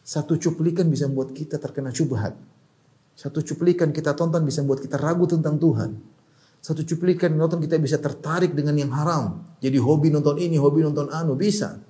Satu 0.00 0.38
cuplikan 0.38 0.86
bisa 0.86 1.10
membuat 1.10 1.34
kita 1.34 1.58
terkena 1.58 1.90
cubhat. 1.90 2.38
Satu 3.18 3.42
cuplikan 3.42 3.90
kita 3.90 4.14
tonton 4.14 4.46
bisa 4.46 4.62
membuat 4.62 4.78
kita 4.78 4.94
ragu 4.94 5.26
tentang 5.26 5.58
Tuhan. 5.58 5.98
Satu 6.62 6.86
cuplikan 6.86 7.34
nonton 7.34 7.58
kita 7.58 7.74
bisa 7.82 7.98
tertarik 7.98 8.54
dengan 8.54 8.78
yang 8.78 8.94
haram. 8.94 9.42
Jadi 9.58 9.74
hobi 9.74 10.14
nonton 10.14 10.38
ini, 10.38 10.54
hobi 10.54 10.86
nonton 10.86 11.10
anu, 11.10 11.34
bisa. 11.34 11.82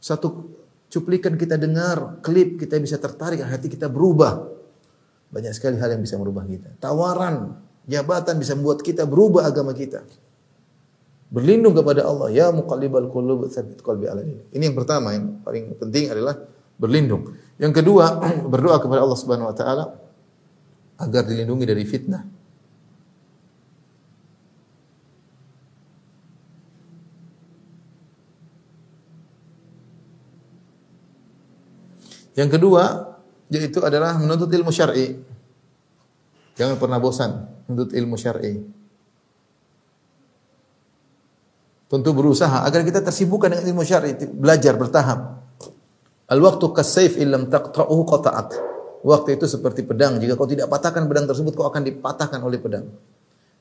Satu 0.00 0.48
cuplikan 0.88 1.36
kita 1.36 1.60
dengar, 1.60 2.24
klip 2.24 2.56
kita 2.56 2.80
bisa 2.80 2.96
tertarik, 2.96 3.44
hati 3.44 3.68
kita 3.68 3.92
berubah. 3.92 4.40
Banyak 5.28 5.52
sekali 5.52 5.76
hal 5.76 5.92
yang 5.92 6.00
bisa 6.00 6.16
merubah 6.16 6.48
kita. 6.48 6.80
Tawaran 6.80 7.68
Jabatan 7.88 8.36
bisa 8.36 8.52
membuat 8.52 8.84
kita 8.84 9.04
berubah 9.08 9.48
agama 9.48 9.72
kita. 9.72 10.04
Berlindung 11.28 11.76
kepada 11.76 12.04
Allah. 12.04 12.28
Ya 12.32 12.48
muqallibal 12.52 13.08
qulub 13.08 13.48
tsabbit 13.48 13.80
qalbi 13.80 14.08
ala 14.08 14.24
Ini 14.24 14.64
yang 14.72 14.76
pertama 14.76 15.12
yang 15.12 15.40
paling 15.44 15.76
penting 15.76 16.12
adalah 16.12 16.36
berlindung. 16.76 17.36
Yang 17.60 17.84
kedua, 17.84 18.16
berdoa 18.52 18.76
kepada 18.80 19.04
Allah 19.04 19.18
Subhanahu 19.20 19.48
wa 19.48 19.56
taala 19.56 20.07
agar 20.98 21.22
dilindungi 21.22 21.64
dari 21.64 21.84
fitnah. 21.86 22.22
Yang 32.38 32.50
kedua 32.54 32.82
yaitu 33.50 33.82
adalah 33.82 34.14
menuntut 34.14 34.46
ilmu 34.52 34.70
syar'i. 34.70 35.18
Jangan 36.54 36.78
pernah 36.78 37.02
bosan 37.02 37.34
untuk 37.66 37.90
ilmu 37.90 38.14
syar'i. 38.14 38.62
Tentu 41.88 42.10
berusaha 42.12 42.68
agar 42.68 42.84
kita 42.84 43.00
tersibukkan 43.00 43.48
dengan 43.48 43.66
ilmu 43.72 43.82
syar'i, 43.82 44.12
belajar 44.28 44.76
bertahap. 44.76 45.40
Al-waqtu 46.28 46.76
kas-sayf 46.76 47.16
illam 47.16 47.48
taqta'uhu 47.48 48.02
qata'at. 48.04 48.77
Waktu 48.98 49.38
itu 49.38 49.46
seperti 49.46 49.86
pedang, 49.86 50.18
jika 50.18 50.34
kau 50.34 50.48
tidak 50.50 50.66
patahkan 50.66 51.06
pedang 51.06 51.30
tersebut 51.30 51.54
kau 51.54 51.70
akan 51.70 51.86
dipatahkan 51.86 52.40
oleh 52.42 52.58
pedang. 52.58 52.90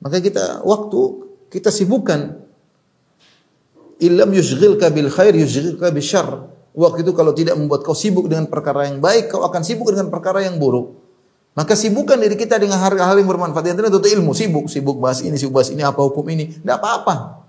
Maka 0.02 0.18
kita 0.18 0.66
waktu 0.66 1.00
kita 1.54 1.70
sibukkan 1.70 2.42
illam 4.02 4.30
yushghilka 4.34 4.90
bil 4.90 5.10
khair 5.14 5.34
yushghilka 5.38 5.94
bil 5.94 6.06
syarr. 6.06 6.50
Waktu 6.78 7.02
itu 7.02 7.12
kalau 7.18 7.34
tidak 7.34 7.58
membuat 7.58 7.82
kau 7.82 7.98
sibuk 7.98 8.30
dengan 8.30 8.46
perkara 8.46 8.86
yang 8.86 9.02
baik, 9.02 9.34
kau 9.34 9.42
akan 9.42 9.62
sibuk 9.66 9.90
dengan 9.90 10.14
perkara 10.14 10.46
yang 10.46 10.62
buruk. 10.62 10.94
Maka 11.58 11.74
sibukkan 11.74 12.22
diri 12.22 12.38
kita 12.38 12.62
dengan 12.62 12.78
hal-hal 12.78 13.18
yang 13.18 13.26
bermanfaat. 13.26 13.66
Yang 13.66 13.90
itu 13.90 14.14
ilmu, 14.14 14.38
sibuk, 14.38 14.70
sibuk 14.70 15.02
bahas 15.02 15.26
ini, 15.26 15.42
sibuk 15.42 15.58
bahas 15.58 15.74
ini, 15.74 15.82
apa 15.82 15.98
hukum 16.06 16.22
ini. 16.30 16.54
Tidak 16.54 16.78
apa-apa. 16.78 17.42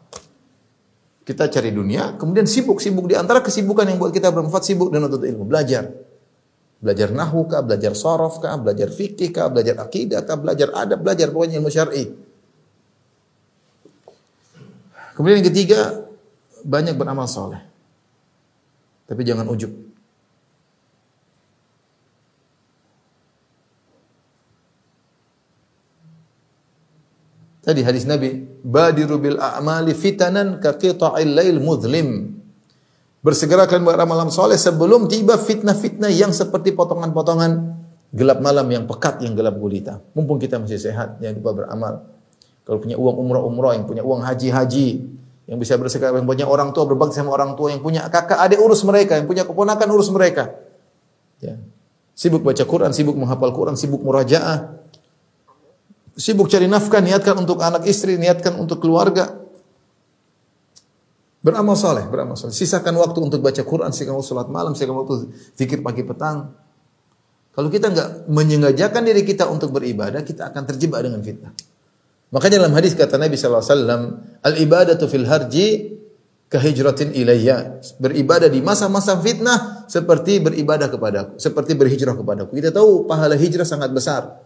Kita 1.29 1.45
cari 1.53 1.69
dunia, 1.69 2.17
kemudian 2.17 2.49
sibuk, 2.49 2.81
sibuk 2.81 3.05
di 3.05 3.13
antara 3.21 3.45
kesibukan 3.45 3.85
yang 3.85 4.01
buat 4.01 4.17
kita 4.17 4.33
bermanfaat, 4.33 4.65
sibuk 4.65 4.89
dan 4.89 5.05
untuk 5.05 5.21
ilmu, 5.21 5.45
belajar. 5.45 5.93
Belajar 6.79 7.11
nahu 7.11 7.51
kah, 7.51 7.67
belajar 7.67 7.93
sorof 7.99 8.39
kah, 8.39 8.55
belajar 8.55 8.87
fikih 8.87 9.35
kah, 9.35 9.51
belajar 9.51 9.83
akidah 9.83 10.23
kah, 10.23 10.39
belajar 10.39 10.71
adab, 10.79 11.03
belajar 11.03 11.35
pokoknya 11.35 11.59
ilmu 11.59 11.71
syar'i. 11.75 12.05
Kemudian 15.19 15.43
yang 15.43 15.49
ketiga, 15.51 16.07
banyak 16.63 16.95
beramal 16.95 17.27
soleh. 17.27 17.59
Tapi 19.11 19.27
jangan 19.27 19.51
ujub. 19.51 19.75
Tadi 27.67 27.83
hadis 27.83 28.07
Nabi, 28.07 28.47
badiru 28.63 29.19
bil 29.19 29.43
a'mali 29.43 29.99
fitanan 29.99 30.63
ka 30.63 30.79
qita'il 30.79 31.35
lail 31.35 31.59
mudhlim. 31.59 32.38
Bersegera 33.29 33.69
kalian 33.69 33.85
beramal 33.85 34.33
soleh 34.33 34.57
sebelum 34.57 35.05
tiba 35.05 35.37
fitnah-fitnah 35.37 36.09
yang 36.09 36.33
seperti 36.33 36.73
potongan-potongan 36.73 37.77
gelap 38.09 38.41
malam 38.41 38.65
yang 38.73 38.89
pekat 38.89 39.21
yang 39.21 39.37
gelap 39.37 39.61
gulita. 39.61 40.01
Mumpung 40.17 40.41
kita 40.41 40.57
masih 40.57 40.81
sehat, 40.81 41.21
jangan 41.21 41.37
lupa 41.37 41.51
beramal. 41.53 42.09
Kalau 42.65 42.81
punya 42.81 42.97
uang 42.97 43.17
umrah-umrah, 43.21 43.77
yang 43.77 43.85
punya 43.85 44.01
uang 44.01 44.25
haji-haji, 44.25 44.89
yang 45.45 45.61
bisa 45.61 45.77
bersedekah, 45.77 46.17
yang 46.17 46.25
punya 46.25 46.49
orang 46.49 46.73
tua 46.73 46.89
berbakti 46.89 47.21
sama 47.21 47.37
orang 47.37 47.53
tua, 47.53 47.69
yang 47.69 47.85
punya 47.85 48.09
kakak 48.09 48.41
adik 48.41 48.65
urus 48.65 48.81
mereka, 48.89 49.21
yang 49.21 49.29
punya 49.29 49.45
keponakan 49.45 49.89
urus 49.93 50.09
mereka. 50.09 50.57
Ya. 51.45 51.61
Sibuk 52.17 52.41
baca 52.41 52.65
Quran, 52.65 52.97
sibuk 52.97 53.13
menghafal 53.13 53.53
Quran, 53.53 53.77
sibuk 53.77 54.01
murajaah, 54.01 54.79
Sibuk 56.19 56.51
cari 56.51 56.67
nafkah, 56.67 56.99
niatkan 56.99 57.39
untuk 57.39 57.63
anak 57.63 57.87
istri, 57.87 58.19
niatkan 58.19 58.59
untuk 58.59 58.83
keluarga. 58.83 59.39
Beramal 61.39 61.79
soleh, 61.79 62.03
beramal 62.11 62.35
soleh. 62.35 62.51
Sisakan 62.51 62.99
waktu 62.99 63.19
untuk 63.23 63.39
baca 63.39 63.63
Quran, 63.63 63.95
sisakan 63.95 64.19
waktu 64.19 64.29
sholat 64.29 64.49
malam, 64.51 64.75
sisakan 64.75 64.99
waktu 64.99 65.31
zikir 65.55 65.87
pagi 65.87 66.03
petang. 66.03 66.51
Kalau 67.55 67.71
kita 67.71 67.91
enggak 67.91 68.09
menyengajakan 68.31 69.03
diri 69.07 69.23
kita 69.23 69.47
untuk 69.47 69.75
beribadah, 69.75 70.23
kita 70.27 70.51
akan 70.51 70.63
terjebak 70.67 71.03
dengan 71.03 71.23
fitnah. 71.23 71.55
Makanya 72.35 72.63
dalam 72.63 72.75
hadis 72.75 72.93
kata 72.95 73.17
Nabi 73.19 73.35
SAW, 73.35 73.65
Al-ibadatu 74.45 75.11
fil 75.11 75.27
harji 75.27 75.99
kehijratin 76.49 77.15
ilayya. 77.15 77.81
Beribadah 77.99 78.49
di 78.53 78.61
masa-masa 78.61 79.17
fitnah 79.21 79.85
seperti 79.89 80.41
beribadah 80.43 80.89
kepadaku, 80.93 81.37
seperti 81.41 81.73
berhijrah 81.75 82.15
kepadaku. 82.15 82.53
Kita 82.57 82.71
tahu 82.71 83.09
pahala 83.09 83.37
hijrah 83.37 83.65
sangat 83.65 83.91
besar. 83.93 84.43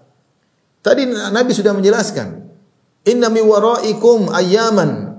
Tadi 0.83 1.07
Nabi 1.07 1.53
sudah 1.55 1.77
menjelaskan, 1.77 2.43
"Inna 3.07 3.31
mi 3.31 3.43
waraikum 3.43 4.31
ayyaman." 4.35 5.12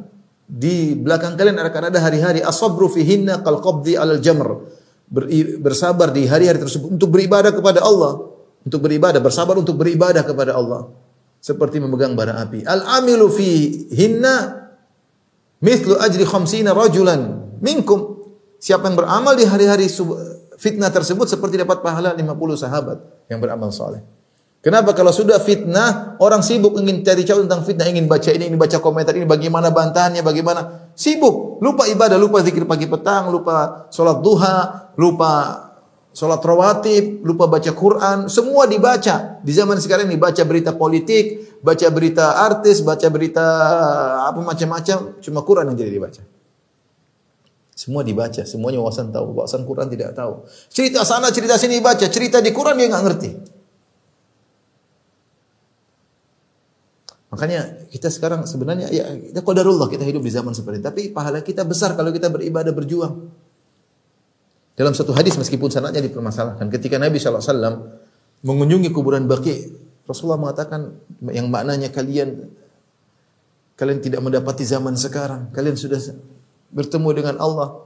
Di 0.53 0.93
belakang 0.93 1.33
kalian 1.33 1.57
akan 1.57 1.89
ada 1.89 1.97
hari-hari 1.97 2.45
asabru 2.45 2.85
fihinna 2.85 3.41
qal 3.41 3.57
qabdi 3.57 3.97
alal 3.97 4.21
jamr. 4.21 4.69
Bersabar 5.57 6.13
di 6.13 6.29
hari-hari 6.29 6.61
tersebut 6.61 6.93
untuk 6.93 7.09
beribadah 7.09 7.49
kepada 7.49 7.81
Allah, 7.81 8.21
untuk 8.61 8.85
beribadah, 8.85 9.17
bersabar 9.17 9.57
untuk 9.57 9.81
beribadah 9.81 10.21
kepada 10.21 10.53
Allah 10.53 10.93
seperti 11.41 11.81
memegang 11.81 12.13
bara 12.13 12.37
api. 12.37 12.63
Al-amilu 12.63 13.33
fihinna 13.33 14.63
mithlu 15.57 15.97
ajri 15.97 16.23
khamsina 16.23 16.71
rajulan 16.71 17.49
minkum. 17.57 18.21
Siapa 18.61 18.87
yang 18.87 18.95
beramal 18.95 19.33
di 19.35 19.43
hari-hari 19.43 19.91
fitnah 20.55 20.93
tersebut 20.93 21.27
seperti 21.27 21.59
dapat 21.59 21.83
pahala 21.83 22.15
50 22.15 22.63
sahabat 22.63 23.27
yang 23.27 23.43
beramal 23.43 23.73
saleh. 23.75 23.99
Kenapa 24.63 24.95
kalau 24.95 25.11
sudah 25.11 25.43
fitnah, 25.43 26.15
orang 26.23 26.39
sibuk 26.39 26.79
ingin 26.79 27.03
cari 27.03 27.27
tahu 27.27 27.43
tentang 27.43 27.67
fitnah, 27.67 27.83
ingin 27.83 28.07
baca 28.07 28.31
ini, 28.31 28.47
ingin 28.47 28.55
baca 28.55 28.79
komentar 28.79 29.11
ini, 29.11 29.27
bagaimana 29.27 29.75
bantahannya, 29.75 30.23
bagaimana 30.23 30.87
sibuk, 30.95 31.59
lupa 31.59 31.83
ibadah, 31.83 32.15
lupa 32.15 32.39
zikir 32.39 32.63
pagi 32.63 32.87
petang, 32.87 33.27
lupa 33.27 33.91
sholat 33.91 34.23
duha, 34.23 34.87
lupa 34.95 35.31
sholat 36.15 36.39
rawatib, 36.39 37.27
lupa 37.27 37.51
baca 37.51 37.75
Quran, 37.75 38.31
semua 38.31 38.63
dibaca. 38.63 39.43
Di 39.43 39.51
zaman 39.51 39.83
sekarang 39.83 40.07
ini 40.07 40.15
baca 40.15 40.39
berita 40.47 40.71
politik, 40.71 41.59
baca 41.59 41.87
berita 41.91 42.39
artis, 42.47 42.79
baca 42.87 43.07
berita 43.11 43.45
apa 44.31 44.39
macam-macam, 44.39 45.19
cuma 45.19 45.43
Quran 45.43 45.75
yang 45.75 45.77
jadi 45.83 45.91
dibaca. 45.91 46.23
Semua 47.75 47.99
dibaca, 48.07 48.47
semuanya 48.47 48.79
wawasan 48.79 49.11
tahu, 49.11 49.35
wawasan 49.35 49.67
Quran 49.67 49.91
tidak 49.91 50.15
tahu. 50.15 50.47
Cerita 50.71 51.03
sana, 51.03 51.35
cerita 51.35 51.59
sini 51.59 51.83
baca, 51.83 52.07
cerita 52.07 52.39
di 52.39 52.55
Quran 52.55 52.79
dia 52.79 52.87
nggak 52.87 53.03
ngerti. 53.03 53.31
Makanya 57.33 57.89
kita 57.89 58.13
sekarang 58.13 58.45
sebenarnya 58.45 58.93
ya 58.93 59.09
kita 59.09 59.41
qadarullah 59.41 59.89
kita 59.89 60.05
hidup 60.05 60.21
di 60.21 60.29
zaman 60.29 60.53
seperti 60.53 60.77
ini. 60.77 60.85
Tapi 60.85 61.01
pahala 61.09 61.41
kita 61.41 61.65
besar 61.65 61.97
kalau 61.97 62.13
kita 62.13 62.29
beribadah 62.29 62.69
berjuang. 62.69 63.33
Dalam 64.77 64.93
satu 64.93 65.17
hadis 65.17 65.33
meskipun 65.41 65.73
sanadnya 65.73 66.05
dipermasalahkan. 66.05 66.69
Ketika 66.69 67.01
Nabi 67.01 67.17
SAW 67.17 67.89
mengunjungi 68.45 68.93
kuburan 68.93 69.25
Baqi, 69.25 69.73
Rasulullah 70.05 70.37
mengatakan 70.37 70.93
yang 71.33 71.49
maknanya 71.49 71.89
kalian 71.89 72.53
kalian 73.73 73.97
tidak 73.97 74.21
mendapati 74.21 74.61
zaman 74.61 74.93
sekarang. 74.93 75.49
Kalian 75.57 75.73
sudah 75.73 75.97
bertemu 76.69 77.09
dengan 77.17 77.35
Allah. 77.41 77.81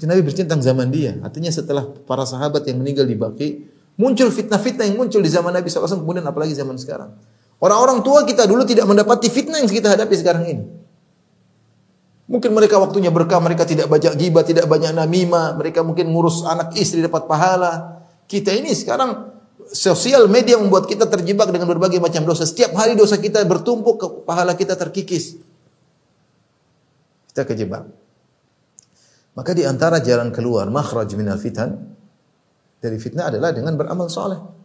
Nabi 0.00 0.24
bercerita 0.24 0.56
tentang 0.56 0.64
zaman 0.64 0.88
dia. 0.88 1.12
Artinya 1.20 1.52
setelah 1.52 1.84
para 2.08 2.24
sahabat 2.24 2.64
yang 2.64 2.80
meninggal 2.80 3.04
di 3.04 3.20
Baqi, 3.20 3.48
muncul 4.00 4.32
fitnah-fitnah 4.32 4.88
yang 4.88 4.96
muncul 4.96 5.20
di 5.20 5.28
zaman 5.28 5.52
Nabi 5.52 5.68
SAW 5.68 6.00
kemudian 6.00 6.24
apalagi 6.24 6.56
zaman 6.56 6.80
sekarang. 6.80 7.12
Orang-orang 7.58 8.06
tua 8.06 8.22
kita 8.22 8.46
dulu 8.46 8.62
tidak 8.62 8.86
mendapati 8.86 9.26
fitnah 9.26 9.58
yang 9.58 9.66
kita 9.66 9.90
hadapi 9.98 10.14
sekarang 10.14 10.44
ini. 10.46 10.64
Mungkin 12.28 12.52
mereka 12.52 12.76
waktunya 12.76 13.08
berkah, 13.08 13.40
mereka 13.40 13.64
tidak 13.64 13.88
banyak 13.88 14.14
gibah, 14.20 14.44
tidak 14.44 14.68
banyak 14.68 14.92
namimah, 14.92 15.56
mereka 15.56 15.80
mungkin 15.80 16.12
ngurus 16.12 16.44
anak 16.44 16.76
istri 16.76 17.00
dapat 17.00 17.24
pahala. 17.24 18.04
Kita 18.28 18.52
ini 18.52 18.76
sekarang 18.76 19.32
sosial 19.72 20.28
media 20.28 20.60
membuat 20.60 20.84
kita 20.84 21.08
terjebak 21.08 21.48
dengan 21.48 21.72
berbagai 21.72 21.98
macam 21.98 22.28
dosa. 22.28 22.44
Setiap 22.44 22.76
hari 22.76 22.94
dosa 22.94 23.16
kita 23.16 23.40
bertumpuk, 23.48 24.28
pahala 24.28 24.52
kita 24.54 24.76
terkikis. 24.76 25.40
Kita 27.32 27.48
kejebak. 27.48 27.88
Maka 29.32 29.50
di 29.56 29.64
antara 29.64 30.02
jalan 30.04 30.28
keluar 30.28 30.68
makhraj 30.68 31.08
minal 31.16 31.40
fitan 31.40 31.96
dari 32.76 33.00
fitnah 33.00 33.30
adalah 33.30 33.54
dengan 33.56 33.72
beramal 33.78 34.10
soleh. 34.12 34.57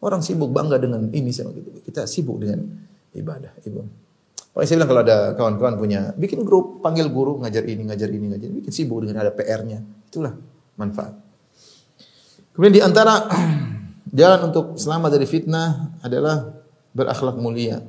Orang 0.00 0.20
sibuk 0.20 0.52
bangga 0.52 0.76
dengan 0.76 1.08
ini 1.12 1.32
sama 1.32 1.56
gitu. 1.56 1.72
Kita 1.80 2.04
sibuk 2.04 2.42
dengan 2.42 2.62
ibadah. 3.16 3.56
Ibu. 3.64 3.80
Pokoknya 4.52 4.68
saya 4.68 4.76
bilang 4.80 4.90
kalau 4.92 5.02
ada 5.04 5.18
kawan-kawan 5.36 5.74
punya 5.76 6.00
bikin 6.16 6.40
grup, 6.40 6.80
panggil 6.80 7.12
guru, 7.12 7.36
ngajar 7.44 7.64
ini, 7.68 7.84
ngajar 7.84 8.08
ini, 8.08 8.26
ngajar 8.32 8.48
ini, 8.48 8.56
bikin 8.64 8.72
sibuk 8.72 9.04
dengan 9.04 9.24
ada 9.24 9.32
PR-nya. 9.32 9.84
Itulah 10.08 10.32
manfaat. 10.80 11.12
Kemudian 12.56 12.72
di 12.72 12.80
antara 12.80 13.28
jalan 14.20 14.48
untuk 14.48 14.80
selamat 14.80 15.12
dari 15.12 15.28
fitnah 15.28 16.00
adalah 16.00 16.56
berakhlak 16.96 17.36
mulia. 17.36 17.84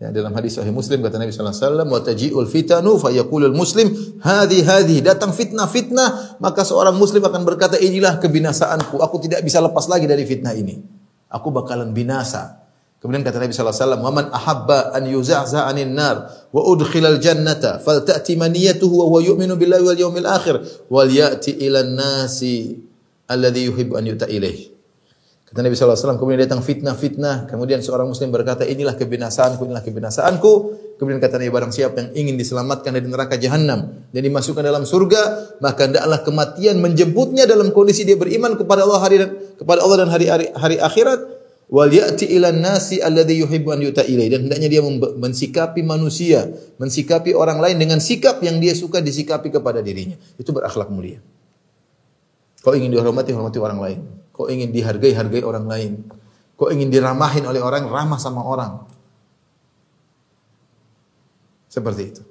Ya, 0.00 0.08
dalam 0.08 0.32
hadis 0.32 0.56
sahih 0.56 0.72
Muslim 0.72 1.04
kata 1.04 1.20
Nabi 1.20 1.28
sallallahu 1.28 1.52
alaihi 1.52 1.68
wasallam 1.68 1.88
wa 1.92 2.00
taji'ul 2.00 2.48
fitanu 2.48 2.96
fa 2.96 3.12
yaqulul 3.12 3.52
muslim 3.52 3.92
hadhi 4.24 4.64
hadhi. 4.64 5.04
Datang 5.04 5.36
fitnah 5.36 5.68
fitnah 5.68 6.40
maka 6.40 6.64
seorang 6.64 6.96
muslim 6.96 7.20
akan 7.20 7.44
berkata 7.44 7.76
inilah 7.76 8.16
kebinasaanku. 8.16 8.96
Aku 8.96 9.20
tidak 9.20 9.44
bisa 9.44 9.60
lepas 9.60 9.84
lagi 9.92 10.08
dari 10.08 10.24
fitnah 10.24 10.56
ini. 10.56 10.80
Aku 11.28 11.52
bakalan 11.52 11.92
binasa. 11.92 12.64
Kemudian 12.96 13.20
kata 13.20 13.44
Nabi 13.44 13.52
sallallahu 13.52 13.76
alaihi 13.76 13.84
wasallam 13.84 14.02
wa 14.04 14.12
man 14.12 14.26
ahabba 14.32 14.96
an 14.96 15.04
yuzahza 15.04 15.68
'anil 15.68 15.92
nar 15.92 16.48
wa 16.48 16.60
udkhilal 16.64 17.20
jannata 17.20 17.76
falta'ti 17.84 18.40
maniyatuhu 18.40 19.04
wa 19.04 19.20
yu'minu 19.20 19.60
billahi 19.60 19.84
wal 19.84 20.00
yawmil 20.00 20.28
akhir 20.28 20.64
wal 20.88 21.12
ya'ti 21.12 21.60
ilan 21.60 21.92
nasi 21.92 22.80
alladhi 23.28 23.68
yuhibbu 23.68 24.00
an 24.00 24.04
yuta 24.04 24.28
ilaihi 24.28 24.69
Kata 25.50 25.66
Nabi 25.66 25.74
SAW, 25.74 26.14
kemudian 26.14 26.46
datang 26.46 26.62
fitnah-fitnah. 26.62 27.50
Kemudian 27.50 27.82
seorang 27.82 28.06
muslim 28.06 28.30
berkata, 28.30 28.62
inilah 28.62 28.94
kebinasaanku, 28.94 29.66
inilah 29.66 29.82
kebinasaanku. 29.82 30.52
Kemudian 30.94 31.18
kata 31.18 31.42
Nabi, 31.42 31.50
barang 31.50 31.74
siapa 31.74 31.96
yang 31.98 32.10
ingin 32.14 32.34
diselamatkan 32.38 32.94
dari 32.94 33.10
neraka 33.10 33.34
jahanam 33.34 33.90
dan 34.14 34.22
dimasukkan 34.22 34.62
dalam 34.62 34.86
surga, 34.86 35.58
maka 35.58 35.90
hendaklah 35.90 36.22
kematian 36.22 36.78
menjemputnya 36.78 37.50
dalam 37.50 37.74
kondisi 37.74 38.06
dia 38.06 38.14
beriman 38.14 38.54
kepada 38.54 38.86
Allah 38.86 39.02
hari 39.02 39.16
kepada 39.58 39.82
Allah 39.82 40.06
dan 40.06 40.08
hari 40.14 40.26
hari, 40.30 40.46
hari 40.54 40.76
akhirat. 40.78 41.42
wal 41.70 41.86
ya'ti 41.86 42.26
ila 42.34 42.50
nasi 42.50 42.98
alladhi 42.98 43.46
yuhibbu 43.46 43.70
an 43.70 43.78
yuta 43.78 44.02
ilai 44.02 44.26
dan 44.26 44.50
hendaknya 44.50 44.66
dia 44.66 44.82
mensikapi 45.18 45.86
manusia, 45.86 46.50
mensikapi 46.82 47.30
orang 47.30 47.62
lain 47.62 47.78
dengan 47.78 48.02
sikap 48.02 48.42
yang 48.42 48.58
dia 48.58 48.74
suka 48.74 48.98
disikapi 48.98 49.54
kepada 49.54 49.78
dirinya. 49.78 50.18
Itu 50.34 50.50
berakhlak 50.50 50.90
mulia. 50.90 51.22
Kau 52.60 52.74
ingin 52.74 52.90
dihormati, 52.90 53.30
hormati 53.32 53.58
orang 53.62 53.78
lain. 53.78 54.19
Kau 54.40 54.48
ingin 54.48 54.72
dihargai, 54.72 55.12
hargai 55.12 55.44
orang 55.44 55.68
lain. 55.68 56.00
Kau 56.56 56.72
ingin 56.72 56.88
diramahin 56.88 57.44
oleh 57.44 57.60
orang, 57.60 57.84
ramah 57.92 58.16
sama 58.16 58.40
orang. 58.40 58.88
Seperti 61.68 62.02
itu. 62.08 62.24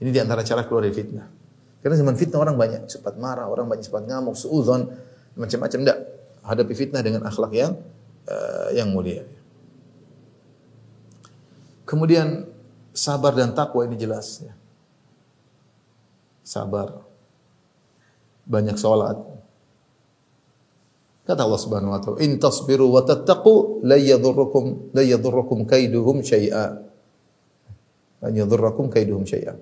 Ini 0.00 0.08
di 0.08 0.16
antara 0.24 0.40
cara 0.40 0.64
keluar 0.64 0.88
dari 0.88 0.96
fitnah. 0.96 1.28
Karena 1.84 2.00
zaman 2.00 2.16
fitnah 2.16 2.40
orang 2.40 2.56
banyak 2.56 2.88
cepat 2.88 3.20
marah, 3.20 3.44
orang 3.44 3.68
banyak 3.68 3.84
cepat 3.84 4.08
ngamuk, 4.08 4.40
suudzon, 4.40 4.88
macam-macam 5.36 5.78
enggak. 5.84 5.98
Hadapi 6.48 6.72
fitnah 6.72 7.04
dengan 7.04 7.28
akhlak 7.28 7.52
yang 7.52 7.76
eh, 8.24 8.80
yang 8.80 8.88
mulia. 8.88 9.28
Kemudian 11.84 12.48
sabar 12.96 13.36
dan 13.36 13.52
takwa 13.52 13.84
ini 13.84 14.00
jelas 14.00 14.40
ya. 14.40 14.56
Sabar. 16.40 17.04
Banyak 18.48 18.80
salat. 18.80 19.20
Kata 21.26 21.42
Allah 21.42 21.58
Subhanahu 21.58 21.90
wa 21.90 21.98
taala, 21.98 22.22
"In 22.22 22.38
tasbiru 22.38 22.86
wa 22.86 23.02
tattaqu 23.02 23.82
la 23.82 23.98
yadhurrukum 23.98 24.94
la 24.94 25.02
yadhurrukum 25.02 25.66
kaiduhum 25.66 26.22
syai'a." 26.22 26.64
La 28.22 28.30
yadhurrukum 28.30 28.86
kaiduhum 28.86 29.26
syai'a. 29.26 29.58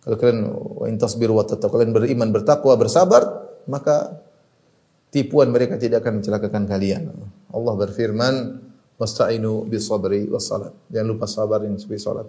Kalau 0.00 0.16
kalian 0.16 0.40
wa 0.56 0.84
in 0.88 0.96
tasbiru 0.96 1.36
wa 1.36 1.44
tattaqu, 1.44 1.68
kalian 1.68 1.92
beriman, 1.92 2.32
bertakwa, 2.32 2.80
bersabar, 2.80 3.44
maka 3.68 4.24
tipuan 5.12 5.52
mereka 5.52 5.76
tidak 5.76 6.00
akan 6.00 6.24
mencelakakan 6.24 6.64
kalian. 6.64 7.12
Allah 7.52 7.74
berfirman, 7.76 8.34
"Wasta'inu 8.96 9.68
bis 9.68 9.84
sabri 9.84 10.24
was 10.32 10.48
salat." 10.48 10.72
Jangan 10.88 11.08
lupa 11.12 11.28
sabar 11.28 11.60
dan 11.60 11.76
seperti 11.76 12.00
salat. 12.08 12.26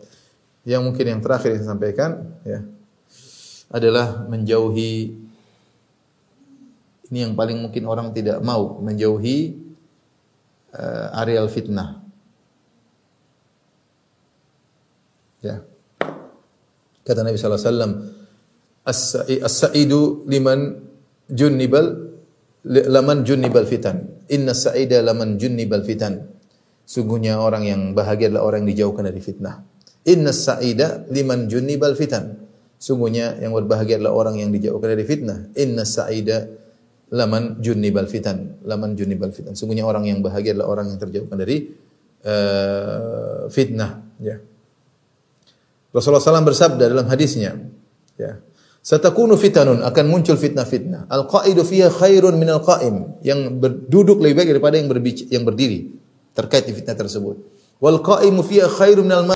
Yang 0.68 0.82
mungkin 0.92 1.06
yang 1.08 1.22
terakhir 1.24 1.56
yang 1.56 1.64
saya 1.64 1.72
sampaikan 1.72 2.12
ya 2.44 2.60
adalah 3.72 4.28
menjauhi 4.28 5.25
ini 7.16 7.24
yang 7.24 7.32
paling 7.32 7.64
mungkin 7.64 7.88
orang 7.88 8.12
tidak 8.12 8.44
mau 8.44 8.84
menjauhi 8.84 9.56
uh, 10.76 11.16
areal 11.24 11.48
fitnah. 11.48 12.04
Ya. 15.40 15.64
Kata 17.08 17.24
Nabi 17.24 17.40
sallallahu 17.40 17.56
alaihi 17.56 17.72
wasallam, 17.72 17.94
"As-sa'i- 18.84 19.40
as-sa'idu 19.40 20.28
liman 20.28 20.84
junnibal 21.32 22.12
laman 22.68 23.24
junnibal 23.24 23.64
fitan. 23.64 24.28
Inna 24.28 24.52
sa'ida 24.52 25.00
laman 25.00 25.40
junnibal 25.40 25.88
fitan." 25.88 26.28
Sungguhnya 26.84 27.40
orang 27.40 27.64
yang 27.64 27.82
bahagia 27.96 28.28
adalah 28.28 28.52
orang 28.52 28.68
yang 28.68 28.76
dijauhkan 28.76 29.08
dari 29.08 29.24
fitnah. 29.24 29.64
Inna 30.04 30.36
sa'ida 30.36 31.08
liman 31.08 31.48
junnibal 31.48 31.96
fitan. 31.96 32.44
Sungguhnya 32.76 33.40
yang 33.40 33.56
berbahagia 33.56 34.04
adalah 34.04 34.20
orang 34.20 34.36
yang 34.44 34.52
dijauhkan 34.52 34.92
dari 34.92 35.08
fitnah. 35.08 35.48
Inna 35.56 35.88
sa'ida 35.88 36.65
laman 37.12 37.62
junnibal 37.62 38.10
fitan. 38.10 38.58
Laman 38.66 38.98
junnibal 38.98 39.30
fitan. 39.30 39.54
Sungguhnya 39.54 39.86
orang 39.86 40.10
yang 40.10 40.24
bahagia 40.26 40.58
adalah 40.58 40.80
orang 40.80 40.86
yang 40.94 41.00
terjauhkan 41.02 41.38
dari 41.38 41.70
uh, 42.26 43.46
fitnah. 43.50 44.02
Ya. 44.18 44.42
Rasulullah 45.94 46.24
SAW 46.24 46.44
bersabda 46.44 46.92
dalam 46.92 47.08
hadisnya, 47.08 47.56
ya, 48.20 48.44
Satakunu 48.86 49.34
fitanun 49.34 49.82
akan 49.82 50.06
muncul 50.06 50.38
fitnah-fitnah. 50.38 51.10
Al-qaidu 51.10 51.66
fiha 51.66 51.90
khairun 51.90 52.38
minal 52.38 52.62
qaim. 52.62 53.18
Yang 53.26 53.58
berduduk 53.58 54.22
lebih 54.22 54.36
baik 54.38 54.50
daripada 54.54 54.76
yang 54.78 54.86
berbic 54.86 55.26
yang 55.34 55.42
berdiri 55.42 55.90
terkait 56.38 56.68
di 56.68 56.74
fitnah 56.76 56.94
tersebut. 56.94 57.40
Wal 57.80 58.04
qaimu 58.04 58.44
fiha 58.44 58.68
khairun 58.68 59.08
minal 59.08 59.24